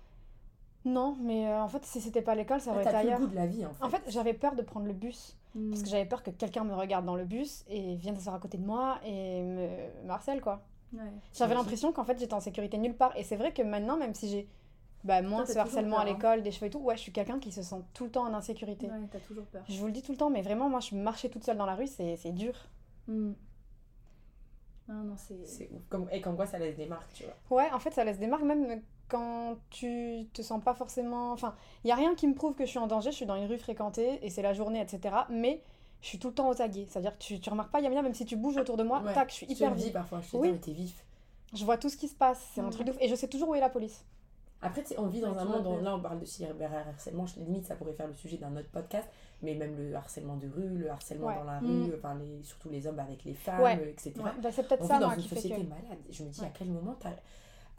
Non, 0.83 1.15
mais 1.21 1.47
euh, 1.47 1.61
en 1.63 1.69
fait, 1.69 1.85
si 1.85 2.01
c'était 2.01 2.21
pas 2.21 2.35
l'école, 2.35 2.59
ça 2.59 2.71
aurait 2.71 2.81
été 2.81 2.89
plus 2.89 2.99
le 3.03 3.07
ailleurs. 3.07 3.19
goût 3.19 3.27
de 3.27 3.35
la 3.35 3.45
vie, 3.47 3.65
en 3.65 3.71
fait. 3.73 3.83
En 3.85 3.89
fait, 3.89 4.01
j'avais 4.07 4.33
peur 4.33 4.55
de 4.55 4.63
prendre 4.63 4.85
le 4.85 4.93
bus. 4.93 5.37
Hmm. 5.55 5.69
Parce 5.69 5.81
que 5.81 5.87
j'avais 5.89 6.05
peur 6.05 6.23
que 6.23 6.29
quelqu'un 6.31 6.65
me 6.65 6.73
regarde 6.75 7.05
dans 7.05 7.15
le 7.15 7.23
bus 7.23 7.63
et 7.69 7.95
vienne 7.95 8.15
s'asseoir 8.15 8.35
à 8.35 8.39
côté 8.39 8.57
de 8.57 8.65
moi 8.65 8.99
et 9.05 9.41
me, 9.43 9.67
me 10.05 10.09
harcèle, 10.09 10.41
quoi. 10.41 10.61
Ouais. 10.93 11.11
J'avais 11.33 11.55
l'impression 11.55 11.91
qu'en 11.91 12.03
fait, 12.03 12.17
j'étais 12.19 12.33
en 12.33 12.39
sécurité 12.39 12.77
nulle 12.77 12.95
part. 12.95 13.15
Et 13.17 13.23
c'est 13.23 13.35
vrai 13.35 13.53
que 13.53 13.61
maintenant, 13.61 13.97
même 13.97 14.13
si 14.13 14.29
j'ai 14.29 14.47
bah, 15.03 15.21
moins 15.21 15.43
Toi, 15.43 15.53
ce 15.53 15.59
harcèlement 15.59 15.97
à 15.97 16.03
peur, 16.03 16.09
hein. 16.09 16.15
l'école, 16.15 16.43
des 16.43 16.51
cheveux 16.51 16.67
et 16.67 16.69
tout, 16.69 16.79
ouais, 16.79 16.95
je 16.95 17.01
suis 17.01 17.11
quelqu'un 17.11 17.39
qui 17.39 17.51
se 17.51 17.61
sent 17.61 17.81
tout 17.93 18.05
le 18.05 18.11
temps 18.11 18.23
en 18.23 18.33
insécurité. 18.33 18.87
Ouais, 18.87 19.07
t'as 19.11 19.19
toujours 19.19 19.45
peur. 19.45 19.63
Je 19.67 19.79
vous 19.79 19.85
le 19.85 19.91
dis 19.91 20.01
tout 20.01 20.11
le 20.11 20.17
temps, 20.17 20.29
mais 20.29 20.41
vraiment, 20.41 20.69
moi, 20.69 20.79
je 20.79 20.95
marchais 20.95 21.29
toute 21.29 21.43
seule 21.43 21.57
dans 21.57 21.65
la 21.65 21.75
rue, 21.75 21.87
c'est 21.87 22.17
c'est 22.17 22.31
dur. 22.31 22.53
Hmm. 23.07 23.33
Non, 24.87 25.03
non, 25.03 25.15
c'est. 25.17 25.45
C'est 25.45 25.69
ouf. 25.71 25.81
Comme... 25.89 26.07
Et 26.11 26.21
qu'angoisse, 26.21 26.51
ça 26.51 26.59
laisse 26.59 26.77
des 26.77 26.85
marques, 26.85 27.11
tu 27.13 27.23
vois. 27.23 27.57
Ouais, 27.57 27.71
en 27.71 27.79
fait, 27.79 27.91
ça 27.91 28.03
laisse 28.03 28.19
des 28.19 28.27
marques, 28.27 28.43
même 28.43 28.81
quand 29.07 29.57
tu 29.69 30.27
te 30.33 30.41
sens 30.41 30.63
pas 30.63 30.73
forcément. 30.73 31.31
Enfin, 31.31 31.55
il 31.83 31.89
y 31.89 31.91
a 31.91 31.95
rien 31.95 32.15
qui 32.15 32.27
me 32.27 32.33
prouve 32.33 32.55
que 32.55 32.65
je 32.65 32.69
suis 32.69 32.79
en 32.79 32.87
danger, 32.87 33.11
je 33.11 33.15
suis 33.15 33.25
dans 33.25 33.35
une 33.35 33.47
rue 33.47 33.57
fréquentée 33.57 34.19
et 34.25 34.29
c'est 34.29 34.41
la 34.41 34.53
journée, 34.53 34.81
etc. 34.81 35.15
Mais 35.29 35.61
je 36.01 36.07
suis 36.07 36.19
tout 36.19 36.27
le 36.29 36.33
temps 36.33 36.49
au 36.49 36.53
taguet. 36.55 36.85
C'est-à-dire 36.89 37.17
que 37.17 37.23
tu, 37.23 37.39
tu 37.39 37.49
remarques 37.49 37.71
pas, 37.71 37.79
Yamina, 37.81 38.01
même 38.01 38.13
si 38.13 38.25
tu 38.25 38.35
bouges 38.35 38.57
autour 38.57 38.77
de 38.77 38.83
moi, 38.83 39.01
Ouais. 39.03 39.13
tac, 39.13 39.29
je 39.29 39.35
suis 39.35 39.45
hyper 39.47 39.73
vif. 39.73 39.91
parfois, 39.93 40.21
je 40.21 40.31
te 40.31 40.37
Oui. 40.37 40.57
t'es 40.59 40.71
vif. 40.73 41.03
Je 41.53 41.63
vois 41.65 41.77
tout 41.77 41.89
ce 41.89 41.97
qui 41.97 42.07
se 42.07 42.15
passe, 42.15 42.45
c'est 42.53 42.61
un 42.61 42.65
Mhm. 42.65 42.69
truc 42.71 42.87
de 42.87 42.91
ouf. 42.91 42.97
Et 43.01 43.07
je 43.07 43.15
sais 43.15 43.27
toujours 43.27 43.49
où 43.49 43.55
est 43.55 43.59
la 43.59 43.69
police. 43.69 44.03
Après, 44.61 44.81
tu 44.81 44.89
sais, 44.89 44.99
on 44.99 45.05
vit 45.05 45.21
dans 45.21 45.33
Ouais, 45.33 45.39
un 45.39 45.45
monde, 45.45 45.67
où- 45.67 45.83
là 45.83 45.95
on 45.95 46.01
parle 46.01 46.19
de 46.19 46.25
cyberharcèlement, 46.25 47.25
limite 47.37 47.65
ça 47.67 47.75
pourrait 47.75 47.93
faire 47.93 48.07
le 48.07 48.15
sujet 48.15 48.37
d'un 48.37 48.55
autre 48.57 48.69
podcast, 48.71 49.07
mais 49.43 49.53
même 49.53 49.75
le 49.77 49.93
harcèlement 49.95 50.35
de 50.35 50.47
rue, 50.47 50.79
le 50.79 50.89
harcèlement 50.89 51.27
Ouais. 51.27 51.35
dans 51.35 51.43
la 51.43 51.61
Mm. 51.61 51.83
rue, 51.85 51.93
enfin, 51.95 52.15
les, 52.15 52.41
surtout 52.43 52.69
les 52.69 52.87
hommes 52.87 52.97
avec 52.99 53.23
les 53.23 53.35
femmes, 53.35 53.61
Ouais. 53.61 53.75
etc. 53.89 54.13
Ouais. 54.17 54.31
Bah, 54.41 54.49
c'est 54.51 54.67
peut-être 54.67 54.81
On 54.83 54.87
ça, 54.87 54.95
vit 54.95 54.99
dans 55.01 55.05
moi, 55.07 55.15
une 55.15 55.21
qui 55.21 55.27
fait 55.29 55.35
société 55.35 55.61
que. 55.61 55.67
malade. 55.69 55.99
Je 56.09 56.23
me 56.23 56.29
dis 56.29 56.41
Ouais. 56.41 56.47
à 56.47 56.49
quel 56.49 56.67
moment 56.69 56.95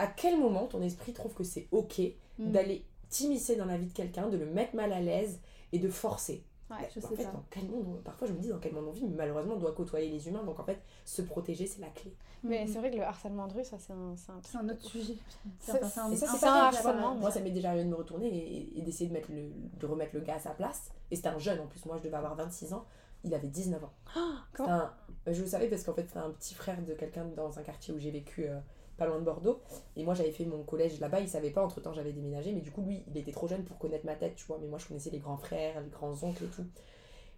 à 0.00 0.06
quel 0.06 0.38
moment 0.38 0.66
ton 0.66 0.80
esprit 0.80 1.12
trouve 1.12 1.34
que 1.34 1.42
c'est 1.42 1.66
ok 1.72 2.00
Hmm. 2.38 2.52
d'aller 2.52 2.84
t'immiscer 3.08 3.56
dans 3.56 3.64
la 3.64 3.76
vie 3.76 3.86
de 3.86 3.92
quelqu'un, 3.92 4.28
de 4.28 4.36
le 4.36 4.46
mettre 4.46 4.76
mal 4.76 4.92
à 4.92 5.00
l'aise 5.00 5.40
et 5.72 5.80
de 5.80 5.88
forcer? 5.88 6.44
Ouais, 6.70 6.88
je 6.94 6.98
en 7.00 7.08
sais 7.08 7.16
fait, 7.16 7.24
pas. 7.24 7.32
dans 7.32 7.44
quel 7.50 7.64
monde, 7.70 8.00
parfois 8.04 8.28
je 8.28 8.32
me 8.34 8.38
dis 8.40 8.48
dans 8.48 8.58
quel 8.58 8.74
monde 8.74 8.84
on 8.88 8.92
vit, 8.92 9.04
mais 9.06 9.16
malheureusement 9.16 9.54
on 9.54 9.58
doit 9.58 9.72
côtoyer 9.72 10.10
les 10.10 10.28
humains, 10.28 10.42
donc 10.44 10.60
en 10.60 10.64
fait, 10.64 10.80
se 11.04 11.22
protéger 11.22 11.66
c'est 11.66 11.80
la 11.80 11.88
clé. 11.88 12.14
Mais 12.44 12.64
Mhm. 12.64 12.72
c'est 12.72 12.78
vrai 12.78 12.90
que 12.90 12.96
le 12.96 13.02
harcèlement 13.02 13.46
de 13.46 13.54
rue, 13.54 13.64
ça 13.64 13.78
c'est 13.78 13.92
un, 13.92 14.14
c'est 14.16 14.30
un 14.32 14.40
C'est 14.42 14.58
un 14.58 14.68
autre 14.68 14.82
sujet. 14.84 15.14
C'est- 15.58 15.72
c'est 15.72 15.82
un- 15.84 15.88
ça, 15.88 16.04
un 16.04 16.56
harcèlement, 16.66 17.14
Moi, 17.14 17.30
ça 17.30 17.40
m'est 17.40 17.50
déjà 17.50 17.70
arrivé 17.70 17.84
de 17.84 17.90
me 17.90 17.94
retourner 17.96 18.28
et, 18.28 18.78
et 18.78 18.82
d'essayer 18.82 19.08
de, 19.08 19.14
mettre 19.14 19.30
le, 19.32 19.50
de 19.78 19.86
remettre 19.86 20.14
le 20.14 20.20
gars 20.20 20.34
à 20.34 20.38
sa 20.40 20.50
place. 20.50 20.90
Et 21.10 21.16
c'était 21.16 21.28
un 21.28 21.38
jeune 21.38 21.58
en 21.60 21.66
plus, 21.66 21.84
moi 21.86 21.96
je 21.96 22.02
devais 22.02 22.16
avoir 22.16 22.34
26 22.36 22.72
ans, 22.74 22.84
il 23.24 23.34
avait 23.34 23.48
19 23.48 23.82
ans. 23.82 23.92
comment- 24.14 24.40
C'était 24.52 24.70
un- 24.70 24.92
euh, 25.28 25.32
je 25.34 25.40
le 25.40 25.46
savais 25.48 25.68
parce 25.68 25.82
qu'en 25.84 25.94
fait, 25.94 26.06
c'était 26.06 26.18
un 26.18 26.30
petit 26.30 26.54
frère 26.54 26.80
de 26.84 26.92
quelqu'un 26.94 27.24
dans 27.24 27.58
un 27.58 27.62
quartier 27.62 27.94
où 27.94 27.98
j'ai 27.98 28.10
vécu 28.10 28.46
euh, 28.46 28.58
pas 28.98 29.06
loin 29.06 29.18
de 29.18 29.24
Bordeaux. 29.24 29.62
Et 29.96 30.04
moi, 30.04 30.14
j'avais 30.14 30.32
fait 30.32 30.44
mon 30.44 30.62
collège 30.64 31.00
là-bas, 31.00 31.20
il 31.20 31.28
savait 31.28 31.50
pas, 31.50 31.64
entre 31.64 31.80
temps 31.80 31.94
j'avais 31.94 32.12
déménagé, 32.12 32.52
mais 32.52 32.60
du 32.60 32.70
coup, 32.70 32.82
lui, 32.82 33.04
il 33.06 33.16
était 33.16 33.32
trop 33.32 33.48
jeune 33.48 33.64
pour 33.64 33.78
connaître 33.78 34.04
ma 34.04 34.16
tête, 34.16 34.34
tu 34.36 34.44
vois. 34.44 34.58
Mais 34.60 34.66
moi, 34.66 34.78
je 34.78 34.86
connaissais 34.86 35.10
les 35.10 35.20
grands 35.20 35.38
frères, 35.38 35.80
les 35.80 35.88
grands 35.88 36.22
oncles 36.22 36.44
et 36.44 36.48
tout. 36.48 36.66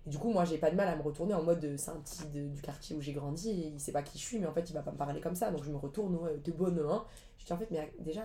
Et 0.06 0.10
du 0.10 0.18
coup, 0.18 0.30
moi, 0.30 0.44
j'ai 0.44 0.58
pas 0.58 0.70
de 0.70 0.76
mal 0.76 0.88
à 0.88 0.96
me 0.96 1.02
retourner 1.02 1.34
en 1.34 1.42
mode 1.42 1.62
euh, 1.64 1.76
c'est 1.76 1.90
un 1.90 2.00
petit 2.00 2.24
du 2.26 2.60
quartier 2.62 2.96
où 2.96 3.00
j'ai 3.00 3.12
grandi, 3.12 3.50
et 3.50 3.66
il 3.68 3.80
sait 3.80 3.92
pas 3.92 4.02
qui 4.02 4.18
je 4.18 4.24
suis, 4.24 4.38
mais 4.38 4.46
en 4.46 4.52
fait, 4.52 4.68
il 4.68 4.72
va 4.72 4.82
pas 4.82 4.92
me 4.92 4.96
parler 4.96 5.20
comme 5.20 5.34
ça. 5.34 5.50
Donc, 5.50 5.62
je 5.62 5.70
me 5.70 5.76
retourne, 5.76 6.16
ouais, 6.16 6.38
de 6.38 6.52
bonne 6.52 6.80
main. 6.80 7.04
Je 7.38 7.44
dis 7.44 7.52
en 7.52 7.58
fait, 7.58 7.70
mais 7.70 7.80
euh, 7.80 7.84
déjà, 8.00 8.24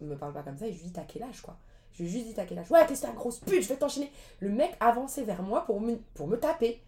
me 0.00 0.16
parle 0.16 0.32
pas 0.32 0.42
comme 0.42 0.56
ça, 0.56 0.66
et 0.66 0.72
je 0.72 0.78
lui 0.78 0.86
dis 0.86 0.92
t'as 0.92 1.04
quel 1.04 1.24
âge 1.24 1.40
quoi? 1.42 1.58
Je 1.92 2.02
lui 2.02 2.10
ai 2.10 2.12
juste 2.12 2.36
t'as 2.36 2.44
quel 2.44 2.58
âge? 2.58 2.70
Ouais, 2.70 2.84
que 2.86 2.92
t'as 2.92 3.12
grosse 3.12 3.40
pute, 3.40 3.62
je 3.62 3.68
vais 3.68 3.76
t'enchaîner. 3.76 4.10
Le 4.40 4.50
mec 4.50 4.76
avançait 4.80 5.24
vers 5.24 5.42
moi 5.42 5.64
pour 5.64 5.80
me, 5.80 5.96
pour 6.14 6.28
me 6.28 6.36
taper. 6.38 6.82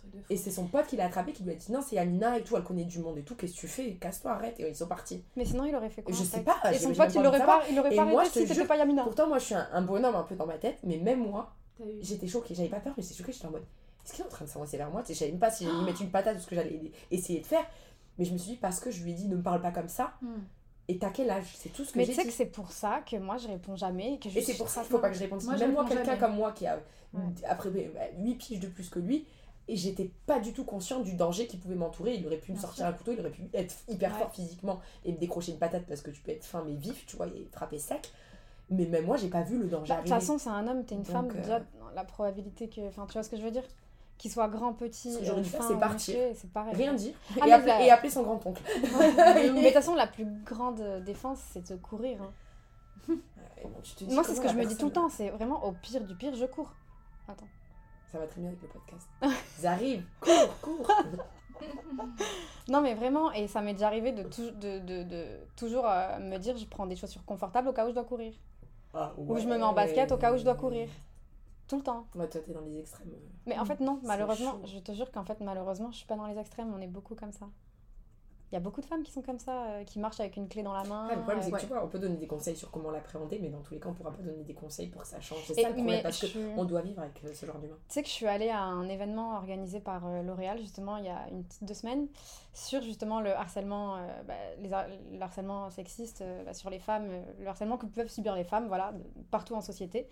Truc 0.00 0.10
de 0.12 0.18
fou. 0.18 0.24
Et 0.30 0.36
c'est 0.36 0.50
son 0.50 0.66
pote 0.66 0.86
qui 0.86 0.96
l'a 0.96 1.06
attrapé 1.06 1.32
qui 1.32 1.42
lui 1.44 1.52
a 1.52 1.54
dit 1.54 1.72
non, 1.72 1.80
c'est 1.82 1.96
Amina 1.98 2.38
et 2.38 2.42
tout, 2.42 2.56
elle 2.56 2.62
connaît 2.64 2.84
du 2.84 2.98
monde 2.98 3.18
et 3.18 3.22
tout, 3.22 3.34
qu'est-ce 3.36 3.54
que 3.54 3.60
tu 3.60 3.68
fais? 3.68 3.94
Casse-toi, 3.94 4.32
arrête. 4.32 4.58
Et 4.60 4.68
ils 4.68 4.74
sont 4.76 4.86
partis. 4.86 5.22
Mais 5.36 5.44
sinon, 5.44 5.64
il 5.64 5.74
aurait 5.74 5.90
fait 5.90 6.02
quoi 6.02 6.14
Je 6.14 6.22
sais 6.22 6.40
pas, 6.40 6.56
Et 6.72 6.78
son 6.78 6.92
pote, 6.92 7.14
il 7.14 7.22
l'aurait 7.22 7.44
pas, 7.44 7.62
il 7.70 7.78
aurait 7.78 7.92
Et 7.92 7.96
pas 7.96 8.02
arrêté 8.02 8.46
si 8.46 8.46
c'était 8.54 8.66
pas 8.66 8.76
Yamina. 8.76 9.02
Pourtant, 9.04 9.28
moi, 9.28 9.38
je 9.38 9.44
suis 9.44 9.54
un, 9.54 9.82
bonhomme 9.82 10.16
un 10.16 10.22
peu 10.24 10.34
dans 10.34 10.46
ma 10.46 10.58
tête, 10.58 10.78
mais 10.84 10.96
même 10.98 11.20
moi, 11.28 11.54
j'étais 12.00 12.26
choquée. 12.26 12.54
J'avais 12.54 12.68
pas 12.68 12.80
peur, 12.80 12.94
mais 12.96 13.02
j'étais 13.02 13.14
choquée. 13.14 13.32
J'étais 13.32 13.46
en 13.46 13.50
mode 13.52 13.64
est-ce 14.04 14.14
qu'il 14.14 14.22
est 14.22 14.26
en 14.26 14.30
train 14.30 14.44
de 14.46 14.50
s'avancer 14.50 14.76
vers 14.78 14.90
moi? 14.90 15.02
Je 15.06 15.12
savais 15.12 15.30
même 15.30 15.38
pas 15.40 15.50
si 15.50 15.64
j'allais 15.64 15.76
lui 15.76 15.84
mettre 15.84 16.00
une 16.00 16.10
patate 16.10 16.36
ou 16.38 16.40
ce 16.40 16.46
que 16.46 16.54
j'allais 16.54 16.90
essayer 17.10 17.40
de 17.40 17.46
faire. 17.46 17.64
Mais 18.18 18.24
je 18.24 18.32
me 18.32 18.38
suis 18.38 18.52
dit, 18.52 18.56
parce 18.56 18.80
que 18.80 18.90
je 18.90 19.02
lui 19.04 19.10
ai 19.10 19.14
dit 19.14 19.28
ne 19.28 19.36
me 19.36 19.42
parle 19.42 19.60
pas 19.60 19.70
comme 19.72 19.88
ça, 19.88 20.14
Hmm. 20.22 20.40
et 20.88 20.98
t'as 20.98 21.10
quel 21.10 21.28
âge? 21.30 21.44
C'est 21.56 21.68
tout 21.70 21.84
ce 21.84 21.92
que 21.92 21.98
Mais 21.98 22.04
j'ai 22.06 22.12
tu 22.12 22.16
sais 22.16 22.22
dit. 22.24 22.28
que 22.28 22.34
c'est 22.34 22.46
pour 22.46 22.72
ça 22.72 23.00
que 23.08 23.16
moi 23.16 23.36
je 23.36 23.46
réponds 23.48 23.76
jamais. 23.76 24.14
et 24.14 24.18
Que 24.18 24.30
je 24.30 24.38
Et 24.38 24.42
c'est 24.42 24.54
pour 24.56 24.68
ça 24.70 24.80
qu'il 24.80 24.90
faut 24.90 24.98
pas 24.98 25.10
que 25.10 25.14
je 25.16 25.20
réponde. 25.20 25.42
Moi, 25.44 25.56
Même 25.58 25.72
moi, 25.72 25.84
quelqu'un 25.86 26.16
comme 26.16 26.34
moi 26.34 26.52
qui 26.52 26.66
a 26.66 26.78
Ouais. 27.12 27.20
après 27.46 27.70
8 28.18 28.34
piges 28.36 28.60
de 28.60 28.68
plus 28.68 28.88
que 28.88 28.98
lui, 29.00 29.26
et 29.68 29.76
j'étais 29.76 30.10
pas 30.26 30.40
du 30.40 30.52
tout 30.52 30.64
consciente 30.64 31.04
du 31.04 31.14
danger 31.14 31.46
qui 31.46 31.56
pouvait 31.56 31.74
m'entourer. 31.76 32.14
Il 32.14 32.26
aurait 32.26 32.38
pu 32.38 32.52
me 32.52 32.56
sortir 32.58 32.84
sûr. 32.84 32.86
un 32.86 32.92
couteau, 32.92 33.12
il 33.12 33.20
aurait 33.20 33.30
pu 33.30 33.42
être 33.54 33.74
hyper 33.88 34.12
Ouais. 34.12 34.18
fort 34.18 34.32
physiquement 34.32 34.80
et 35.04 35.12
me 35.12 35.18
décrocher 35.18 35.52
une 35.52 35.58
patate 35.58 35.86
parce 35.86 36.02
que 36.02 36.10
tu 36.10 36.20
peux 36.20 36.32
être 36.32 36.44
fin 36.44 36.62
mais 36.64 36.74
vif, 36.74 37.06
tu 37.06 37.16
vois, 37.16 37.26
et 37.28 37.48
frapper 37.52 37.78
sec. 37.78 38.10
Mais 38.70 38.86
même 38.86 39.04
moi, 39.06 39.16
j'ai 39.16 39.28
pas 39.28 39.42
vu 39.42 39.58
le 39.58 39.66
danger 39.66 39.88
Bah, 39.92 39.96
De 39.96 40.00
toute 40.02 40.10
façon, 40.10 40.38
c'est 40.38 40.48
un 40.50 40.66
homme, 40.68 40.84
t'es 40.84 40.94
une 40.94 41.02
Donc, 41.02 41.10
femme, 41.10 41.28
euh, 41.36 41.40
déjà, 41.42 41.60
la 41.94 42.04
probabilité 42.04 42.68
que. 42.68 42.80
Enfin, 42.88 43.06
tu 43.06 43.14
vois 43.14 43.22
ce 43.22 43.30
que 43.30 43.36
je 43.36 43.42
veux 43.42 43.50
dire? 43.50 43.64
Qu'il 44.18 44.30
soit 44.30 44.48
grand, 44.48 44.74
petit, 44.74 45.12
Ce 45.14 45.24
j'aurais 45.24 45.40
euh, 45.40 45.44
fin 45.44 45.66
c'est 45.66 45.78
partir. 45.78 46.16
c'est 46.34 46.52
pareil. 46.52 46.74
Rien 46.74 46.92
dire. 46.94 47.14
Ah, 47.30 47.34
et, 47.38 47.40
mais 47.46 47.52
appeler, 47.52 47.66
la- 47.68 47.82
et 47.86 47.90
appeler 47.90 48.10
son 48.10 48.22
grand-oncle. 48.22 48.62
Mais 49.34 49.48
de 49.48 49.62
toute 49.64 49.72
façon, 49.72 49.94
la 49.94 50.06
plus 50.06 50.26
grande 50.44 50.80
défense, 51.04 51.38
c'est 51.52 51.68
de 51.70 51.76
courir. 51.76 52.20
hein. 52.22 52.32
Et 53.58 53.64
bon, 53.64 53.80
tu 53.82 53.94
te 53.94 54.04
dis 54.04 54.14
Moi, 54.14 54.22
c'est 54.24 54.34
ce 54.34 54.40
que 54.40 54.48
je 54.48 54.54
me 54.54 54.64
dis 54.66 54.76
tout 54.76 54.86
le 54.86 54.92
temps, 54.92 55.08
c'est 55.08 55.30
vraiment 55.30 55.64
au 55.64 55.72
pire 55.72 56.04
du 56.04 56.14
pire, 56.14 56.34
je 56.34 56.44
cours. 56.46 56.70
Attends. 57.28 57.48
Ça 58.12 58.18
va 58.18 58.26
très 58.26 58.40
bien 58.40 58.50
avec 58.50 58.62
le 58.62 58.68
podcast. 58.68 59.08
Ils 59.60 59.66
arrivent, 59.66 60.04
cours, 60.20 60.60
cours. 60.60 60.88
Non, 62.68 62.80
mais 62.80 62.94
vraiment, 62.94 63.30
et 63.32 63.46
ça 63.46 63.60
m'est 63.60 63.74
déjà 63.74 63.88
arrivé 63.88 64.12
de, 64.12 64.22
tou- 64.22 64.50
de, 64.52 64.78
de, 64.78 65.02
de 65.02 65.24
toujours 65.56 65.84
euh, 65.86 66.18
me 66.18 66.38
dire 66.38 66.56
je 66.56 66.64
prends 66.66 66.86
des 66.86 66.96
chaussures 66.96 67.24
confortables 67.24 67.68
au 67.68 67.72
cas 67.72 67.84
où 67.84 67.90
je 67.90 67.94
dois 67.94 68.04
courir. 68.04 68.32
Ah, 68.94 69.12
Ou 69.18 69.36
je 69.36 69.46
me 69.46 69.56
mets 69.58 69.62
en 69.62 69.72
basket 69.74 70.10
au 70.12 70.16
cas 70.16 70.32
où 70.32 70.38
je 70.38 70.44
dois 70.44 70.54
courir. 70.54 70.88
Tout 71.68 71.76
le 71.76 71.82
temps. 71.82 72.06
Ouais, 72.14 72.28
toi, 72.28 72.40
t'es 72.44 72.52
dans 72.52 72.62
les 72.62 72.78
extrêmes. 72.80 73.10
Mais 73.46 73.58
en 73.58 73.64
fait, 73.64 73.78
non, 73.80 74.00
malheureusement, 74.04 74.52
chaud. 74.52 74.62
je 74.64 74.78
te 74.78 74.92
jure 74.92 75.10
qu'en 75.12 75.24
fait, 75.24 75.38
malheureusement, 75.40 75.90
je 75.92 75.98
suis 75.98 76.06
pas 76.06 76.16
dans 76.16 76.26
les 76.26 76.38
extrêmes, 76.38 76.72
on 76.74 76.80
est 76.80 76.86
beaucoup 76.88 77.14
comme 77.14 77.30
ça. 77.32 77.46
Il 78.50 78.54
y 78.54 78.56
a 78.56 78.60
beaucoup 78.60 78.80
de 78.80 78.86
femmes 78.86 79.04
qui 79.04 79.12
sont 79.12 79.22
comme 79.22 79.38
ça, 79.38 79.64
euh, 79.66 79.84
qui 79.84 80.00
marchent 80.00 80.18
avec 80.18 80.36
une 80.36 80.48
clé 80.48 80.64
dans 80.64 80.72
la 80.72 80.82
main. 80.82 81.06
Ah, 81.08 81.14
le 81.14 81.20
problème, 81.22 81.40
c'est 81.40 81.50
que 81.52 81.56
euh, 81.56 81.60
tu 81.60 81.66
vois, 81.66 81.84
on 81.84 81.88
peut 81.88 82.00
donner 82.00 82.16
des 82.16 82.26
conseils 82.26 82.56
sur 82.56 82.70
comment 82.72 82.90
l'appréhender, 82.90 83.38
mais 83.40 83.48
dans 83.48 83.60
tous 83.60 83.74
les 83.74 83.78
cas, 83.80 83.88
on 83.90 83.94
pourra 83.94 84.10
pas 84.10 84.22
donner 84.22 84.42
des 84.42 84.54
conseils 84.54 84.88
pour 84.88 85.02
que 85.02 85.06
ça 85.06 85.20
change. 85.20 85.44
C'est 85.46 85.54
ça 85.62 85.68
le 85.68 85.74
problème, 85.76 86.02
parce 86.02 86.26
je 86.26 86.54
qu'on 86.56 86.64
doit 86.64 86.80
vivre 86.82 87.00
avec 87.00 87.22
euh, 87.24 87.32
ce 87.32 87.46
genre 87.46 87.58
d'humain. 87.58 87.76
Tu 87.88 87.94
sais 87.94 88.02
que 88.02 88.08
je 88.08 88.12
suis 88.12 88.26
allée 88.26 88.48
à 88.50 88.60
un 88.60 88.88
événement 88.88 89.36
organisé 89.36 89.78
par 89.78 90.00
L'Oréal 90.24 90.58
justement 90.58 90.96
il 90.96 91.04
y 91.04 91.08
a 91.08 91.28
une 91.30 91.44
petite 91.44 91.62
deux 91.64 91.74
semaines 91.74 92.08
sur 92.52 92.82
justement 92.82 93.20
le 93.20 93.30
harcèlement, 93.32 93.96
euh, 93.98 94.22
bah, 94.26 94.34
les 94.58 94.72
har- 94.72 94.86
le 95.12 95.22
harcèlement 95.22 95.70
sexiste 95.70 96.22
euh, 96.22 96.42
bah, 96.44 96.52
sur 96.52 96.70
les 96.70 96.80
femmes, 96.80 97.08
le 97.38 97.46
harcèlement 97.46 97.76
que 97.78 97.86
peuvent 97.86 98.08
subir 98.10 98.34
les 98.34 98.44
femmes, 98.44 98.66
voilà, 98.66 98.92
partout 99.30 99.54
en 99.54 99.60
société. 99.60 100.08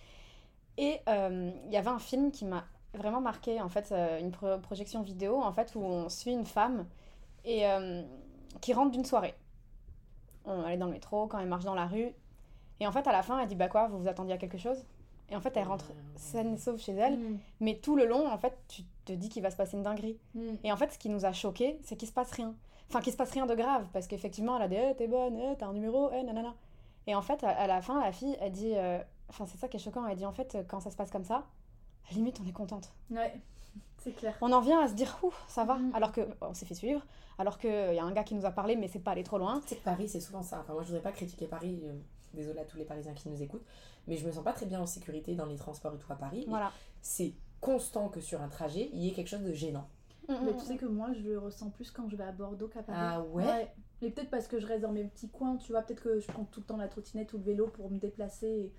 Et 0.77 1.01
il 1.09 1.73
y 1.73 1.77
avait 1.77 1.89
un 1.89 1.99
film 1.99 2.31
qui 2.31 2.45
m'a 2.45 2.65
vraiment 2.95 3.21
marqué, 3.21 3.61
en 3.61 3.69
fait, 3.69 3.93
une 4.21 4.31
pro- 4.31 4.59
projection 4.59 5.03
vidéo 5.03 5.43
en 5.43 5.53
fait 5.53 5.75
où 5.75 5.81
on 5.81 6.09
suit 6.09 6.31
une 6.33 6.47
femme 6.47 6.87
et 7.45 7.63
qui 8.61 8.73
rentre 8.73 8.91
d'une 8.93 9.05
soirée. 9.05 9.35
On, 10.45 10.67
elle 10.67 10.75
est 10.75 10.77
dans 10.79 10.87
le 10.87 10.93
métro, 10.93 11.27
quand 11.27 11.39
elle 11.39 11.49
marche 11.49 11.65
dans 11.65 11.75
la 11.75 11.87
rue, 11.87 12.13
et 12.81 12.87
en 12.87 12.93
fait 12.93 13.07
à 13.07 13.13
la 13.13 13.23
fin 13.23 13.39
elle 13.39 13.49
dit 13.49 13.55
bah 13.57 13.69
quoi, 13.69 13.89
vous 13.89 13.99
vous 13.99 14.09
attendiez 14.09 14.35
à 14.35 14.39
quelque 14.39 14.59
chose? 14.59 14.85
Et 15.31 15.37
en 15.37 15.41
fait 15.41 15.57
elle 15.57 15.67
rentre 15.67 15.87
saine 16.17 16.55
et 16.55 16.57
sauve 16.57 16.79
chez 16.81 16.93
elle. 16.95 17.19
Hmm. 17.19 17.39
Mais 17.61 17.77
tout 17.77 17.97
le 17.97 18.07
long, 18.07 18.27
en 18.29 18.39
fait, 18.39 18.57
tu 18.69 18.83
te 19.05 19.13
dis 19.13 19.29
qu'il 19.29 19.43
va 19.43 19.51
se 19.51 19.57
passer 19.57 19.77
une 19.77 19.83
dinguerie. 19.83 20.19
Hmm. 20.35 20.55
Et 20.65 20.73
en 20.73 20.77
fait, 20.77 20.91
ce 20.93 20.99
qui 20.99 21.11
nous 21.11 21.25
a 21.27 21.33
choqués, 21.33 21.79
c'est 21.85 21.97
qu'il 21.97 22.09
se 22.09 22.13
passe 22.15 22.31
rien. 22.33 22.55
Enfin, 22.89 23.01
qu'il 23.03 23.13
se 23.13 23.19
passe 23.19 23.31
rien 23.33 23.45
de 23.45 23.55
grave, 23.55 23.87
parce 23.93 24.07
qu'effectivement, 24.07 24.57
elle 24.57 24.63
a 24.63 24.69
des 24.69 24.89
Eh, 24.91 24.97
t'es 24.97 25.07
bonne, 25.07 25.39
eh, 25.39 25.57
t'as 25.59 25.67
un 25.67 25.75
numéro, 25.75 26.11
eh, 26.13 26.23
nanana. 26.23 26.55
Et 27.07 27.15
en 27.15 27.21
fait, 27.23 27.45
à, 27.45 27.51
à 27.51 27.67
la 27.67 27.83
fin, 27.83 28.01
la 28.03 28.13
fille, 28.13 28.37
elle 28.41 28.53
dit 28.53 28.73
euh, 28.75 28.99
Enfin, 29.29 29.45
c'est 29.47 29.59
ça 29.59 29.69
qui 29.69 29.77
est 29.77 29.81
choquant, 29.81 30.07
elle 30.07 30.17
dit 30.17 30.25
en 30.25 30.33
fait, 30.33 30.57
quand 30.69 30.81
ça 30.81 30.91
se 30.91 30.97
passe 30.97 31.11
comme 31.11 31.25
ça, 31.25 31.45
limite, 32.13 32.41
on 32.43 32.49
est 32.49 32.53
contente. 32.53 32.91
Ouais, 33.11 33.35
c'est 33.99 34.13
clair. 34.17 34.35
On 34.41 34.51
en 34.53 34.61
vient 34.63 34.81
à 34.81 34.89
se 34.89 34.95
dire 34.95 35.19
Ouh, 35.23 35.33
ça 35.47 35.65
va, 35.65 35.75
Mhm. 35.75 35.95
alors 35.95 36.13
que 36.13 36.27
on 36.41 36.55
s'est 36.55 36.65
fait 36.67 36.75
suivre, 36.75 37.03
alors 37.39 37.59
qu'il 37.59 37.71
y 37.71 37.99
a 37.99 38.05
un 38.05 38.13
gars 38.13 38.25
qui 38.25 38.35
nous 38.35 38.45
a 38.45 38.51
parlé, 38.51 38.77
mais 38.77 38.89
c'est 38.89 38.99
pas 38.99 39.13
allé 39.13 39.23
trop 39.25 39.39
loin. 39.39 39.61
Tu 39.63 39.69
sais 39.69 39.77
que 39.77 39.85
Paris, 39.85 40.09
c'est 40.09 40.21
souvent 40.21 40.43
ça. 40.43 40.61
Enfin, 40.61 40.73
moi, 40.75 40.83
je 40.83 40.89
voudrais 40.89 41.03
pas 41.03 41.13
critiquer 41.13 41.47
Paris. 41.47 41.81
euh, 41.85 41.95
désolée 42.35 42.61
à 42.61 42.65
tous 42.67 42.77
les 42.77 42.85
Parisiens 42.85 43.15
qui 43.15 43.29
nous 43.31 43.43
écoutent. 43.43 43.65
Mais 44.07 44.17
je 44.17 44.27
me 44.27 44.33
sens 44.33 44.45
pas 44.45 44.53
très 44.53 44.67
bien 44.67 44.81
en 44.83 44.87
sécurité 44.87 45.35
dans 45.35 45.47
les 45.47 45.57
transports 45.57 45.95
et 45.95 45.99
tout 45.99 46.13
à 46.13 46.17
Paris. 46.17 46.45
Voilà. 46.49 46.71
C'est 47.01 47.33
constant 47.61 48.09
que 48.11 48.21
sur 48.21 48.43
un 48.43 48.49
trajet, 48.49 48.91
il 48.93 49.01
y 49.03 49.09
ait 49.09 49.13
quelque 49.13 49.29
chose 49.29 49.43
de 49.43 49.53
gênant. 49.53 49.89
Mais 50.29 50.55
tu 50.59 50.65
sais 50.67 50.77
que 50.77 50.85
moi, 50.85 51.09
je 51.15 51.21
le 51.21 51.39
ressens 51.39 51.71
plus 51.71 51.91
quand 51.91 52.07
je 52.11 52.17
vais 52.17 52.25
à 52.25 52.33
Bordeaux 52.33 52.69
qu'à 52.69 52.83
Paris. 52.83 52.99
Ah 53.01 53.23
ouais, 53.33 53.73
Mais 54.03 54.11
peut-être 54.11 54.29
parce 54.29 54.47
que 54.47 54.61
je 54.61 54.67
reste 54.67 54.83
dans 54.83 54.93
mes 54.93 55.05
petits 55.05 55.31
coins, 55.31 55.57
tu 55.57 55.73
vois. 55.73 55.81
Peut-être 55.81 56.03
que 56.03 56.21
je 56.21 56.27
prends 56.27 56.45
tout 56.45 56.61
le 56.61 56.67
temps 56.67 56.77
la 56.77 56.87
trottinette 56.89 57.33
ou 57.33 57.39
le 57.39 57.45
vélo 57.45 57.67
pour 57.69 57.91
me 57.91 57.99
déplacer. 57.99 58.47
et- 58.47 58.73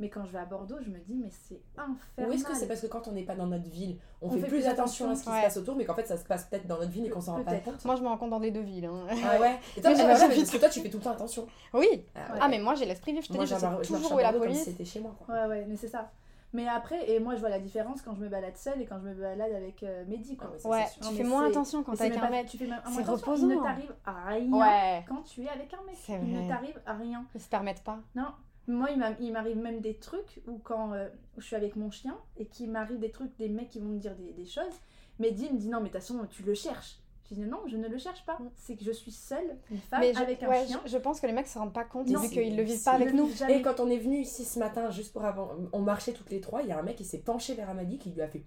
Mais 0.00 0.08
quand 0.08 0.24
je 0.24 0.32
vais 0.32 0.38
à 0.38 0.46
Bordeaux, 0.46 0.78
je 0.84 0.88
me 0.90 0.98
dis, 0.98 1.14
mais 1.14 1.28
c'est 1.30 1.60
infernal. 1.76 2.30
Ou 2.30 2.32
est-ce 2.32 2.44
que 2.44 2.56
c'est 2.56 2.66
parce 2.66 2.80
que 2.80 2.86
quand 2.88 3.06
on 3.06 3.12
n'est 3.12 3.22
pas 3.22 3.34
dans 3.36 3.46
notre 3.46 3.68
ville, 3.68 3.98
on, 4.22 4.26
On 4.26 4.30
fait, 4.30 4.40
fait 4.40 4.46
plus 4.48 4.56
plus 4.60 4.66
attention 4.66 5.10
à 5.10 5.14
ce 5.14 5.20
qui 5.24 5.26
se 5.30 5.42
passe 5.42 5.56
autour, 5.58 5.76
mais 5.76 5.84
qu'en 5.84 5.94
fait 5.94 6.06
ça 6.06 6.16
se 6.16 6.24
passe 6.24 6.44
peut-être 6.46 6.66
dans 6.66 6.78
notre 6.78 6.90
ville 6.90 7.04
et 7.06 7.10
qu'on 7.10 7.20
s'en 7.20 7.36
rend 7.36 7.44
pas 7.44 7.54
compte 7.58 7.84
Moi, 7.84 7.96
je 7.96 8.02
me 8.02 8.08
rends 8.08 8.16
compte 8.18 8.30
dans 8.30 8.38
les 8.38 8.50
deux 8.50 8.60
villes. 8.62 8.86
hein. 8.86 9.06
Ah 9.24 9.38
ouais 9.38 9.58
Et 9.76 9.80
toi, 9.80 9.90
Mais 9.92 10.00
ah 10.00 10.06
ouais, 10.06 10.36
parce 10.36 10.50
que 10.50 10.56
toi 10.58 10.68
tu 10.70 10.80
fais 10.80 10.88
tout 10.90 10.96
le 10.98 11.02
temps 11.04 11.10
attention. 11.12 11.46
Oui 11.74 11.86
Ah, 12.16 12.20
Ah, 12.40 12.48
mais 12.48 12.58
moi, 12.58 12.74
j'ai 12.74 12.86
l'esprit 12.86 13.12
vif, 13.12 13.24
je 13.24 13.28
te 13.28 13.34
Moi 13.34 13.44
dis, 13.44 13.50
je 13.50 13.56
sais 13.58 13.66
je 13.82 13.92
toujours 13.92 14.12
où 14.14 14.18
est 14.18 14.22
la 14.22 14.32
police. 14.32 14.64
c'était 14.64 14.84
chez 14.86 15.00
moi 15.00 15.14
quoi. 15.24 15.34
Ouais, 15.34 15.46
ouais, 15.46 15.66
mais 15.68 15.76
c'est 15.76 15.88
ça. 15.88 16.10
Mais 16.52 16.66
après, 16.66 17.08
et 17.08 17.20
moi, 17.20 17.36
je 17.36 17.40
vois 17.40 17.48
la 17.50 17.60
différence 17.60 18.02
quand 18.02 18.12
je 18.16 18.20
me 18.22 18.28
balade 18.28 18.56
seule 18.56 18.80
et 18.82 18.84
quand 18.86 18.98
je 18.98 19.04
me 19.08 19.14
balade 19.14 19.52
avec 19.52 19.84
euh, 19.84 20.04
Mehdi, 20.08 20.36
Ah 20.40 20.46
quoi. 20.46 20.50
ouais, 20.50 20.58
ça, 20.58 20.68
Ouais, 20.68 20.86
sûr. 20.86 21.00
tu 21.02 21.04
Non, 21.04 21.12
fais 21.18 21.22
moins 21.22 21.46
attention 21.48 21.82
quand 21.84 21.92
t'es 21.92 21.98
c'est 21.98 22.04
avec 22.06 22.18
un 22.18 22.28
mec. 22.30 22.46
Tu 22.48 22.58
fais 22.58 22.66
même 22.66 22.80
C'est 22.92 23.02
attention, 23.02 23.34
Il 23.36 23.46
ne 23.46 23.54
reposant. 23.54 23.62
t'arrive 23.68 23.94
à 24.04 24.24
rien 24.30 24.52
Ouais, 24.52 25.04
quand 25.06 25.22
tu 25.22 25.44
es 25.44 25.48
avec 25.48 25.72
un 25.72 25.82
mec. 25.86 25.96
Il 26.08 26.32
ne 26.42 26.48
t'arrive 26.48 26.80
à 26.86 26.94
rien. 26.94 27.24
ils 27.36 27.40
se 27.40 27.48
permettent 27.48 27.84
pas. 27.84 27.98
Non. 28.16 28.26
Moi, 28.70 28.90
il 28.90 28.98
m'a- 28.98 29.16
il 29.20 29.32
m'arrive 29.32 29.56
même 29.58 29.80
des 29.80 29.94
trucs 29.96 30.40
où 30.46 30.58
quand 30.58 30.92
euh, 30.92 31.08
je 31.38 31.44
suis 31.44 31.56
avec 31.56 31.76
mon 31.76 31.90
chien 31.90 32.16
et 32.36 32.46
qu'il 32.46 32.70
m'arrive 32.70 32.98
des 32.98 33.10
trucs, 33.10 33.36
des 33.36 33.48
mecs 33.48 33.68
qui 33.70 33.80
vont 33.80 33.88
me 33.88 33.98
dire 33.98 34.14
des, 34.16 34.32
des 34.32 34.46
choses, 34.46 34.74
Mehdi 35.18 35.50
me 35.52 35.58
dit 35.58 35.68
non, 35.68 35.78
mais 35.80 35.88
de 35.88 35.92
toute 35.94 36.00
façon, 36.02 36.26
tu 36.30 36.42
le 36.42 36.54
cherches. 36.54 36.98
Je 37.28 37.34
dis 37.36 37.42
non, 37.42 37.60
je 37.66 37.76
ne 37.76 37.86
le 37.86 37.98
cherche 37.98 38.24
pas. 38.26 38.38
Mm. 38.40 38.50
C'est 38.56 38.76
que 38.76 38.84
je 38.84 38.90
suis 38.90 39.12
seule, 39.12 39.56
une 39.70 39.78
femme 39.78 40.00
Mais 40.00 40.12
je, 40.14 40.18
avec 40.20 40.42
un 40.42 40.48
ouais, 40.48 40.66
chien. 40.66 40.80
je, 40.84 40.90
je 40.90 40.98
pense 40.98 41.20
que 41.20 41.26
les 41.26 41.32
mecs 41.32 41.46
se 41.46 41.58
rendent 41.58 41.72
pas 41.72 41.84
compte 41.84 42.08
Non, 42.08 42.20
vu 42.20 42.26
c'est- 42.28 42.34
qu'ils 42.42 42.56
le 42.56 42.62
vivent 42.64 42.82
pas 42.82 42.92
avec 42.92 43.12
nous. 43.12 43.28
jamais. 43.30 43.58
Et 43.58 43.62
quand 43.62 43.78
on 43.80 43.88
est 43.88 43.98
venu 43.98 44.18
ici 44.18 44.44
ce 44.44 44.58
matin, 44.58 44.90
juste 44.90 45.12
pour 45.12 45.24
avant, 45.24 45.50
on 45.72 45.80
marchait 45.80 46.12
toutes 46.12 46.30
les 46.30 46.40
trois, 46.40 46.62
il 46.62 46.68
y 46.68 46.72
a 46.72 46.78
un 46.78 46.82
mec 46.82 46.96
qui 46.96 47.04
s'est 47.04 47.18
penché 47.20 47.54
vers 47.54 47.68
Amadi 47.70 47.98
qui 47.98 48.10
lui 48.10 48.20
a 48.22 48.28
fait. 48.28 48.42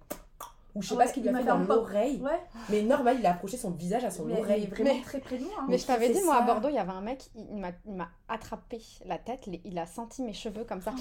Ou 0.75 0.81
je 0.81 0.88
sais 0.88 0.95
Ouais, 0.95 1.03
pas 1.03 1.07
ce 1.09 1.13
qu'il 1.13 1.21
lui 1.23 1.29
a 1.29 1.38
fait 1.38 1.43
dans 1.43 1.59
l'oreille. 1.59 2.19
Ouais, 2.21 2.39
Mais 2.69 2.81
normal, 2.81 3.17
il 3.19 3.25
a 3.27 3.31
approché 3.33 3.57
son 3.57 3.69
visage 3.71 4.03
à 4.05 4.09
son 4.09 4.25
mais, 4.25 4.33
mais 4.33 4.39
oreille. 4.39 4.65
vraiment 4.67 4.93
Mais- 4.95 5.01
très 5.01 5.19
près 5.19 5.38
de 5.38 5.43
moi. 5.43 5.53
hein. 5.59 5.65
Mais 5.69 5.77
je 5.77 5.86
t'avais 5.86 6.09
dit, 6.09 6.21
moi 6.23 6.38
à. 6.38 6.41
Bordeaux, 6.41 6.69
il 6.69 6.75
y 6.75 6.79
avait 6.79 6.91
un 6.91 7.01
mec, 7.01 7.29
il, 7.36 7.45
il 7.51 7.57
m'a- 7.57 7.71
il 7.86 7.93
m'a 7.93 8.09
attrapé 8.27 8.81
la 9.05 9.17
tête, 9.19 9.45
les- 9.45 9.62
il 9.65 9.77
a 9.77 9.86
senti 9.86 10.23
mes 10.23 10.33
cheveux 10.33 10.63
comme 10.63 10.81
ça. 10.81 10.93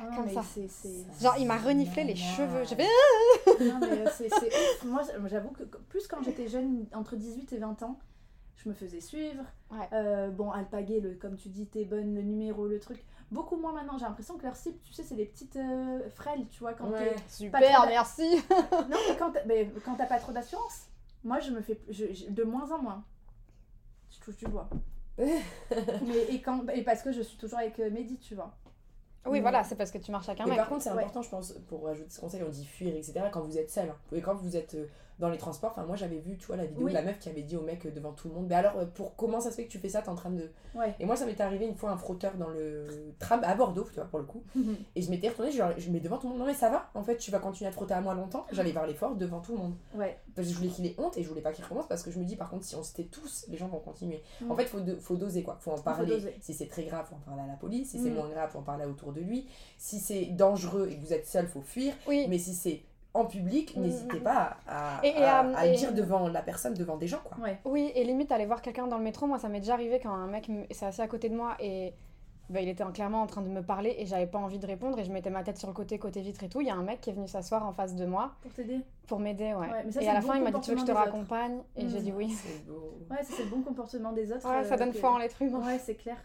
Ah, 0.00 0.14
comme 0.16 0.26
mais 0.26 0.34
ça. 0.34 0.42
c'est- 0.54 0.68
c'est- 0.68 1.04
Genre, 1.22 1.34
il 1.38 1.46
m'a 1.46 1.56
reniflé 1.58 2.04
les 2.04 2.14
cheveux. 2.16 2.64
J'ai 2.64 2.76
fait. 2.76 2.86
Non, 3.64 3.78
mais 3.80 4.06
euh, 4.06 4.10
c'est. 4.16 4.30
Moi, 4.86 5.02
j'avoue 5.26 5.50
que 5.50 5.64
plus 5.64 6.06
quand 6.06 6.22
j'étais 6.22 6.48
jeune, 6.48 6.86
entre 6.94 7.16
18 7.16 7.52
et 7.52 7.58
20 7.58 7.82
ans, 7.82 7.98
je 8.56 8.68
me 8.68 8.74
faisais 8.74 9.00
suivre. 9.00 9.42
Ouais. 9.70 9.88
Euh, 9.92 10.30
bon, 10.30 10.50
alpaguer, 10.52 11.00
le, 11.00 11.14
comme 11.14 11.36
tu 11.36 11.48
dis, 11.48 11.66
t'es 11.66 11.84
bonne, 11.84 12.14
le 12.14 12.22
numéro, 12.22 12.66
le 12.66 12.78
truc. 12.78 13.04
Beaucoup 13.30 13.56
moins 13.56 13.72
maintenant. 13.72 13.98
J'ai 13.98 14.06
l'impression 14.06 14.38
que 14.38 14.44
leur 14.44 14.56
cible, 14.56 14.78
tu 14.84 14.92
sais, 14.92 15.02
c'est 15.02 15.14
des 15.14 15.26
petites 15.26 15.56
euh, 15.56 16.08
frêles, 16.10 16.46
tu 16.50 16.60
vois. 16.60 16.72
Quand 16.74 16.88
Ouais. 16.88 17.14
Super, 17.28 17.86
merci. 17.86 18.22
Non, 18.72 18.96
mais 19.08 19.16
quand 19.18 19.32
t'as 19.32 19.44
mais 19.44 19.70
quand 19.84 19.96
t'as 19.96 20.06
pas 20.06 20.18
trop 20.18 20.32
d'assurance, 20.32 20.86
moi, 21.24 21.38
je 21.40 21.50
me 21.50 21.60
fais 21.60 21.78
je- 21.90 22.12
je- 22.14 22.30
de 22.30 22.42
moins 22.44 22.70
en 22.72 22.78
moins. 22.80 23.04
Je 24.10 24.18
touche 24.20 24.36
du 24.38 24.46
bois. 24.46 24.68
mais, 25.18 26.24
et, 26.30 26.40
quand, 26.40 26.66
et 26.70 26.82
parce 26.82 27.02
que 27.02 27.12
je 27.12 27.20
suis 27.22 27.36
toujours 27.36 27.58
avec 27.58 27.78
euh, 27.80 27.90
Mehdi, 27.90 28.18
tu 28.18 28.34
vois. 28.34 28.56
Oui, 29.26 29.40
voilà, 29.40 29.62
c'est 29.64 29.74
parce 29.76 29.90
que 29.90 29.98
tu 29.98 30.10
marches 30.10 30.28
avec 30.28 30.40
un 30.40 30.44
Mais 30.44 30.50
mec. 30.50 30.58
par 30.60 30.68
contre, 30.68 30.82
c'est 30.84 30.90
Ouais. 30.90 30.98
important, 31.02 31.22
je 31.22 31.28
pense, 31.28 31.52
pour 31.68 31.86
ajouter 31.88 32.08
ce 32.08 32.20
conseil, 32.20 32.42
on 32.44 32.48
dit 32.48 32.64
fuir, 32.64 32.94
etc. 32.94 33.20
quand 33.32 33.42
vous 33.42 33.58
êtes 33.58 33.70
seul. 33.70 33.90
hein. 33.90 33.96
Et 34.12 34.22
quand 34.22 34.36
vous 34.36 34.56
êtes 34.56 34.74
euh, 34.74 34.86
dans 35.18 35.28
les 35.30 35.38
transports, 35.38 35.70
enfin, 35.72 35.84
moi 35.84 35.96
j'avais 35.96 36.18
vu, 36.18 36.36
tu 36.38 36.46
vois, 36.46 36.56
la 36.56 36.64
vidéo 36.66 36.84
Oui. 36.84 36.92
de 36.92 36.96
la 36.96 37.02
meuf 37.02 37.18
qui 37.18 37.28
avait 37.28 37.42
dit 37.42 37.56
au 37.56 37.62
mec 37.62 37.84
euh, 37.86 37.90
devant 37.90 38.12
tout 38.12 38.28
le 38.28 38.34
monde, 38.34 38.46
mais 38.48 38.54
alors, 38.54 38.76
euh, 38.78 38.84
pour 38.86 39.16
comment 39.16 39.40
ça 39.40 39.50
se 39.50 39.56
fait 39.56 39.64
que 39.64 39.70
tu 39.72 39.78
fais 39.78 39.88
ça, 39.88 40.00
t'es 40.02 40.08
en 40.08 40.14
train 40.14 40.30
de. 40.30 40.50
Ouais. 40.74 40.94
Et 41.00 41.06
moi, 41.06 41.16
ça 41.16 41.26
m'était 41.26 41.42
arrivé 41.42 41.66
une 41.66 41.74
fois 41.74 41.90
un 41.90 41.96
frotteur 41.96 42.36
dans 42.36 42.48
le 42.50 42.86
tram 43.18 43.40
à 43.42 43.54
Bordeaux, 43.54 43.84
tu 43.88 43.94
vois, 43.96 44.04
pour 44.04 44.18
le 44.20 44.24
coup. 44.24 44.42
Et 44.94 45.02
je 45.02 45.10
m'étais 45.10 45.28
retournée, 45.28 45.50
genre, 45.50 45.70
je 45.76 45.90
mets 45.90 46.00
devant 46.00 46.18
tout 46.18 46.26
le 46.26 46.30
monde, 46.30 46.40
non 46.40 46.46
mais 46.46 46.54
ça 46.54 46.70
va, 46.70 46.90
en 46.94 47.02
fait, 47.02 47.16
tu 47.16 47.30
vas 47.30 47.38
continuer 47.40 47.68
à 47.68 47.70
te 47.70 47.76
frotter 47.76 47.94
à 47.94 48.00
moi 48.00 48.14
longtemps. 48.14 48.46
J'allais 48.52 48.72
vers 48.72 48.86
l'effort 48.86 49.14
devant 49.16 49.40
tout 49.40 49.52
le 49.52 49.58
monde. 49.58 49.74
ouais. 49.96 50.18
Parce 50.36 50.46
que 50.46 50.54
je 50.54 50.58
voulais 50.58 50.70
qu'il 50.70 50.86
ait 50.86 50.94
honte 50.98 51.16
et 51.16 51.24
je 51.24 51.28
voulais 51.28 51.40
pas 51.40 51.50
qu'il 51.52 51.64
recommence 51.64 51.88
parce 51.88 52.04
que 52.04 52.12
je 52.12 52.18
me 52.20 52.24
dis, 52.24 52.36
par 52.36 52.48
contre, 52.48 52.64
si 52.64 52.76
on 52.76 52.82
s'était 52.84 53.04
tous, 53.06 53.46
les 53.48 53.56
gens 53.56 53.66
vont 53.66 53.80
continuer. 53.80 54.22
Mm. 54.40 54.52
En 54.52 54.54
fait, 54.54 54.66
faut, 54.66 54.78
faut 55.00 55.16
doser 55.16 55.42
quoi. 55.42 55.56
Faut 55.60 55.72
en 55.72 55.78
parler. 55.78 56.20
Si 56.40 56.54
c'est 56.54 56.68
très 56.68 56.84
grave, 56.84 57.06
faut 57.08 57.16
en 57.16 57.18
parler 57.18 57.42
à 57.42 57.46
la 57.48 57.54
police. 57.54 57.90
Si 57.90 57.98
c'est 57.98 58.10
Mm. 58.10 58.14
moins 58.14 58.28
grave, 58.28 58.50
faut 58.52 58.58
en 58.60 58.62
parler 58.62 58.84
autour 58.84 59.12
de 59.12 59.20
lui. 59.20 59.48
Si 59.78 59.98
c'est 59.98 60.26
dangereux 60.26 60.88
et 60.90 60.96
que 60.96 61.00
vous 61.04 61.12
êtes 61.12 61.26
seul, 61.26 61.48
faut 61.48 61.60
fuir. 61.60 61.92
Oui, 62.06 62.26
Mais 62.28 62.38
si 62.38 62.54
c'est 62.54 62.82
en 63.18 63.24
public, 63.26 63.76
Mm, 63.76 63.80
n'hésitez 63.82 64.20
mm, 64.20 64.22
pas 64.22 64.56
à, 64.66 64.98
à, 64.98 65.04
Et- 65.06 65.10
et 65.10 65.24
à- 65.24 65.38
à- 65.40 65.56
à 65.58 65.66
le 65.66 65.72
et- 65.72 65.76
dire 65.76 65.92
devant 65.92 66.28
la 66.28 66.42
personne, 66.42 66.74
devant 66.74 66.96
des 66.96 67.06
gens 67.06 67.20
quoi. 67.24 67.36
Ouais. 67.44 67.58
oui, 67.64 67.92
et 67.94 68.04
limite 68.04 68.32
aller 68.32 68.46
voir 68.46 68.62
quelqu'un 68.62 68.86
dans 68.86 68.98
le 68.98 69.04
métro, 69.04 69.26
moi 69.26 69.38
ça 69.38 69.48
m'est 69.48 69.60
déjà 69.60 69.74
arrivé 69.74 70.00
quand 70.02 70.10
un 70.12 70.26
mec 70.26 70.48
me- 70.48 70.64
s'est 70.70 70.86
assis 70.86 71.00
à 71.02 71.08
côté 71.08 71.28
de 71.28 71.36
moi 71.36 71.56
et 71.60 71.92
bah, 72.50 72.62
il 72.62 72.68
était 72.70 72.82
en- 72.82 72.92
clairement 72.92 73.20
en 73.20 73.26
train 73.26 73.42
de 73.42 73.48
me 73.48 73.60
parler 73.62 73.94
et 73.98 74.06
j'avais 74.06 74.26
pas 74.26 74.38
envie 74.38 74.58
de 74.58 74.66
répondre 74.66 74.98
et 74.98 75.04
je 75.04 75.12
mettais 75.12 75.28
ma 75.28 75.42
tête 75.42 75.58
sur 75.58 75.68
le 75.68 75.74
côté, 75.74 75.98
côté 75.98 76.22
vitre 76.22 76.42
et 76.44 76.48
tout. 76.48 76.62
Il 76.62 76.66
y 76.66 76.70
a 76.70 76.74
un 76.74 76.82
mec 76.82 77.02
qui 77.02 77.10
est 77.10 77.12
venu 77.12 77.28
s'asseoir 77.28 77.66
en 77.66 77.74
face 77.74 77.94
de 77.94 78.06
moi 78.06 78.30
Pour 78.40 78.50
t'aider. 78.54 78.78
pour 79.06 79.18
m'aider, 79.18 79.52
ouais. 79.52 79.68
Ouais, 79.68 79.82
mais 79.84 79.92
ça, 79.92 80.00
et 80.02 80.08
à 80.08 80.14
la 80.14 80.22
fin, 80.22 80.34
il 80.36 80.42
m'a 80.42 80.50
dit 80.50 80.60
Tu 80.62 80.70
veux 80.70 80.76
que 80.76 80.80
je 80.82 80.86
te 80.86 80.92
raccompagne 80.92 81.58
Et 81.76 81.86
j'ai 81.88 81.98
Mm. 81.98 82.02
dit 82.04 82.12
oui. 82.16 82.30
C'est 82.30 82.64
beau. 82.66 82.94
Ouais, 83.10 83.22
ça 83.22 83.34
c'est 83.36 83.44
le 83.44 83.50
bon 83.50 83.60
comportement 83.60 84.12
des 84.12 84.32
autres. 84.32 84.48
Ouais, 84.48 84.64
ça 84.64 84.74
euh, 84.74 84.78
donne 84.78 84.92
que- 84.92 84.98
foi 84.98 85.10
en 85.10 85.18
l'être 85.18 85.42
humain. 85.42 85.60
Ouais, 85.66 85.78
c'est 85.78 85.94
clair. 85.96 86.16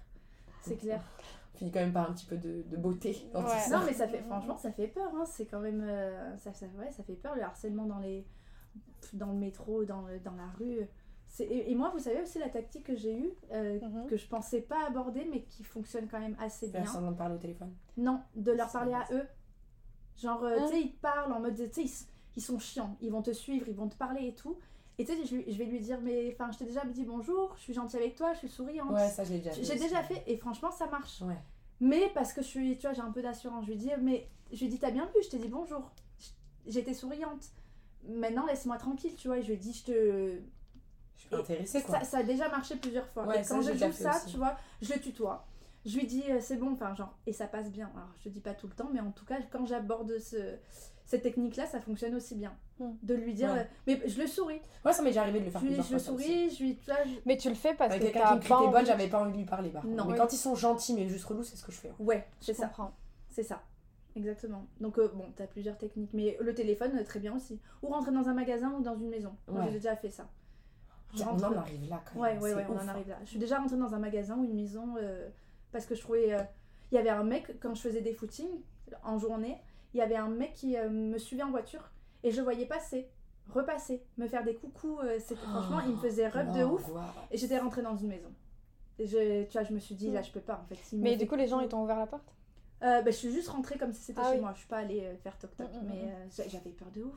C'est 0.62 0.78
clair. 0.78 1.02
Finit 1.56 1.72
quand 1.72 1.80
même 1.82 1.94
par 1.94 2.10
un 2.10 2.14
petit 2.14 2.26
peu 2.26 2.38
de, 2.38 2.64
de 2.64 2.78
beauté 2.78 3.16
dans 3.34 3.42
tout 3.44 3.50
Ouais. 3.50 3.60
ça. 3.60 3.78
Non, 3.80 3.86
mais 3.86 3.94
ça 3.94 4.08
fait, 4.08 4.22
franchement, 4.24 4.58
ça 4.58 4.72
fait 4.72 4.88
peur. 4.88 5.12
Hein. 5.16 5.26
C'est 5.26 5.46
quand 5.46 5.60
même. 5.60 5.82
euh, 5.88 6.36
ça, 6.38 6.54
ça, 6.54 6.66
ouais, 6.80 6.92
ça 6.92 7.04
fait 7.04 7.14
peur 7.16 7.36
le 7.36 7.44
harcèlement 7.44 7.86
dans, 7.86 8.00
les, 8.00 8.26
dans 9.14 9.28
le 9.28 9.38
métro, 9.38 9.84
dans, 9.86 10.02
le- 10.02 10.20
dans 10.20 10.34
la 10.36 10.48
rue. 10.58 10.80
C'est- 11.28 11.46
Et, 11.46 11.72
et 11.72 11.76
moi, 11.76 11.90
vous 11.92 12.00
savez 12.00 12.22
aussi 12.22 12.40
la 12.40 12.50
tactique 12.50 12.86
que 12.86 12.96
j'ai 12.96 13.18
eue, 13.18 13.34
euh, 13.52 13.80
Mhm. 13.82 14.08
que 14.08 14.18
je 14.18 14.28
pensais 14.28 14.62
pas 14.62 14.86
aborder, 14.88 15.28
mais 15.32 15.44
qui 15.44 15.64
fonctionne 15.64 16.08
quand 16.08 16.20
même 16.20 16.36
assez 16.40 16.68
bien. 16.70 16.82
Faire 16.82 16.92
semblant 16.92 17.12
de 17.12 17.18
parler 17.18 17.36
au 17.36 17.40
téléphone. 17.40 17.74
Non, 17.98 18.22
de 18.36 18.52
leur 18.52 18.72
parler 18.72 18.94
à 18.94 19.06
eux. 19.12 19.26
Genre, 20.18 20.44
euh, 20.44 20.58
Hein 20.60 20.66
tu 20.68 20.74
sais, 20.74 20.82
ils 20.82 20.92
te 20.94 21.02
parlent 21.02 21.34
en 21.34 21.40
mode, 21.40 21.56
tu 21.56 21.64
sais, 21.72 21.82
ils, 21.82 21.86
s- 21.86 22.08
ils 22.36 22.42
sont 22.42 22.60
chiants, 22.60 22.98
ils 23.02 23.12
vont 23.12 23.22
te 23.24 23.32
suivre, 23.32 23.68
ils 23.68 23.76
vont 23.76 23.88
te 23.90 23.96
parler 23.96 24.28
et 24.28 24.36
tout. 24.36 24.58
Et 25.00 25.06
tu 25.06 25.14
sais, 25.14 25.26
je, 25.26 25.58
vais 25.58 25.66
lui 25.66 25.80
dire, 25.80 26.00
mais 26.02 26.32
enfin, 26.34 26.52
je 26.52 26.60
t'ai 26.60 26.66
déjà 26.66 26.86
dit 26.86 27.04
bonjour, 27.04 27.56
je 27.58 27.64
suis 27.64 27.74
gentille 27.74 28.00
avec 28.00 28.16
toi, 28.16 28.34
je 28.34 28.40
suis 28.40 28.50
souriante. 28.50 28.92
Ouais, 28.92 29.10
ça 29.10 29.24
j'ai 29.24 29.40
déjà 29.40 29.52
fait. 29.52 29.64
J'ai 29.64 29.76
déjà 29.76 30.04
fait 30.04 30.24
et 30.28 30.38
franchement, 30.38 30.72
ça 30.72 30.88
marche. 30.88 31.22
Ouais. 31.22 31.38
Mais 31.80 32.12
parce 32.14 32.32
que 32.32 32.42
je 32.42 32.48
suis, 32.48 32.78
tu 32.78 32.84
vois, 32.84 32.94
j'ai 32.94 33.02
un 33.02 33.12
peu 33.12 33.22
d'assurance. 33.22 33.66
Je 33.66 33.72
lui 33.72 33.78
dis, 33.78 33.90
mais 34.02 34.30
je 34.52 34.60
lui 34.60 34.68
dis, 34.70 34.78
t'as 34.78 34.92
bien 34.92 35.06
vu, 35.08 35.24
je 35.24 35.30
t'ai 35.30 35.40
dit 35.40 35.48
bonjour. 35.48 35.92
J'étais 36.68 36.94
souriante. 36.94 37.44
Maintenant, 38.08 38.46
laisse-moi 38.46 38.78
tranquille, 38.78 39.16
tu 39.16 39.28
vois. 39.28 39.40
Et 39.40 39.44
je 39.44 39.50
lui 39.50 39.58
dit, 39.58 39.74
je 39.74 39.84
te. 39.84 40.40
Je 41.16 41.22
suis 41.28 41.36
intéressée 41.36 41.82
quoi. 41.82 42.00
Ça, 42.00 42.06
ça 42.06 42.18
a 42.20 42.24
déjà 42.24 42.50
marché 42.50 42.76
plusieurs 42.76 43.08
fois. 43.08 43.26
Ouais, 43.26 43.40
et 43.40 43.44
ça, 43.44 43.56
quand 43.56 43.62
je 43.62 43.74
joue 43.74 43.92
ça, 43.92 44.18
aussi. 44.18 44.32
tu 44.32 44.38
vois, 44.38 44.56
je 44.82 44.94
le 44.94 45.00
tutoie. 45.00 45.48
Je 45.86 45.98
lui 45.98 46.08
dis, 46.08 46.24
euh, 46.30 46.40
c'est 46.40 46.56
bon, 46.56 46.74
enfin, 46.74 46.94
genre, 46.96 47.18
et 47.26 47.34
ça 47.34 47.48
passe 47.48 47.72
bien. 47.72 47.92
Alors, 47.96 48.10
je 48.18 48.24
te 48.24 48.30
dis 48.30 48.40
pas 48.40 48.54
tout 48.54 48.68
le 48.68 48.74
temps, 48.74 48.90
mais 48.94 49.02
en 49.02 49.12
tout 49.12 49.26
cas, 49.26 49.40
quand 49.52 49.66
j'aborde 49.66 50.18
ce, 50.20 50.56
cette 51.06 51.22
technique-là, 51.22 51.66
ça 51.66 51.80
fonctionne 51.80 52.16
aussi 52.16 52.36
bien. 52.36 52.54
Hmm. 52.80 52.94
De 53.04 53.14
lui 53.14 53.34
dire, 53.34 53.52
Ouais. 53.52 53.60
euh, 53.60 53.64
mais 53.88 54.02
je 54.08 54.20
le 54.22 54.28
souris. 54.28 54.62
Ouais, 54.86 54.94
ça 54.94 55.02
m'est 55.04 55.10
déjà 55.10 55.22
arrivé 55.22 55.40
de 55.40 55.46
le 55.46 55.52
faire 55.52 55.62
Je, 55.62 55.66
plusieurs 55.68 55.86
je 55.86 55.94
le 55.94 56.00
fois. 56.00 56.14
aussi. 56.16 56.24
souris, 56.26 56.50
je 56.50 56.64
lui. 56.64 56.80
je- 56.88 57.20
Mais 57.26 57.38
tu 57.38 57.50
le 57.50 57.56
fais 57.56 57.74
parce 57.76 57.92
Avec 57.94 58.08
que 58.08 58.14
quelqu'un 58.14 58.40
qui 58.40 58.52
me 58.52 58.72
bonne, 58.72 58.86
j'avais 58.86 59.08
pas 59.10 59.22
envie 59.22 59.32
de 59.34 59.38
lui 59.38 59.46
parler 59.46 59.70
par. 59.70 59.86
Non. 59.86 60.06
Mais 60.06 60.14
Oui. 60.14 60.18
quand 60.18 60.32
ils 60.34 60.38
sont 60.38 60.56
gentils 60.56 60.94
mais 60.94 61.08
juste 61.08 61.26
relous, 61.26 61.44
c'est 61.44 61.56
ce 61.56 61.64
que 61.64 61.72
je 61.72 61.78
fais. 61.78 61.90
hein. 61.90 61.96
Ouais, 62.00 62.26
c'est 62.40 62.54
ça. 62.54 62.72
C'est 63.30 63.44
ça. 63.44 63.62
Exactement. 64.16 64.68
Donc, 64.80 65.00
euh, 65.00 65.08
bon, 65.14 65.26
t'as 65.36 65.48
plusieurs 65.48 65.78
techniques. 65.78 66.12
Mais 66.14 66.38
le 66.40 66.54
téléphone, 66.54 66.92
euh, 67.00 67.04
très 67.04 67.20
bien 67.20 67.36
aussi. 67.36 67.60
Ou 67.82 67.88
rentrer 67.88 68.12
dans 68.12 68.30
un 68.30 68.34
magasin 68.34 68.72
ou 68.78 68.82
dans 68.84 68.96
une 68.96 69.10
maison. 69.10 69.36
Moi, 69.48 69.62
Ouais. 69.62 69.68
j'ai 69.72 69.80
déjà 69.80 69.96
fait 69.96 70.12
ça. 70.12 70.28
Je 71.16 71.24
On 71.24 71.30
en 71.30 71.54
arrive 71.58 71.90
là 71.90 72.02
quand 72.12 72.20
Ouais, 72.20 72.34
même. 72.34 72.42
ouais, 72.42 72.50
c'est 72.50 72.56
ouais, 72.58 72.66
on 72.70 72.74
ouf, 72.74 72.80
en 72.82 72.86
hein. 72.86 72.88
arrive 72.90 73.08
là. 73.10 73.18
Je 73.24 73.30
suis 73.30 73.40
déjà 73.40 73.58
rentrée 73.60 73.78
dans 73.78 73.94
un 73.94 74.00
magasin 74.00 74.36
ou 74.38 74.44
une 74.44 74.54
maison 74.56 74.96
euh, 75.00 75.30
parce 75.72 75.86
que 75.86 75.96
je 75.96 76.02
trouvais. 76.02 76.34
euh, 76.34 76.42
Il 76.92 76.96
y 76.96 76.98
avait 77.00 77.10
un 77.10 77.24
mec, 77.24 77.60
quand 77.60 77.74
je 77.74 77.82
faisais 77.82 78.02
des 78.02 78.14
footings 78.14 78.62
en 79.04 79.18
journée, 79.18 79.58
il 79.94 79.98
y 79.98 80.02
avait 80.02 80.16
un 80.16 80.28
mec 80.30 80.54
qui 80.54 80.78
euh, 80.78 80.90
me 80.90 81.18
suivait 81.18 81.44
en 81.44 81.52
voiture 81.52 81.90
et 82.24 82.32
je 82.32 82.42
voyais 82.42 82.66
passer, 82.66 83.08
repasser, 83.54 84.04
me 84.18 84.28
faire 84.28 84.44
des 84.44 84.56
coucous. 84.56 85.00
euh, 85.04 85.20
c'était- 85.20 85.46
franchement, 85.48 85.80
il 85.82 85.92
me 85.94 85.98
faisait 85.98 86.28
rub 86.28 86.52
de 86.52 86.64
ouf. 86.64 86.90
Et 87.32 87.38
j'étais 87.38 87.58
rentrée 87.60 87.82
dans 87.82 87.96
une 87.96 88.08
maison. 88.08 88.30
Et 89.00 89.08
je, 89.08 89.44
tu 89.46 89.52
vois, 89.54 89.64
je 89.64 89.74
me 89.74 89.80
suis 89.80 89.96
dit, 89.96 90.12
là, 90.12 90.22
je 90.22 90.32
peux 90.32 90.40
pas 90.40 90.62
en 90.64 90.68
fait. 90.68 90.78
Mais 90.98 91.12
fait 91.12 91.18
du 91.18 91.28
coup, 91.28 91.36
les 91.36 91.48
gens, 91.48 91.60
ils 91.60 91.68
t'ont 91.68 91.84
ouvert 91.84 91.98
la 92.00 92.08
porte? 92.08 92.34
Euh, 92.84 93.02
bah, 93.02 93.12
je 93.12 93.16
suis 93.16 93.32
juste 93.32 93.48
rentrée 93.50 93.78
comme 93.78 93.94
si 93.94 94.02
c'était 94.02 94.20
Ah 94.22 94.30
chez 94.30 94.36
oui. 94.36 94.42
moi. 94.42 94.52
Je 94.54 94.60
suis 94.60 94.68
pas 94.68 94.78
allée 94.78 95.02
euh, 95.02 95.16
faire 95.18 95.38
toc 95.38 95.56
toc. 95.56 95.68
Mm, 95.74 95.78
mm, 95.78 95.88
mais 95.90 95.96
mm. 95.96 96.08
euh, 96.10 96.26
j'a- 96.36 96.48
j'avais 96.50 96.70
peur 96.72 96.90
de 96.94 97.04
ouf. 97.04 97.16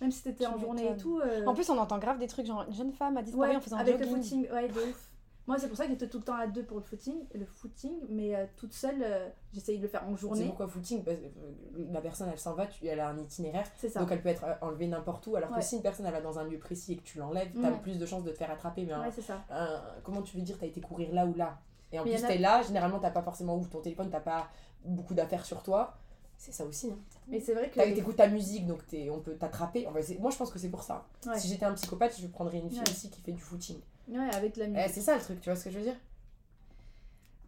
Même 0.00 0.12
si 0.12 0.20
c'était 0.20 0.46
en 0.46 0.56
journée 0.58 0.92
et 0.92 0.96
tout. 0.96 1.18
euh, 1.18 1.44
En 1.44 1.54
plus, 1.54 1.68
on 1.70 1.76
entend 1.78 1.98
grave 1.98 2.18
des 2.18 2.28
trucs 2.28 2.46
genre 2.46 2.64
une 2.68 2.72
jeune 2.74 2.92
femme 2.92 3.16
a 3.16 3.22
disparu 3.22 3.50
ouais, 3.50 3.56
en 3.56 3.60
faisant 3.60 3.76
un 3.76 3.80
avec 3.80 3.98
jogging. 3.98 4.14
le 4.16 4.22
footing, 4.22 4.50
ouais, 4.52 4.68
de 4.68 4.80
ouf. 4.80 5.07
Moi, 5.48 5.58
c'est 5.58 5.66
pour 5.66 5.76
ça 5.76 5.84
que 5.86 5.90
j'étais 5.90 6.08
tout 6.08 6.18
le 6.18 6.24
temps 6.24 6.36
à 6.36 6.46
deux 6.46 6.62
pour 6.62 6.76
le 6.76 6.82
footing, 6.84 7.24
le 7.34 7.44
footing 7.46 7.94
mais 8.10 8.36
euh, 8.36 8.44
toute 8.56 8.72
seule, 8.74 9.02
euh, 9.02 9.28
j'essayais 9.52 9.78
de 9.78 9.82
le 9.82 9.88
faire 9.88 10.04
en 10.06 10.14
C'est 10.14 10.20
journée. 10.20 10.46
pourquoi 10.46 10.68
footing 10.68 11.02
Parce 11.02 11.16
que 11.16 11.24
euh, 11.24 11.86
la 11.90 12.00
personne 12.02 12.28
elle 12.30 12.38
s'en 12.38 12.54
va, 12.54 12.66
tu- 12.66 12.86
elle 12.86 13.00
a 13.00 13.08
un 13.08 13.18
itinéraire, 13.18 13.66
C'est 13.76 13.88
ça. 13.88 13.98
donc 14.00 14.12
elle 14.12 14.22
peut 14.22 14.28
être 14.28 14.44
euh, 14.44 14.54
enlevée 14.60 14.86
n'importe 14.86 15.26
où. 15.26 15.34
Alors 15.36 15.50
Ouais. 15.50 15.56
que 15.58 15.64
si 15.64 15.76
une 15.76 15.82
personne 15.82 16.06
elle 16.06 16.12
va 16.12 16.20
dans 16.20 16.38
un 16.38 16.44
lieu 16.44 16.58
précis 16.58 16.92
et 16.92 16.96
que 16.98 17.02
tu 17.02 17.18
l'enlèves, 17.18 17.50
t'as 17.60 17.70
Mhm. 17.70 17.80
plus 17.80 17.98
de 17.98 18.06
chances 18.06 18.24
de 18.24 18.30
te 18.30 18.36
faire 18.36 18.50
attraper. 18.50 18.84
Mais 18.84 18.94
Ouais, 18.94 19.10
c'est 19.10 19.32
un- 19.32 19.82
comment 20.04 20.22
tu 20.22 20.36
veux 20.36 20.42
dire, 20.42 20.56
t'as 20.60 20.66
été 20.66 20.80
courir 20.80 21.12
là 21.14 21.24
ou 21.26 21.34
là? 21.34 21.58
Et 21.92 21.98
en 21.98 22.04
Mais 22.04 22.10
plus, 22.16 22.24
a- 22.24 22.28
t'es 22.28 22.38
là, 22.38 22.60
généralement 22.62 22.98
t'as 22.98 23.10
pas 23.10 23.22
forcément 23.22 23.56
ouvert 23.56 23.70
ton 23.70 23.80
téléphone, 23.80 24.10
t'as 24.10 24.20
pas 24.20 24.48
beaucoup 24.84 25.14
d'affaires 25.14 25.46
sur 25.46 25.62
toi. 25.62 25.94
C'est 26.36 26.52
ça 26.52 26.64
aussi. 26.66 26.90
Hein. 26.92 26.98
Mais 27.26 27.40
c'est 27.40 27.54
vrai 27.54 27.70
que. 27.70 27.80
T'écoutes 27.80 28.16
ta 28.16 28.28
musique, 28.28 28.66
donc 28.66 28.86
t'es- 28.86 29.08
on 29.10 29.18
peut 29.20 29.34
t'attraper. 29.34 29.86
Enfin, 29.88 30.00
c'est- 30.02 30.18
moi 30.18 30.30
je 30.30 30.36
pense 30.36 30.50
que 30.52 30.58
c'est 30.58 30.68
pour 30.68 30.82
ça. 30.82 31.06
Si 31.36 31.48
j'étais 31.48 31.64
un 31.64 31.72
psychopathe, 31.72 32.16
je 32.20 32.26
prendrais 32.26 32.58
une 32.58 32.68
fille 32.70 32.82
aussi 32.82 33.08
qui 33.08 33.22
fait 33.22 33.32
du 33.32 33.40
footing. 33.40 33.78
Ouais, 34.08 34.34
avec 34.34 34.56
la 34.56 34.64
Eh, 34.64 34.68
musique. 34.68 34.88
c'est 34.88 35.00
ça 35.02 35.14
le 35.16 35.20
truc, 35.22 35.40
tu 35.40 35.50
vois 35.50 35.56
ce 35.56 35.64
que 35.64 35.70
je 35.70 35.78
veux 35.78 35.84
dire? 35.84 35.96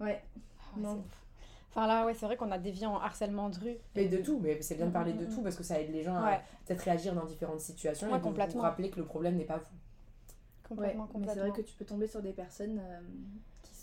Ouais. 0.01 0.07
Ouais, 0.07 0.83
Non. 0.83 0.97
c'est- 0.97 1.17
Enfin 1.73 1.87
là, 1.87 2.05
ouais, 2.05 2.15
c'est 2.15 2.27
vrai 2.27 2.37
qu'on 2.37 2.51
a 2.51 2.59
dévié 2.59 2.87
en 2.87 2.97
harcèlement 2.99 3.49
de 3.49 3.57
rue. 3.61 3.77
Mais 3.95 4.09
de 4.09 4.19
tout, 4.19 4.41
mais 4.41 4.61
c'est 4.61 4.75
bien 4.75 4.87
de 4.87 4.91
parler 4.93 5.13
de 5.13 5.25
Mm, 5.25 5.29
mm, 5.31 5.35
tout 5.35 5.43
parce 5.43 5.55
que 5.57 5.63
ça 5.63 5.81
aide 5.81 5.93
les 5.93 6.03
gens 6.03 6.21
Ouais, 6.21 6.35
à 6.35 6.43
peut-être 6.67 6.81
réagir 6.81 7.15
dans 7.15 7.25
différentes 7.25 7.61
situations 7.61 8.09
Ouais, 8.09 8.15
et 8.15 8.19
de 8.19 8.23
vous 8.23 8.29
complètement. 8.29 8.63
rappeler 8.63 8.91
que 8.91 8.97
le 8.99 9.05
problème 9.05 9.37
n'est 9.37 9.45
pas 9.45 9.59
vous. 9.59 9.65
Ouais, 9.65 10.97
complètement, 10.97 11.05
mais 11.05 11.11
c'est 11.11 11.13
complètement. 11.13 11.49
vrai 11.53 11.63
que 11.63 11.69
tu 11.69 11.75
peux 11.77 11.85
tomber 11.85 12.07
sur 12.09 12.23
des 12.23 12.33
personnes 12.33 12.81
euh, 12.81 13.01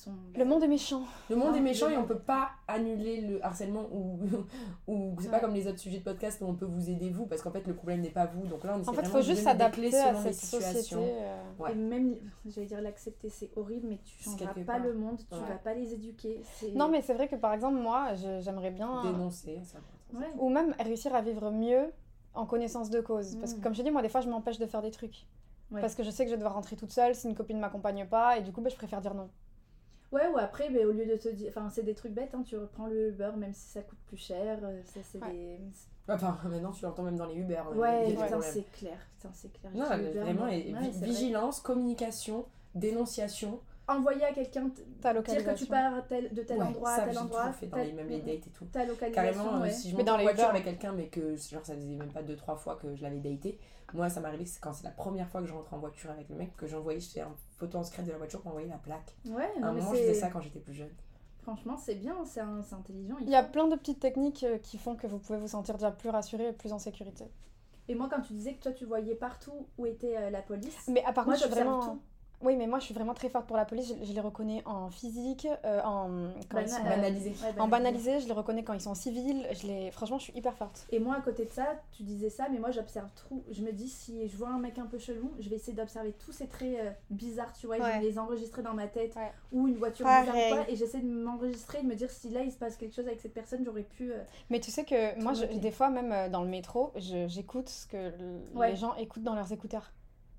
sont. 0.08 0.40
Le 0.40 0.46
monde 0.46 0.64
est 0.64 0.68
méchant. 0.68 1.02
Le 1.30 1.36
monde 1.36 1.50
Non, 1.52 1.56
est 1.56 1.62
méchant 1.62 1.88
le 1.88 1.94
et 1.94 1.98
on 1.98 2.04
peut 2.06 2.18
pas 2.20 2.50
annuler 2.68 3.22
le 3.22 3.44
harcèlement 3.46 3.84
ou, 3.92 4.20
ou 4.88 5.16
c'est 5.20 5.30
pas 5.30 5.40
comme 5.40 5.54
les 5.54 5.68
autres 5.68 5.80
sujets 5.80 6.00
de 6.00 6.04
podcast 6.04 6.42
où 6.42 6.46
on 6.46 6.54
peut 6.56 6.66
vous 6.66 6.90
aider 6.90 7.10
vous 7.10 7.26
parce 7.26 7.42
qu'en 7.42 7.52
fait 7.52 7.66
le 7.68 7.74
problème 7.74 8.02
n'est 8.02 8.10
pas 8.10 8.26
vous. 8.26 8.46
Donc 8.48 8.64
là 8.64 8.74
on 8.76 8.80
essaie 8.82 8.90
En 8.90 8.94
fait, 8.94 9.02
il 9.04 9.08
faut 9.10 9.22
juste 9.22 9.44
s'adapter 9.44 9.96
à 9.98 10.10
selon 10.14 10.24
les 10.24 10.34
cette 10.34 10.36
société. 10.50 10.66
situations. 10.82 11.04
euh. 11.04 11.44
Ouais. 11.60 11.72
Et 11.72 11.76
même, 11.76 12.16
j'allais 12.46 12.68
dire 12.68 12.82
l'accepter, 12.82 13.30
c'est 13.30 13.50
horrible, 13.56 13.88
mais 13.90 14.00
tu 14.04 14.24
changeras 14.24 14.54
pas 14.54 14.62
part. 14.64 14.80
le 14.80 14.94
monde, 14.94 15.18
tu 15.18 15.36
Ouais. 15.36 15.42
vas 15.48 15.56
pas 15.56 15.74
les 15.74 15.94
éduquer. 15.94 16.42
Non, 16.76 16.88
mais 16.90 17.02
c'est 17.02 17.14
vrai 17.14 17.28
que 17.28 17.36
par 17.36 17.54
exemple, 17.54 17.78
moi, 17.78 18.14
j'aimerais 18.40 18.72
bien. 18.72 19.04
Dénoncer, 19.04 19.60
ça. 19.64 19.80
Ouais. 20.14 20.28
Ou 20.38 20.50
même 20.50 20.74
réussir 20.80 21.14
à 21.16 21.22
vivre 21.22 21.52
mieux 21.52 21.92
en 22.34 22.46
connaissance 22.46 22.90
de 22.90 23.02
cause. 23.02 23.36
Parce 23.38 23.54
que, 23.54 23.60
Mm. 23.60 23.64
comme 23.64 23.74
je 23.74 23.80
te 23.80 23.84
dis, 23.84 23.92
moi, 23.92 24.02
des 24.02 24.10
fois, 24.10 24.22
je 24.22 24.30
m'empêche 24.30 24.60
de 24.60 24.66
faire 24.68 24.82
des 24.82 24.92
trucs. 24.92 25.26
Ouais. 25.72 25.82
Parce 25.82 25.96
que 25.96 26.04
je 26.04 26.12
sais 26.12 26.24
que 26.24 26.30
je 26.30 26.36
vais 26.36 26.38
devoir 26.40 26.54
rentrer 26.54 26.76
toute 26.78 26.92
seule 26.92 27.14
si 27.16 27.28
une 27.28 27.36
copine 27.36 27.60
m'accompagne 27.60 28.06
pas, 28.08 28.38
et 28.38 28.42
du 28.42 28.52
coup, 28.54 28.62
bah, 28.62 28.70
je 28.70 28.76
préfère 28.78 29.02
dire 29.02 29.14
non. 29.16 29.30
Ouais, 30.12 30.28
ou 30.28 30.38
après, 30.38 30.70
mais 30.70 30.86
au 30.86 30.92
lieu 30.92 31.06
de 31.06 31.16
te 31.18 31.28
dire. 31.30 31.50
Enfin, 31.50 31.70
c'est 31.70 31.84
des 31.84 31.94
trucs 31.94 32.14
bêtes, 32.14 32.34
hein, 32.34 32.44
tu 32.46 32.56
reprends 32.58 32.88
le 32.88 33.10
Uber, 33.10 33.32
même 33.38 33.54
si 33.54 33.68
ça 33.70 33.82
coûte 33.82 33.98
plus 34.08 34.18
cher. 34.18 34.60
euh, 34.64 34.82
Ça, 34.86 35.02
c'est 35.04 35.22
Ouais. 35.22 35.32
des. 35.32 35.60
Enfin 36.10 36.38
maintenant 36.46 36.72
tu 36.72 36.86
l'entends 36.86 37.04
même 37.04 37.18
dans 37.18 37.26
les 37.26 37.36
Uber. 37.36 37.62
euh, 37.72 37.76
Ouais, 37.76 38.08
putain, 38.14 38.40
c'est 38.42 38.72
clair. 38.72 38.98
Putain, 39.18 39.30
c'est 39.34 39.52
clair. 39.52 39.72
Non, 39.76 39.86
mais 39.90 40.10
Uber, 40.12 40.20
vraiment, 40.22 40.46
mais- 40.46 40.70
et 40.70 40.74
ouais, 40.74 40.90
vigilance, 41.02 41.60
communication, 41.60 42.46
dénonciation. 42.76 43.60
Envoyer 43.88 44.26
à 44.26 44.34
quelqu'un, 44.34 44.64
dire 44.66 45.24
que 45.24 45.58
tu 45.58 45.66
pars 45.66 46.04
de 46.10 46.42
tel 46.44 46.58
Ouais, 46.58 46.66
endroit 46.66 46.90
ça, 46.96 47.04
à 47.04 47.08
tel 47.08 47.18
endroit. 47.18 47.52
fait 47.54 47.68
dans 47.68 47.78
les, 47.78 47.94
même 47.94 48.10
les 48.10 48.20
dates 48.20 48.48
et 48.48 48.52
tout. 48.52 48.66
Ta 48.66 48.84
localisation, 48.86 49.14
Carrément, 49.14 49.58
euh, 49.58 49.62
ouais. 49.62 49.72
si 49.72 49.90
je 49.90 49.96
monte 49.96 50.06
dans 50.06 50.14
en 50.14 50.18
les 50.18 50.24
voiture 50.24 50.50
avec 50.50 50.64
quelqu'un, 50.66 50.92
mais 50.92 51.08
que 51.08 51.36
genre, 51.38 51.66
ça 51.66 51.74
faisait 51.76 51.86
même 51.96 52.12
pas 52.12 52.22
2-3 52.22 52.58
fois 52.58 52.76
que 52.76 52.96
je 52.96 53.02
l'avais 53.02 53.20
daté, 53.20 53.58
moi 53.94 54.10
ça 54.10 54.20
m'est 54.20 54.28
arrivé 54.28 54.44
que 54.44 54.50
c'est 54.50 54.60
quand 54.60 54.74
c'est 54.74 54.84
la 54.84 54.92
première 54.92 55.30
fois 55.30 55.42
que 55.42 55.48
je 55.48 55.54
rentre 55.54 55.74
en 55.74 55.78
voiture 55.78 56.12
avec 56.12 56.28
le 56.30 56.36
mec 56.36 56.56
que 56.58 56.68
j'envoyais, 56.68 57.00
je 57.00 57.10
fais 57.10 57.22
une 57.22 57.28
photo 57.58 57.78
en 57.78 57.84
secret 57.84 58.04
de 58.04 58.12
la 58.12 58.18
voiture 58.18 58.42
pour 58.42 58.50
envoyer 58.52 58.68
la 58.68 58.78
plaque. 58.78 59.14
Ouais, 59.30 59.46
à 59.58 59.60
non, 59.62 59.68
un 59.68 59.72
mais 59.74 59.80
moment, 59.80 59.94
je 59.94 60.00
faisais 60.00 60.14
ça 60.14 60.30
quand 60.30 60.42
j'étais 60.42 60.60
plus 60.60 60.74
jeune. 60.74 60.90
Franchement, 61.44 61.78
c'est 61.78 61.96
bien, 61.96 62.26
c'est 62.26 62.42
un- 62.42 62.62
intelligent. 62.74 63.16
Il 63.22 63.30
y 63.30 63.36
a 63.36 63.44
plein 63.44 63.68
de 63.70 63.76
petites 63.78 64.02
techniques 64.02 64.44
euh, 64.44 64.58
qui 64.58 64.78
font 64.78 64.96
que 64.98 65.08
vous 65.08 65.18
pouvez 65.18 65.40
vous 65.40 65.48
sentir 65.48 65.76
déjà 65.76 65.92
plus 65.92 66.10
rassuré 66.10 66.50
et 66.50 66.52
plus 66.52 66.74
en 66.74 66.80
sécurité. 66.80 67.24
Et 67.88 67.96
moi, 67.96 68.10
quand 68.12 68.20
tu 68.20 68.34
disais 68.34 68.54
que 68.56 68.64
toi, 68.64 68.74
tu 68.74 68.84
voyais 68.84 69.16
partout 69.16 69.66
où 69.78 69.86
était 69.86 70.18
euh, 70.18 70.30
la 70.30 70.42
police, 70.42 70.76
Mais 70.90 71.06
à 71.06 71.14
part 71.14 71.26
moi, 71.26 71.36
je 71.36 71.40
suis 71.44 71.50
vraiment. 71.50 71.80
tout. 71.80 72.02
Oui, 72.42 72.56
mais 72.56 72.68
moi 72.68 72.78
je 72.78 72.86
suis 72.86 72.94
vraiment 72.94 73.16
très 73.16 73.30
forte 73.30 73.48
pour 73.48 73.58
la 73.58 73.66
police. 73.66 73.94
Je, 74.00 74.06
je 74.06 74.14
les 74.14 74.20
reconnais 74.22 74.62
en 74.66 74.92
physique, 74.92 75.48
euh, 75.66 75.82
en, 75.84 76.30
quand 76.50 76.60
ils 76.60 76.66
Bana- 76.66 76.68
sont- 76.68 76.86
euh, 76.86 76.90
banalisé. 76.90 77.30
ouais, 77.32 77.60
en 77.60 77.68
banalisé, 77.68 78.20
je 78.20 78.28
les 78.28 78.34
reconnais 78.34 78.64
quand 78.64 78.74
ils 78.74 78.82
sont 78.82 78.94
civils. 78.94 79.48
Je 79.60 79.66
les... 79.66 79.90
Franchement, 79.92 80.20
je 80.20 80.26
suis 80.26 80.34
hyper 80.38 80.56
forte. 80.56 80.86
Et 80.92 81.00
moi, 81.00 81.16
à 81.16 81.22
côté 81.22 81.46
de 81.46 81.50
ça, 81.52 81.66
tu 81.92 82.04
disais 82.04 82.30
ça, 82.30 82.48
mais 82.52 82.60
moi, 82.60 82.70
j'observe 82.70 83.10
trop. 83.16 83.42
Je 83.50 83.64
me 83.64 83.72
dis, 83.72 83.88
si 83.90 84.28
je 84.28 84.38
vois 84.38 84.50
un 84.50 84.60
mec 84.60 84.78
un 84.78 84.86
peu 84.86 85.00
chelou, 85.00 85.32
je 85.40 85.50
vais 85.50 85.56
essayer 85.56 85.74
d'observer 85.74 86.14
tous 86.14 86.32
ces 86.32 86.48
traits 86.48 86.78
euh, 86.80 86.92
bizarres, 87.10 87.54
tu 87.54 87.66
vois, 87.66 87.78
et 87.78 87.82
je 87.82 87.86
Ouais. 87.86 88.00
vais 88.00 88.06
les 88.06 88.20
enregistrer 88.20 88.62
dans 88.62 88.76
ma 88.76 88.88
tête. 88.88 89.16
Ouais. 89.16 89.32
Ou 89.52 89.68
une 89.68 89.78
voiture 89.78 90.06
Pareil. 90.06 90.30
bizarre 90.32 90.52
ou 90.52 90.56
quoi, 90.64 90.70
et 90.70 90.76
j'essaie 90.76 91.00
de 91.00 91.08
m'enregistrer, 91.10 91.82
de 91.82 91.88
me 91.88 91.96
dire 91.96 92.12
si 92.12 92.30
là, 92.30 92.42
il 92.44 92.52
se 92.52 92.58
passe 92.58 92.78
quelque 92.78 92.94
chose 92.94 93.08
avec 93.08 93.20
cette 93.20 93.34
personne, 93.34 93.64
j'aurais 93.66 93.82
pu. 93.82 94.12
euh, 94.12 94.18
Mais 94.52 94.60
tu 94.60 94.70
sais 94.70 94.86
que 94.86 95.20
moi, 95.22 95.34
je- 95.34 95.46
des 95.58 95.72
fois, 95.72 95.90
même 95.90 96.12
euh, 96.12 96.30
dans 96.30 96.44
le 96.44 96.50
métro, 96.50 96.92
j'écoute 96.98 97.70
ce 97.70 97.88
que 97.88 98.12
Ouais. 98.54 98.70
les 98.70 98.76
gens 98.76 98.94
écoutent 98.96 99.24
dans 99.24 99.34
leurs 99.36 99.52
écouteurs. 99.52 99.92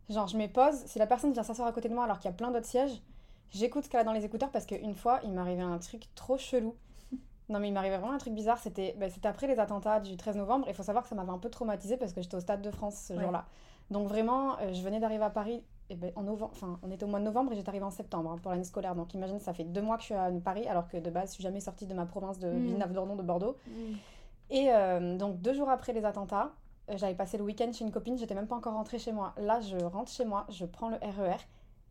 Genre, 0.09 0.26
je 0.26 0.36
me 0.36 0.46
pose, 0.46 0.74
si 0.86 0.98
la 0.98 1.06
personne 1.06 1.32
vient 1.32 1.42
s'asseoir 1.42 1.68
à 1.68 1.72
côté 1.72 1.88
de 1.88 1.94
moi 1.94 2.04
alors 2.04 2.18
qu'il 2.18 2.30
y 2.30 2.32
a 2.32 2.36
plein 2.36 2.50
d'autres 2.50 2.66
sièges, 2.66 3.02
j'écoute 3.50 3.84
ce 3.84 3.88
qu'elle 3.90 4.00
a 4.00 4.04
dans 4.04 4.12
les 4.12 4.24
écouteurs 4.24 4.50
parce 4.50 4.64
qu'une 4.66 4.94
fois, 4.94 5.20
il 5.24 5.32
m'arrivait 5.32 5.62
un 5.62 5.78
truc 5.78 6.09
trop 6.14 6.38
chelou. 6.38 6.74
Non, 7.50 7.61
mais 7.61 7.68
il 7.68 7.72
m'arrivait 7.72 7.96
vraiment 7.96 8.12
un 8.12 8.18
truc 8.18 8.34
bizarre. 8.34 8.59
C'était 8.59 8.94
c'était 9.09 9.26
après 9.28 9.46
les 9.46 9.59
attentats 9.59 10.00
du 10.00 10.18
13 10.18 10.36
novembre. 10.36 10.66
Il 10.68 10.74
faut 10.74 10.82
savoir 10.82 11.02
que 11.04 11.09
ça 11.09 11.14
m'avait 11.14 11.30
un 11.30 11.38
peu 11.38 11.48
traumatisée 11.48 11.96
parce 11.96 12.12
que 12.12 12.20
j'étais 12.20 12.36
au 12.36 12.40
Stade 12.40 12.61
de 12.61 12.70
France 12.70 13.04
ce 13.09 13.14
Ouais. 13.14 13.22
jour-là. 13.22 13.46
Donc, 13.90 14.06
vraiment, 14.06 14.59
euh, 14.61 14.74
je 14.74 14.82
venais 14.82 15.00
d'arriver 15.00 15.24
à 15.24 15.30
Paris. 15.30 15.62
Et 15.88 15.94
ben, 15.96 16.12
en 16.14 16.24
novembre, 16.24 16.52
enfin, 16.54 16.78
on 16.82 16.90
était 16.90 17.04
au 17.04 17.09
mois 17.09 17.20
de 17.20 17.24
novembre 17.24 17.52
et 17.52 17.56
j'étais 17.56 17.70
arrivée 17.70 17.86
en 17.86 17.90
septembre 17.90 18.30
hein, 18.32 18.36
pour 18.42 18.50
l'année 18.50 18.64
scolaire. 18.64 18.94
Donc, 18.94 19.14
imagine, 19.14 19.38
ça 19.38 19.54
fait 19.54 19.64
deux 19.64 19.80
mois 19.80 19.96
que 19.96 20.02
je 20.02 20.06
suis 20.09 20.14
à 20.14 20.30
Paris 20.44 20.68
alors 20.68 20.88
que 20.88 20.98
de 20.98 21.09
base, 21.09 21.30
je 21.30 21.34
suis 21.36 21.42
jamais 21.42 21.61
sortie 21.61 21.86
de 21.86 21.94
ma 21.94 22.04
province 22.04 22.38
de 22.38 22.50
Mm. 22.50 22.59
Villeneuve-d'Ornon 22.66 23.16
de 23.16 23.22
Bordeaux. 23.22 23.56
Et 24.50 24.68
euh, 24.70 25.16
donc 25.16 25.40
deux 25.40 25.54
jours 25.54 25.70
après 25.70 25.94
les 25.94 26.04
attentats, 26.04 26.52
j'avais 26.97 27.14
passé 27.14 27.36
le 27.39 27.45
week-end 27.45 27.70
chez 27.72 27.84
une 27.84 27.91
copine, 27.93 28.16
j'étais 28.18 28.34
même 28.34 28.47
pas 28.47 28.57
encore 28.57 28.74
rentrée 28.74 28.99
chez 28.99 29.12
moi. 29.12 29.34
Là, 29.39 29.61
je 29.61 29.76
rentre 29.76 30.11
chez 30.11 30.24
moi, 30.24 30.47
je 30.49 30.64
prends 30.64 30.89
le 30.89 30.97
RER, 30.97 31.36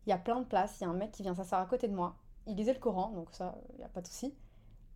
il 0.06 0.10
y 0.10 0.12
a 0.12 0.18
plein 0.18 0.40
de 0.40 0.44
places, 0.44 0.80
il 0.80 0.84
y 0.84 0.86
a 0.86 0.90
un 0.90 0.94
mec 0.94 1.12
qui 1.12 1.22
vient 1.22 1.34
s'asseoir 1.34 1.60
à 1.60 1.66
côté 1.66 1.88
de 1.88 1.94
moi. 1.94 2.14
Il 2.46 2.56
lisait 2.56 2.72
le 2.72 2.78
Coran, 2.80 3.10
donc 3.14 3.28
ça, 3.32 3.54
il 3.74 3.78
n'y 3.78 3.84
a 3.84 3.88
pas 3.88 4.00
de 4.00 4.06
souci, 4.06 4.34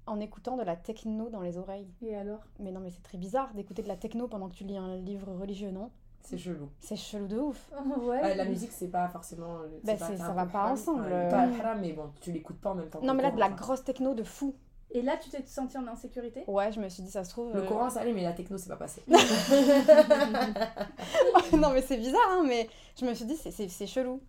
en 0.06 0.18
écoutant 0.20 0.56
de 0.56 0.62
la 0.62 0.74
techno 0.76 1.28
dans 1.28 1.42
les 1.42 1.58
oreilles. 1.58 1.88
Et 2.02 2.16
alors? 2.16 2.40
Mais 2.58 2.72
non, 2.72 2.80
mais 2.80 2.90
c'est 2.90 3.02
très 3.02 3.18
bizarre 3.18 3.52
d'écouter 3.54 3.82
de 3.82 3.88
la 3.88 3.96
techno 3.96 4.26
pendant 4.28 4.48
que 4.48 4.54
tu 4.54 4.64
lis 4.64 4.76
un 4.78 4.96
livre 4.96 5.32
religieux, 5.34 5.70
non? 5.70 5.90
C'est 6.24 6.38
chelou. 6.38 6.68
C'est 6.78 6.96
chelou 6.96 7.26
de 7.26 7.36
ouf. 7.38 7.70
Ouais. 7.98 8.36
La 8.36 8.44
musique, 8.44 8.70
c'est 8.72 8.88
pas 8.88 9.08
forcément. 9.08 9.58
Bah, 9.82 9.94
pas- 9.96 10.16
ça 10.16 10.32
va 10.32 10.46
pas 10.46 10.70
ensemble, 10.70 11.02
Ouais, 11.06 11.12
euh. 11.12 11.30
pas 11.30 11.42
haram, 11.42 11.80
mais 11.80 11.92
bon, 11.92 12.12
tu 12.20 12.30
l'écoutes 12.30 12.60
pas 12.60 12.70
en 12.70 12.74
même 12.76 12.88
temps. 12.88 13.00
Non, 13.02 13.12
mais 13.14 13.22
là, 13.24 13.32
de 13.32 13.40
la 13.40 13.48
grosse 13.48 13.82
techno 13.84 14.14
de 14.14 14.22
fou. 14.22 14.54
Et 14.94 15.00
là, 15.02 15.16
tu 15.16 15.30
t'es 15.30 15.42
senti 15.46 15.76
en 15.78 15.86
insécurité? 15.88 16.44
Ouais, 16.46 16.70
je 16.70 16.78
me 16.80 16.88
suis 16.88 17.02
dit, 17.02 17.10
ça 17.10 17.24
se 17.24 17.30
trouve. 17.30 17.52
Le 17.54 17.62
euh, 17.62 17.66
Coran, 17.66 17.88
ça 17.88 18.00
allait, 18.00 18.12
mais 18.12 18.22
la 18.22 18.32
techno, 18.32 18.58
c'est 18.58 18.68
pas 18.68 18.76
passé. 18.76 19.02
non, 21.56 21.70
mais 21.70 21.82
c'est 21.82 21.96
bizarre, 21.96 22.20
hein, 22.30 22.44
mais 22.46 22.68
je 22.98 23.04
me 23.06 23.14
suis 23.14 23.24
dit, 23.24 23.36
c'est- 23.36 23.50
c'est 23.50 23.68
c'est 23.68 23.86
chelou. 23.86 24.20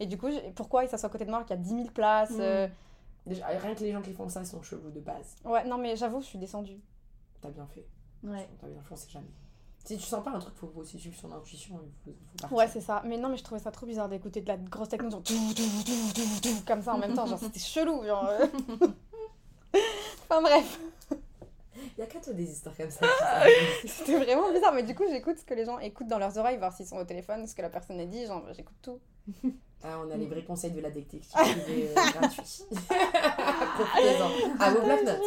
Et 0.00 0.06
du 0.06 0.18
coup, 0.18 0.28
pourquoi 0.54 0.84
il 0.84 0.88
s'assoit 0.88 1.08
à 1.08 1.12
côté 1.12 1.24
de 1.24 1.30
moi 1.30 1.38
alors 1.38 1.46
qu'il 1.46 1.56
y 1.56 1.58
a 1.58 1.62
10 1.62 1.68
000 1.70 1.84
places 1.94 2.30
Mm. 2.30 2.40
euh, 2.40 2.68
Déjà, 3.26 3.46
rien 3.46 3.74
que 3.74 3.80
les 3.80 3.92
gens 3.92 4.02
qui 4.02 4.12
font 4.12 4.28
ça 4.28 4.44
sont 4.44 4.62
chelous 4.62 4.90
de 4.90 5.00
base. 5.00 5.36
Ouais, 5.44 5.64
non, 5.64 5.78
mais 5.78 5.94
j'avoue, 5.96 6.20
je 6.20 6.26
suis 6.26 6.38
descendue. 6.38 6.80
T'as 7.40 7.50
bien 7.50 7.66
fait. 7.66 7.86
Ouais. 8.24 8.48
T'as 8.60 8.66
bien 8.66 8.82
fait, 8.82 8.92
on 8.92 8.96
sait 8.96 9.10
jamais. 9.10 9.30
Si 9.84 9.96
tu 9.96 10.02
sens 10.04 10.22
pas 10.24 10.30
un 10.30 10.38
truc, 10.38 10.54
faut 10.56 10.72
aussi 10.76 10.98
suivre 10.98 11.16
son 11.16 11.32
intuition. 11.32 11.80
Il 11.84 12.12
faut, 12.12 12.48
faut. 12.48 12.56
Ouais, 12.56 12.68
c'est 12.68 12.80
ça. 12.80 13.02
Mais 13.04 13.16
non, 13.18 13.28
mais 13.28 13.36
je 13.36 13.42
trouvais 13.44 13.60
ça 13.60 13.70
trop 13.72 13.86
bizarre 13.86 14.08
d'écouter 14.08 14.40
de 14.40 14.48
la 14.48 14.56
grosse 14.56 14.88
techno, 14.88 15.10
genre 15.10 15.22
tout, 15.22 15.34
tout, 15.54 15.62
tout, 15.84 16.12
tout, 16.14 16.40
tout, 16.40 16.62
comme 16.66 16.82
ça 16.82 16.94
en 16.94 16.98
même 16.98 17.14
temps. 17.14 17.26
Genre, 17.26 17.38
c'était 17.38 17.58
chelou. 17.60 18.04
Genre, 18.04 18.26
euh. 18.28 18.46
Enfin 20.32 20.42
bref, 20.42 20.80
Il 21.10 21.18
y 21.98 22.02
a 22.02 22.06
qu'à 22.06 22.20
toi 22.20 22.32
des 22.32 22.50
histoires 22.50 22.76
comme 22.76 22.90
ça. 22.90 23.06
c'était 23.86 24.16
vraiment 24.16 24.50
bizarre. 24.52 24.72
Mais 24.72 24.82
du 24.82 24.94
coup, 24.94 25.04
j'écoute 25.08 25.38
ce 25.38 25.44
que 25.44 25.54
les 25.54 25.64
gens 25.64 25.78
écoutent 25.78 26.08
dans 26.08 26.18
leurs 26.18 26.38
oreilles, 26.38 26.58
voir 26.58 26.72
s'ils 26.72 26.86
sont 26.86 26.96
au 26.96 27.04
téléphone, 27.04 27.46
ce 27.46 27.54
que 27.54 27.62
la 27.62 27.70
personne 27.70 28.00
a 28.00 28.06
dit. 28.06 28.26
Genre, 28.26 28.42
j'écoute 28.54 28.76
tout. 28.82 28.98
ah, 29.82 29.98
on 30.04 30.10
a 30.10 30.16
les 30.16 30.26
vrais 30.26 30.44
conseils 30.44 30.70
de 30.70 30.80
la 30.80 30.90
détective 30.90 31.28
euh, 31.36 31.94
gratuits. 31.94 32.64
À 34.58 34.70
vos 34.70 34.80
bloc-notes. 34.80 35.22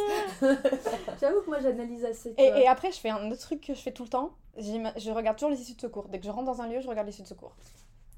J'avoue 1.20 1.42
que 1.42 1.48
moi, 1.48 1.60
j'analyse 1.60 2.04
assez. 2.04 2.34
Et, 2.38 2.66
après, 2.66 2.90
je 2.90 2.98
fais 2.98 3.10
un 3.10 3.30
autre 3.30 3.42
truc 3.42 3.60
que 3.60 3.74
je 3.74 3.80
fais 3.80 3.92
tout 3.92 4.04
le 4.04 4.08
temps. 4.08 4.34
Je 4.58 5.10
regarde 5.10 5.36
toujours 5.36 5.50
les 5.50 5.60
issues 5.60 5.74
de 5.74 5.80
secours. 5.80 6.08
Dès 6.08 6.18
que 6.18 6.24
je 6.24 6.30
rentre 6.30 6.46
dans 6.46 6.60
un 6.60 6.68
lieu, 6.68 6.80
je 6.80 6.88
regarde 6.88 7.06
les 7.06 7.12
issues 7.12 7.22
de 7.22 7.28
secours. 7.28 7.54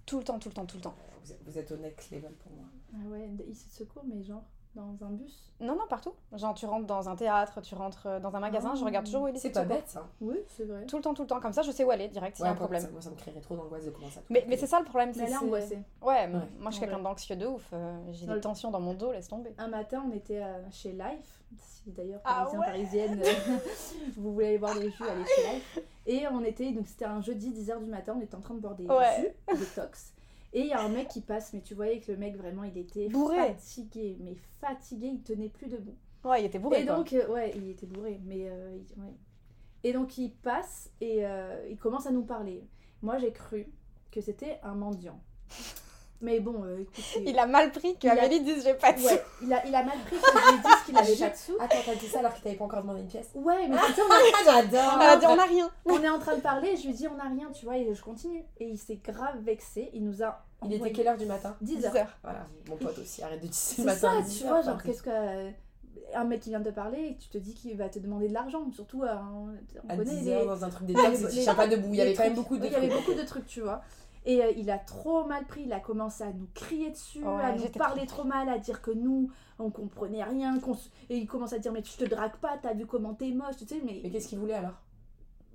Tout 0.07 0.18
le 0.18 0.24
temps, 0.24 0.39
tout 0.39 0.49
le 0.49 0.55
temps, 0.55 0.64
tout 0.64 0.76
le 0.76 0.82
temps. 0.82 0.95
Vous 1.22 1.32
êtes, 1.32 1.43
vous 1.45 1.59
êtes 1.59 1.70
au 1.70 1.76
next 1.76 2.11
level 2.11 2.32
pour 2.32 2.53
moi. 2.53 2.64
Ah 2.95 3.09
ouais, 3.11 3.28
ici 3.51 3.66
de 3.68 3.74
secours, 3.74 4.05
mais 4.07 4.22
genre, 4.22 4.43
dans 4.79 5.05
un 5.07 5.11
bus. 5.11 5.53
Non, 5.61 5.74
non, 5.74 5.87
partout. 5.89 6.12
Genre, 6.33 6.55
tu 6.55 6.66
rentres 6.66 6.87
dans 6.87 7.09
un 7.09 7.16
théâtre, 7.16 7.61
tu 7.61 7.74
rentres 7.74 8.07
euh, 8.07 8.20
dans 8.20 8.35
un 8.37 8.41
magasin, 8.41 8.74
je 8.76 8.83
Ah. 8.83 8.87
regarde 8.87 9.07
toujours 9.07 9.22
où 9.22 9.29
est 9.29 9.33
l'issue 9.33 9.49
C'est 9.49 9.53
pas 9.53 9.64
bête 9.64 9.89
ça. 9.89 10.07
Oui, 10.20 10.37
c'est 10.47 10.64
vrai. 10.64 10.87
Tout 10.87 10.97
le 10.97 11.03
temps, 11.03 11.14
tout 11.14 11.22
le 11.22 11.29
temps. 11.29 11.41
Comme 11.41 11.53
ça, 11.53 11.62
je 11.62 11.70
sais 11.72 11.83
où 11.85 11.91
aller 11.91 12.07
direct 12.09 12.37
s'il 12.37 12.45
y 12.45 12.49
a 12.49 12.53
un 12.53 12.55
pour- 12.55 12.66
problème. 12.66 12.83
ça- 12.83 12.91
moi, 12.91 13.01
ça 13.01 13.11
me 13.11 13.16
créerait 13.16 13.41
trop 13.41 13.57
d'angoisse 13.57 13.85
de 13.85 13.91
commencer 13.91 14.18
à 14.18 14.20
tout 14.22 14.26
Mais, 14.33 14.45
mais 14.49 14.57
c'est 14.57 14.66
ça 14.68 14.79
le 14.79 14.85
problème. 14.85 15.09
Mais 15.09 15.14
c'est 15.14 15.20
elle 15.22 15.29
est 15.31 15.33
c'est- 15.33 15.45
angoissée. 15.45 15.79
Ouais, 16.01 16.09
Ouais. 16.09 16.29
moi 16.29 16.41
je 16.70 16.70
suis 16.76 16.81
Ouais. 16.83 16.87
quelqu'un 16.89 17.03
d'anxieux 17.03 17.37
de 17.37 17.47
ouf. 17.47 17.68
euh, 17.72 17.99
J'ai 18.12 18.26
Ouais. 18.29 18.35
des 18.35 18.41
tensions 18.41 18.70
dans 18.70 18.81
mon 18.81 18.95
dos, 18.95 19.11
laisse 19.12 19.29
tomber. 19.29 19.53
Un 19.59 19.68
matin, 19.68 20.05
on 20.09 20.14
était 20.16 20.43
euh, 20.43 20.70
chez 20.70 20.93
Life. 20.93 21.43
Si 21.59 21.91
d'ailleurs, 21.91 22.20
Ah 22.24 22.41
parisien, 22.45 22.61
ouais 22.61 22.66
parisienne, 22.66 23.22
vous 24.16 24.33
voulez 24.35 24.47
aller 24.49 24.59
boire 24.59 24.74
des 24.79 24.91
jus, 24.91 25.03
allez 25.03 25.24
chez 25.24 25.55
Life. 25.55 25.79
Et 26.07 26.26
on 26.29 26.43
était, 26.45 26.70
donc 26.72 26.87
c'était 26.87 27.05
un 27.07 27.20
jeudi 27.20 27.51
10h 27.51 27.81
du 27.81 27.91
matin, 27.91 28.14
on 28.16 28.20
était 28.20 28.35
en 28.35 28.41
train 28.41 28.55
de 28.55 28.61
boire 28.61 28.74
des 28.74 28.87
Ouais. 28.87 29.33
jus, 29.51 29.57
des 29.59 29.64
tox. 29.66 30.12
Et 30.59 30.62
il 30.62 30.66
y 30.68 30.72
a 30.72 30.80
un 30.82 30.88
mec 30.88 31.09
qui 31.09 31.20
passe, 31.20 31.52
mais 31.52 31.61
tu 31.61 31.74
voyais 31.74 32.00
que 32.00 32.11
le 32.12 32.18
mec 32.18 32.36
vraiment, 32.36 32.64
il 32.64 32.76
était 32.76 33.09
Bourré. 33.09 33.36
fatigué, 33.36 34.16
mais 34.20 34.34
fatigué, 34.61 35.06
il 35.09 35.22
tenait 35.22 35.48
plus 35.48 35.68
debout. 35.68 35.94
Ouais, 36.24 36.42
il 36.42 36.46
était 36.46 36.59
bourré. 36.59 36.82
et 36.82 36.86
quoi. 36.86 36.96
donc, 36.96 37.12
euh, 37.12 37.28
ouais, 37.28 37.52
il 37.54 37.70
était 37.70 37.86
bourré, 37.86 38.20
mais 38.24 38.48
euh, 38.48 38.76
il- 38.76 39.00
ouais. 39.02 39.14
Et 39.84 39.92
donc 39.92 40.18
il 40.18 40.30
passe 40.32 40.90
et 41.00 41.24
euh, 41.24 41.64
il 41.70 41.76
commence 41.78 42.06
à 42.06 42.11
nous 42.11 42.24
parler. 42.24 42.66
Moi 43.02 43.18
j'ai 43.18 43.30
cru 43.32 43.68
que 44.11 44.20
c'était 44.20 44.59
un 44.64 44.74
mendiant. 44.74 45.20
Mais 46.21 46.41
bon, 46.41 46.64
euh, 46.64 46.81
écoute, 46.81 47.05
il- 47.25 47.39
a 47.39 47.47
mal 47.47 47.71
pris 47.71 47.95
que 47.97 48.07
Il 48.07 48.11
a- 48.11 48.12
Amélie 48.25 48.41
dise 48.41 48.64
j'ai 48.64 48.75
pas 48.75 48.93
de 48.93 48.99
sous. 48.99 49.07
Ouais, 49.07 49.23
il 49.41 49.53
a, 49.53 49.64
il 49.66 49.73
a 49.75 49.85
mal 49.85 49.97
pris 50.05 50.16
que 50.16 50.27
je 50.27 50.53
lui 50.53 50.59
dit 50.59 50.69
qu'il 50.87 50.97
avait 50.99 51.14
pas 51.16 51.31
de 51.31 51.37
sous. 51.37 51.57
Attends, 51.61 51.77
t'as 51.87 51.95
dit 51.95 52.07
ça 52.09 52.19
alors 52.19 52.35
qu'il 52.35 52.43
t'avait 52.43 52.57
pas 52.57 52.64
encore 52.64 52.81
demandé 52.83 53.01
une 53.03 53.07
pièce 53.07 53.29
Ouais, 53.37 53.69
mais 53.69 53.77
c'est 53.87 53.93
ça, 53.95 54.03
on, 54.09 54.12
a- 54.12 54.62
J'adore 54.62 55.19
dit 55.21 55.27
on 55.27 55.39
a 55.39 55.45
rien. 55.47 55.71
on 55.87 56.03
est 56.03 56.09
en 56.09 56.19
train 56.19 56.35
de 56.35 56.41
parler, 56.41 56.77
je 56.77 56.87
lui 56.89 56.93
dis 56.95 57.07
on 57.07 57.19
a 57.21 57.29
rien, 57.29 57.49
tu 57.55 57.64
vois, 57.66 57.77
et 57.79 57.95
je 57.95 58.03
continue. 58.03 58.43
Et 58.59 58.64
il 58.66 58.79
s'est 58.79 58.97
grave 59.05 59.39
vexé, 59.43 59.91
il 59.95 60.05
nous 60.05 60.23
a. 60.25 60.45
Il 60.64 60.73
était 60.75 60.91
quelle 60.91 61.07
heure 61.07 61.16
du 61.16 61.27
matin 61.27 61.55
10 61.61 61.77
10 61.77 61.87
heures. 61.87 61.97
heures. 61.97 62.19
Voilà, 62.25 62.47
mon 62.69 62.77
pote 62.77 62.99
aussi, 62.99 63.23
arrête 63.23 63.41
de 63.41 63.47
dire 63.47 63.55
C'est 63.55 63.79
le 63.83 63.85
matin. 63.87 63.99
ça, 64.01 64.11
à 64.19 64.23
10 64.23 64.39
tu 64.41 64.45
vois, 64.47 64.62
genre, 64.62 64.83
qu'est-ce 64.83 65.03
que. 65.03 65.51
Un 66.14 66.25
mec 66.25 66.41
qui 66.41 66.49
vient 66.49 66.62
te 66.62 66.71
parler 66.71 66.99
et 67.11 67.16
tu 67.19 67.29
te 67.29 67.37
dis 67.37 67.53
qu'il 67.55 67.77
va 67.77 67.91
te 67.91 67.99
demander 67.99 68.29
de 68.29 68.33
l'argent, 68.35 68.64
surtout 68.73 69.03
un- 69.03 69.31
on 69.85 69.91
À 69.91 69.95
connaît 69.97 70.05
10 70.11 70.25
les, 70.25 70.33
heures 70.33 70.47
dans 70.47 70.64
un 70.64 70.71
truc 70.71 70.87
des 70.87 70.95
les- 70.95 71.03
taxes, 71.03 71.21
les- 71.35 71.43
tiens 71.43 71.55
pas 71.55 71.66
debout. 71.66 71.89
Il 71.89 71.95
y 71.95 71.97
les 71.97 72.03
avait 72.03 72.14
quand 72.14 72.23
même 72.25 72.33
trucs. 72.33 72.45
beaucoup 72.45 72.57
de 72.57 72.62
Oui, 72.62 72.69
Il 72.69 72.73
y 72.73 72.77
avait 72.77 72.89
trucs. 72.89 73.01
beaucoup 73.07 73.19
de 73.21 73.25
trucs, 73.27 73.47
tu 73.47 73.61
vois. 73.61 73.83
Et 74.29 74.43
euh, 74.45 74.53
il 74.57 74.70
a 74.70 74.79
trop 74.79 75.24
mal 75.24 75.45
pris, 75.47 75.62
il 75.62 75.72
a 75.72 75.81
commencé 75.81 76.22
à 76.22 76.33
nous 76.33 76.47
crier 76.55 76.91
dessus, 76.91 77.24
Ouais, 77.24 77.43
à 77.43 77.57
nous 77.57 77.66
parler 77.70 78.05
trop- 78.07 78.18
trop 78.20 78.29
mal, 78.29 78.49
à 78.51 78.59
dire 78.59 78.83
que 78.83 78.91
nous, 78.91 79.31
on 79.59 79.70
comprenait 79.70 80.22
rien, 80.22 80.59
qu'on 80.61 80.74
et 81.09 81.16
il 81.16 81.26
commence 81.26 81.53
à 81.55 81.59
dire 81.59 81.72
mais 81.72 81.81
tu 81.83 81.97
te 81.97 82.05
dragues 82.05 82.37
pas, 82.37 82.59
t'as 82.61 82.74
vu 82.74 82.85
comment 82.85 83.14
t'es 83.14 83.31
moche, 83.33 83.57
tu 83.57 83.66
sais, 83.66 83.81
mais... 83.85 84.01
Mais 84.05 84.11
qu'est-ce 84.11 84.29
qu'il 84.29 84.39
voulait 84.39 84.53
alors? 84.55 84.81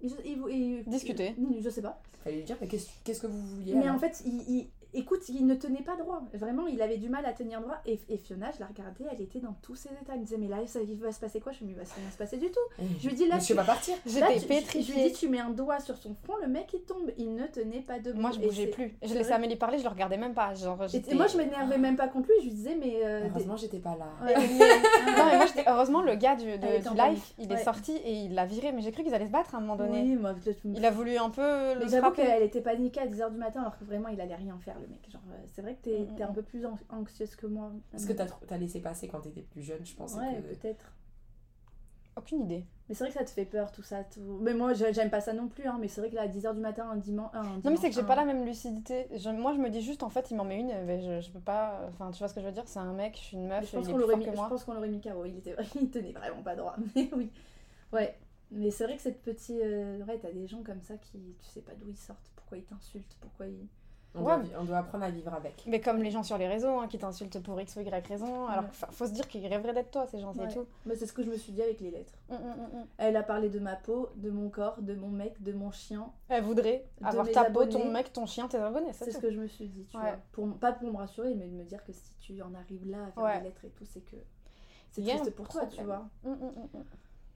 Il- 0.01 0.11
il- 0.25 0.43
il- 0.49 0.83
Discuter. 0.89 1.35
Je 1.61 1.69
sais 1.69 1.81
pas. 1.83 2.01
Fallait 2.23 2.37
lui 2.37 2.43
dire, 2.43 2.57
mais 2.59 2.67
qu'est-ce 2.67 2.89
qu'est-ce 3.03 3.21
que 3.21 3.27
vous 3.27 3.41
vouliez 3.55 3.75
Mais 3.75 3.89
en 3.89 3.99
fait, 3.99 4.21
il- 4.25 4.67
écoute, 4.93 5.27
il 5.29 5.45
ne 5.45 5.55
tenait 5.55 5.81
pas 5.81 5.95
droit. 5.95 6.21
Vraiment, 6.33 6.67
il 6.67 6.81
avait 6.81 6.97
du 6.97 7.09
mal 7.09 7.25
à 7.25 7.33
tenir 7.33 7.61
droit. 7.61 7.77
Et, 7.85 7.99
et 8.09 8.17
Fiona, 8.17 8.51
je 8.51 8.59
la 8.59 8.67
regardais, 8.67 9.05
elle 9.11 9.21
était 9.21 9.39
dans 9.39 9.55
tous 9.61 9.75
ses 9.75 9.89
états. 9.89 10.13
Elle 10.13 10.19
me 10.19 10.25
disait, 10.25 10.37
mais 10.37 10.47
là, 10.47 10.57
ça, 10.67 10.79
il 10.81 10.95
va 10.97 11.11
se 11.11 11.19
passer 11.19 11.39
quoi? 11.39 11.51
Je 11.51 11.63
me 11.63 11.69
dis, 11.69 11.75
bah, 11.75 11.85
ça 11.85 11.95
va 11.95 12.01
rien 12.01 12.11
se 12.11 12.17
passer 12.17 12.37
du 12.37 12.47
tout. 12.51 12.83
Je 12.99 13.07
lui 13.09 13.15
dis, 13.15 13.27
là, 13.27 13.35
Monsieur 13.35 13.55
tu, 13.55 13.57
va 13.57 13.63
partir. 13.65 13.95
J'étais 14.05 14.25
tu- 14.27 14.33
je 14.33 14.39
lui 14.39 14.47
pétrifiée. 14.47 15.09
dis, 15.09 15.13
tu 15.13 15.29
mets 15.29 15.39
un 15.39 15.49
doigt 15.49 15.79
sur 15.79 15.97
son 15.97 16.13
front, 16.23 16.35
le 16.41 16.47
mec, 16.47 16.67
il 16.73 16.81
tombe. 16.81 17.11
Il 17.17 17.33
ne 17.35 17.45
tenait 17.47 17.81
pas 17.81 17.99
debout. 17.99 18.19
Moi 18.19 18.31
je 18.31 18.39
bougeais 18.39 18.67
plus. 18.67 18.95
Je 19.01 19.13
laissais. 19.13 19.33
Amélie 19.33 19.55
parler, 19.55 19.77
je 19.79 19.83
le 19.83 19.89
regardais 19.89 20.17
même 20.17 20.33
pas. 20.33 20.53
Genre, 20.53 20.77
Et, 21.09 21.15
moi, 21.15 21.27
je 21.27 21.37
m'énervais 21.37 21.77
même 21.77 21.95
pas 21.95 22.07
contre 22.07 22.27
lui. 22.29 22.35
Je 22.39 22.45
lui 22.45 22.51
disais, 22.55 22.75
mais. 22.79 22.99
euh, 23.03 23.23
des- 23.23 23.29
Heureusement, 23.29 23.57
j'étais 23.57 23.79
pas 23.79 23.95
là. 23.97 24.05
Ouais. 24.25 24.35
Non, 24.35 25.25
mais 25.25 25.37
moi, 25.37 25.45
heureusement, 25.67 26.01
le 26.01 26.15
gars 26.15 26.35
du, 26.35 26.45
de- 26.45 26.89
du 26.89 26.95
live, 26.97 27.23
il 27.39 27.49
Ouais. 27.51 27.59
est 27.59 27.63
sorti 27.63 27.93
et 27.93 28.11
il 28.13 28.33
l'a 28.35 28.45
viré. 28.45 28.71
Mais 28.71 28.81
j'ai 28.81 28.91
cru 28.91 29.03
qu'ils 29.03 29.13
allaient 29.13 29.27
se 29.27 29.31
battre 29.31 29.55
à 29.55 29.57
un 29.57 29.61
moment 29.61 29.75
donné. 29.75 30.01
Oui, 30.01 30.15
moi, 30.15 30.33
peut-être. 30.33 30.59
Il 30.65 30.85
a 30.85 30.91
voulu 30.91 31.17
un 31.17 31.29
peu 31.29 31.41
le 31.75 31.81
j'avoue 31.87 31.97
frapper. 32.07 32.23
qu'elle 32.23 32.43
était 32.43 32.61
paniquée 32.61 33.01
à 33.01 33.07
10h 33.07 33.31
du 33.31 33.37
matin 33.37 33.61
alors 33.61 33.77
que 33.77 33.83
vraiment 33.85 34.09
il 34.09 34.19
allait 34.21 34.35
rien 34.35 34.57
faire 34.63 34.75
le 34.83 34.89
mec. 34.89 35.09
Genre, 35.09 35.21
euh, 35.31 35.37
c'est 35.47 35.61
vrai 35.61 35.75
que 35.75 35.81
t'es 35.83 35.99
Mm, 36.01 36.15
t'es 36.15 36.23
mm. 36.23 36.29
un 36.29 36.33
peu 36.33 36.41
plus 36.43 36.65
an- 36.65 36.77
anxieuse 36.89 37.35
que 37.35 37.47
moi. 37.47 37.71
Parce 37.91 38.05
que 38.05 38.13
t'as 38.13 38.27
t'as 38.47 38.57
laissé 38.57 38.79
passer 38.81 39.07
quand 39.07 39.21
t'étais 39.21 39.41
plus 39.41 39.61
jeune, 39.63 39.85
je 39.85 39.95
pense. 39.95 40.13
Ouais, 40.15 40.41
que... 40.41 40.53
peut-être. 40.55 40.93
Aucune 42.15 42.43
idée. 42.43 42.63
Mais 42.87 42.93
c'est 42.93 43.05
vrai 43.05 43.11
que 43.11 43.17
ça 43.17 43.25
te 43.25 43.31
fait 43.31 43.45
peur 43.45 43.71
tout 43.71 43.81
ça. 43.81 44.03
Tout... 44.03 44.37
Mais 44.41 44.53
moi 44.53 44.73
j'ai- 44.73 44.93
j'aime 44.93 45.09
pas 45.09 45.19
ça 45.19 45.33
non 45.33 45.47
plus, 45.47 45.65
hein, 45.65 45.77
mais 45.81 45.87
c'est 45.87 45.99
vrai 45.99 46.11
que 46.11 46.15
là 46.15 46.21
à 46.23 46.27
10h 46.27 46.53
du 46.53 46.59
matin, 46.61 46.87
un 46.87 46.97
dimanche. 46.97 47.31
Non, 47.33 47.71
mais 47.71 47.75
c'est 47.77 47.89
que 47.89 47.95
j'ai 47.95 48.03
pas 48.03 48.15
la 48.15 48.23
même 48.25 48.45
lucidité. 48.45 49.07
Je- 49.15 49.29
moi, 49.31 49.53
je 49.53 49.57
me 49.59 49.69
dis 49.69 49.81
juste, 49.81 50.03
en 50.03 50.09
fait, 50.09 50.29
il 50.29 50.35
m'en 50.37 50.43
met 50.43 50.59
une. 50.59 50.85
Mais 50.85 51.01
je, 51.01 51.21
je 51.25 51.31
peux 51.31 51.39
pas. 51.39 51.81
Enfin, 51.89 52.11
tu 52.11 52.19
vois 52.19 52.27
ce 52.27 52.35
que 52.35 52.41
je 52.41 52.45
veux 52.45 52.51
dire? 52.51 52.67
C'est 52.67 52.77
un 52.79 52.93
mec, 52.93 53.15
je 53.17 53.21
suis 53.23 53.37
une 53.37 53.47
meuf, 53.47 53.65
Je 53.65 53.75
pense 53.77 53.87
il 53.87 53.91
qu'on 53.91 53.97
l'aurait 53.97 54.17
mis, 54.17 54.25
que 54.25 54.31
je 54.31 54.35
pense 54.35 54.63
qu'on 54.63 54.73
l'aurait 54.73 54.89
mis 54.89 55.01
KO. 55.01 55.25
Il, 55.25 55.37
était... 55.37 55.55
il 55.81 55.89
tenait 55.89 56.11
vraiment 56.11 56.43
pas 56.43 56.55
droit. 56.55 56.75
Mais 56.95 57.09
oui. 57.15 57.31
Ouais. 57.91 58.15
Mais 58.51 58.69
c'est 58.69 58.83
vrai 58.83 58.95
que 58.95 59.01
cette 59.01 59.23
petite. 59.23 59.59
euh, 59.59 60.03
Ouais, 60.05 60.19
t'as 60.19 60.31
des 60.31 60.45
gens 60.45 60.61
comme 60.61 60.81
ça 60.83 60.97
qui. 60.97 61.17
Tu 61.41 61.49
sais 61.49 61.61
pas 61.61 61.73
d'où 61.73 61.89
ils 61.89 61.97
sortent, 61.97 62.31
pourquoi 62.35 62.59
ils 62.59 62.63
t'insultent, 62.65 63.17
pourquoi 63.21 63.47
ils. 63.47 63.67
On, 64.15 64.23
Ouais. 64.23 64.37
doit, 64.37 64.59
on 64.59 64.63
doit 64.63 64.77
apprendre 64.77 65.03
à 65.05 65.09
vivre 65.09 65.33
avec. 65.33 65.63
Mais 65.65 65.81
comme 65.81 66.03
les 66.03 66.11
gens 66.11 66.21
sur 66.21 66.37
les 66.37 66.47
réseaux 66.47 66.79
hein, 66.79 66.87
qui 66.87 66.99
t'insultent 66.99 67.41
pour 67.41 67.59
X 67.59 67.75
ou 67.77 67.79
Y 67.81 68.07
raison, 68.07 68.47
alors 68.47 68.65
Ouais. 68.65 68.69
faut 68.91 69.07
se 69.07 69.11
dire 69.11 69.27
qu'ils 69.27 69.45
rêveraient 69.47 69.73
d'être 69.73 69.89
toi, 69.89 70.05
ces 70.05 70.19
gens, 70.19 70.33
c'est 70.33 70.41
Ouais. 70.41 70.53
tout. 70.53 70.67
Moi, 70.85 70.95
c'est 70.95 71.07
ce 71.07 71.13
que 71.13 71.23
je 71.23 71.29
me 71.29 71.35
suis 71.37 71.51
dit 71.51 71.63
avec 71.63 71.79
les 71.81 71.89
lettres. 71.89 72.13
Mm, 72.29 72.35
mm, 72.35 72.37
mm. 72.37 72.85
Elle 72.99 73.15
a 73.15 73.23
parlé 73.23 73.49
de 73.49 73.57
ma 73.59 73.75
peau, 73.75 74.09
de 74.15 74.29
mon 74.29 74.49
corps, 74.49 74.79
de 74.79 74.93
mon 74.93 75.09
mec, 75.09 75.41
de 75.41 75.51
mon 75.53 75.71
chien. 75.71 76.11
Elle 76.29 76.43
voudrait 76.43 76.85
avoir 77.03 77.29
ta 77.31 77.45
peau, 77.45 77.65
ton 77.65 77.89
mec, 77.91 78.13
ton 78.13 78.25
chien, 78.27 78.47
tes 78.47 78.57
abonnés, 78.57 78.93
c'est 78.93 79.11
ce 79.11 79.17
que 79.17 79.31
je 79.31 79.39
me 79.39 79.47
suis 79.47 79.67
dit, 79.67 79.85
tu 79.85 79.97
vois. 79.97 80.17
Pour, 80.31 80.47
pas 80.57 80.73
pour 80.73 80.91
me 80.91 80.97
rassurer, 80.97 81.33
mais 81.33 81.47
de 81.47 81.53
me 81.55 81.63
dire 81.63 81.83
que 81.83 81.91
si 81.91 82.13
tu 82.19 82.41
en 82.41 82.53
arrives 82.53 82.87
là 82.89 83.05
à 83.07 83.11
faire 83.11 83.39
des 83.39 83.45
lettres 83.47 83.65
et 83.65 83.69
tout, 83.69 83.85
c'est 83.85 84.01
que 84.05 84.17
c'est 84.91 85.01
triste 85.01 85.31
pour 85.31 85.47
toi, 85.47 85.65
tu 85.65 85.81
vois. 85.83 86.07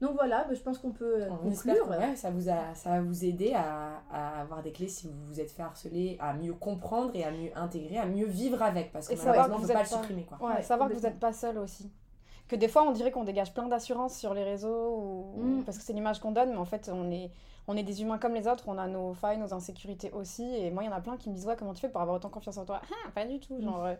Mm, 0.00 0.04
mm, 0.04 0.08
mm, 0.08 0.08
mm. 0.08 0.08
Donc 0.08 0.14
voilà, 0.16 0.44
bah, 0.44 0.54
je 0.54 0.60
pense 0.60 0.78
qu'on 0.78 0.92
peut 0.92 1.22
euh, 1.22 1.28
On 1.44 1.50
espère 1.50 1.76
conclure. 1.78 1.96
que 1.96 2.02
ouais, 2.02 2.16
ça, 2.16 2.30
vous 2.30 2.48
a, 2.48 2.74
ça 2.74 2.90
va 2.90 3.00
vous 3.00 3.24
aider 3.24 3.52
à, 3.54 4.02
à 4.10 4.40
avoir 4.42 4.62
des 4.62 4.72
clés 4.72 4.88
si 4.88 5.08
vous 5.08 5.14
vous 5.26 5.40
êtes 5.40 5.50
fait 5.50 5.62
harceler, 5.62 6.16
à 6.20 6.34
mieux 6.34 6.54
comprendre 6.54 7.10
et 7.14 7.24
à 7.24 7.30
mieux 7.30 7.50
intégrer, 7.56 7.98
à 7.98 8.06
mieux 8.06 8.26
vivre 8.26 8.62
avec. 8.62 8.92
Parce 8.92 9.08
que 9.08 9.14
Et 9.14 9.16
savoir 9.16 9.48
malheureusement, 9.48 9.56
on 9.56 9.58
que 9.58 9.62
ne 9.62 9.66
vous 9.66 9.72
peut 9.72 9.74
pas 9.74 9.96
le 9.96 10.02
supprimer. 10.02 10.24
Quoi. 10.24 10.38
Ouais, 10.48 10.54
Ouais, 10.56 10.62
savoir 10.62 10.88
que 10.88 10.94
vous 10.94 11.00
n'êtes 11.00 11.18
pas 11.18 11.32
seul 11.32 11.58
aussi. 11.58 11.90
Que 12.46 12.56
des 12.56 12.68
fois, 12.68 12.82
on 12.84 12.92
dirait 12.92 13.10
qu'on 13.10 13.24
dégage 13.24 13.52
plein 13.52 13.68
d'assurance 13.68 14.16
sur 14.16 14.32
les 14.34 14.42
réseaux, 14.44 15.34
ou... 15.36 15.42
Mm. 15.42 15.64
parce 15.64 15.76
que 15.76 15.84
c'est 15.84 15.92
l'image 15.92 16.18
qu'on 16.20 16.32
donne, 16.32 16.50
mais 16.50 16.56
en 16.56 16.64
fait, 16.64 16.90
on 16.92 17.10
est, 17.10 17.30
on 17.66 17.76
est 17.76 17.82
des 17.82 18.00
humains 18.00 18.16
comme 18.18 18.32
les 18.34 18.48
autres, 18.48 18.64
on 18.68 18.78
a 18.78 18.86
nos 18.86 19.12
failles, 19.12 19.36
nos 19.38 19.52
insécurités 19.52 20.10
aussi. 20.12 20.44
Et 20.56 20.70
moi, 20.70 20.82
il 20.82 20.86
y 20.86 20.88
en 20.88 20.92
a 20.96 21.00
plein 21.02 21.16
qui 21.18 21.28
me 21.28 21.34
disent 21.34 21.46
Ouais, 21.46 21.56
comment 21.58 21.74
tu 21.74 21.80
fais 21.82 21.90
pour 21.90 22.00
avoir 22.00 22.16
autant 22.16 22.30
confiance 22.30 22.56
en 22.56 22.64
toi? 22.64 22.80
Ah, 22.90 23.10
pas 23.14 23.26
du 23.26 23.38
tout, 23.40 23.60
genre, 23.60 23.84
euh, 23.84 23.94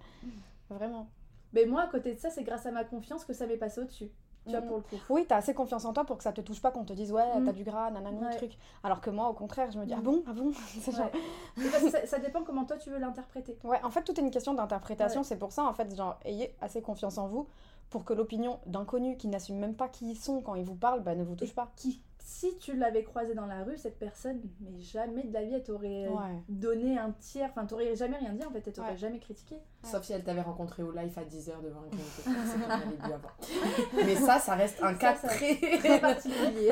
vraiment. 0.71 1.09
Mais 1.53 1.67
moi, 1.67 1.83
à 1.83 1.87
côté 1.89 2.15
de 2.15 2.19
ça, 2.19 2.31
c'est 2.31 2.43
grâce 2.45 2.65
à 2.67 2.71
ma 2.71 2.85
confiance 2.85 3.25
que 3.25 3.33
ça 3.35 3.47
m'est 3.47 3.57
passé 3.57 3.81
au-dessus. 3.81 4.11
Tu 4.49 4.57
vois, 4.57 4.61
Mm. 4.63 4.67
pour 4.67 4.77
le 4.79 4.83
coup. 4.83 4.97
Oui, 5.11 5.25
t'as 5.29 5.37
assez 5.37 5.55
confiance 5.55 5.85
en 5.85 5.93
toi 5.93 6.05
pour 6.05 6.17
que 6.17 6.23
ça 6.25 6.33
te 6.33 6.41
touche 6.41 6.61
pas, 6.61 6.71
qu'on 6.71 6.85
te 6.85 6.93
dise 6.93 7.13
Ouais, 7.13 7.23
Mm. 7.39 7.45
t'as 7.45 7.53
du 7.53 7.65
gras, 7.65 7.91
nanani, 7.91 8.25
Ouais. 8.25 8.37
truc. 8.37 8.57
Alors 8.83 9.01
que 9.01 9.11
moi, 9.11 9.29
au 9.29 9.35
contraire, 9.35 9.71
je 9.71 9.79
me 9.79 9.85
dis 9.87 9.95
Mm. 9.95 9.99
Ah 9.99 10.03
bon, 10.03 10.23
ah 10.27 10.33
bon 10.33 10.53
genre- 10.93 11.91
ça, 11.91 12.07
ça 12.07 12.19
dépend 12.19 12.43
comment 12.43 12.65
toi 12.65 12.77
tu 12.77 12.91
veux 12.91 12.99
l'interpréter. 12.99 13.59
Ouais, 13.65 13.81
en 13.85 13.91
fait, 13.91 14.03
tout 14.03 14.19
est 14.19 14.23
une 14.23 14.31
question 14.31 14.55
d'interprétation. 14.55 15.23
C'est 15.23 15.37
pour 15.39 15.53
ça, 15.53 15.65
en 15.65 15.73
fait, 15.73 15.95
genre, 15.95 16.19
ayez 16.25 16.55
assez 16.61 16.83
confiance 16.83 17.19
en 17.19 17.29
vous 17.29 17.47
pour 17.91 18.05
que 18.05 18.13
l'opinion 18.13 18.59
d'inconnus 18.67 19.17
qui 19.19 19.29
n'assument 19.29 19.59
même 19.59 19.75
pas 19.75 19.89
qui 19.89 20.11
ils 20.11 20.17
sont 20.17 20.41
quand 20.43 20.55
ils 20.55 20.65
vous 20.65 20.75
parlent 20.75 21.03
bah, 21.03 21.15
ne 21.15 21.25
vous 21.25 21.35
touche 21.37 21.55
pas. 21.55 21.69
Qui, 21.77 22.03
si 22.31 22.59
tu 22.59 22.77
l'avais 22.77 23.05
croisé 23.05 23.35
dans 23.35 23.47
la 23.47 23.65
rue, 23.65 23.79
cette 23.79 23.99
personne, 23.99 24.39
mais 24.61 24.79
jamais 24.81 25.23
de 25.23 25.33
la 25.33 25.45
vie, 25.45 25.55
elle 25.55 25.63
t'aurait 25.63 26.09
Ouais. 26.09 26.43
donné 26.51 26.99
un 26.99 27.13
tiers. 27.13 27.49
Enfin, 27.51 27.65
t'aurais 27.65 27.97
jamais 27.97 28.19
rien 28.19 28.35
dit 28.35 28.45
en 28.45 28.51
fait, 28.51 28.63
elle 28.67 28.73
t'aurait 28.75 28.91
Ouais. 28.91 28.97
jamais 28.99 29.19
critiqué. 29.19 29.57
Sauf 29.83 30.03
si 30.05 30.13
elle 30.13 30.23
t'avait 30.25 30.43
rencontré 30.43 30.83
au 30.83 30.93
live 30.93 31.19
à 31.19 31.25
10h 31.25 31.63
devant 31.63 31.81
un 31.81 33.05
avant. 33.15 33.29
Mais 33.97 34.15
ça, 34.15 34.39
ça 34.39 34.55
reste 34.57 34.83
un 34.83 34.93
Ça, 34.93 34.99
cas 34.99 35.15
ça- 35.17 35.29
très... 35.29 35.57
Très 35.79 36.01
particulier. 36.03 36.71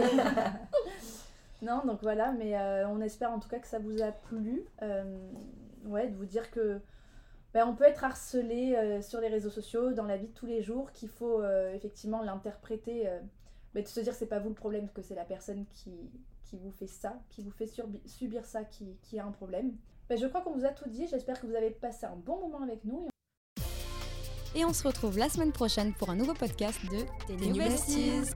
non, 1.62 1.80
donc 1.86 2.00
voilà, 2.02 2.32
mais 2.32 2.56
euh, 2.58 2.86
on 2.88 3.00
espère 3.00 3.30
en 3.32 3.38
tout 3.38 3.48
cas 3.48 3.58
que 3.58 3.66
ça 3.66 3.78
vous 3.78 4.02
a 4.02 4.12
plu. 4.12 4.62
Euh, 4.82 5.04
ouais, 5.86 6.08
de 6.08 6.14
vous 6.16 6.26
dire 6.26 6.50
que 6.50 6.80
ben, 7.54 7.66
on 7.66 7.74
peut 7.74 7.84
être 7.84 8.04
harcelé 8.04 8.74
euh, 8.76 9.00
sur 9.00 9.20
les 9.20 9.28
réseaux 9.28 9.48
sociaux, 9.50 9.92
dans 9.92 10.04
la 10.04 10.18
vie 10.18 10.26
de 10.28 10.34
tous 10.34 10.44
les 10.46 10.60
jours, 10.62 10.92
qu'il 10.92 11.08
faut 11.08 11.40
euh, 11.40 11.72
effectivement 11.72 12.22
l'interpréter, 12.22 13.08
euh, 13.08 13.18
mais 13.74 13.82
de 13.82 13.88
se 13.88 14.00
dire 14.00 14.14
c'est 14.14 14.26
pas 14.26 14.38
vous 14.38 14.48
le 14.48 14.54
problème, 14.54 14.88
que 14.90 15.02
c'est 15.02 15.14
la 15.14 15.24
personne 15.24 15.66
qui, 15.72 16.10
qui 16.44 16.56
vous 16.56 16.70
fait 16.70 16.86
ça, 16.86 17.20
qui 17.30 17.42
vous 17.42 17.50
fait 17.50 17.70
subir 18.06 18.44
ça, 18.44 18.64
qui, 18.64 18.96
qui 19.02 19.18
a 19.18 19.26
un 19.26 19.32
problème. 19.32 19.76
Ben, 20.08 20.16
je 20.16 20.26
crois 20.26 20.40
qu'on 20.40 20.52
vous 20.52 20.64
a 20.64 20.70
tout 20.70 20.88
dit, 20.88 21.06
j'espère 21.08 21.40
que 21.40 21.46
vous 21.46 21.54
avez 21.54 21.70
passé 21.70 22.06
un 22.06 22.16
bon 22.16 22.40
moment 22.40 22.62
avec 22.62 22.84
nous. 22.84 23.08
Et 24.54 24.64
on 24.64 24.72
se 24.72 24.86
retrouve 24.86 25.18
la 25.18 25.28
semaine 25.28 25.52
prochaine 25.52 25.92
pour 25.92 26.08
un 26.10 26.16
nouveau 26.16 26.34
podcast 26.34 26.80
de 26.86 27.36
Des. 27.36 27.52
Besties. 27.52 28.32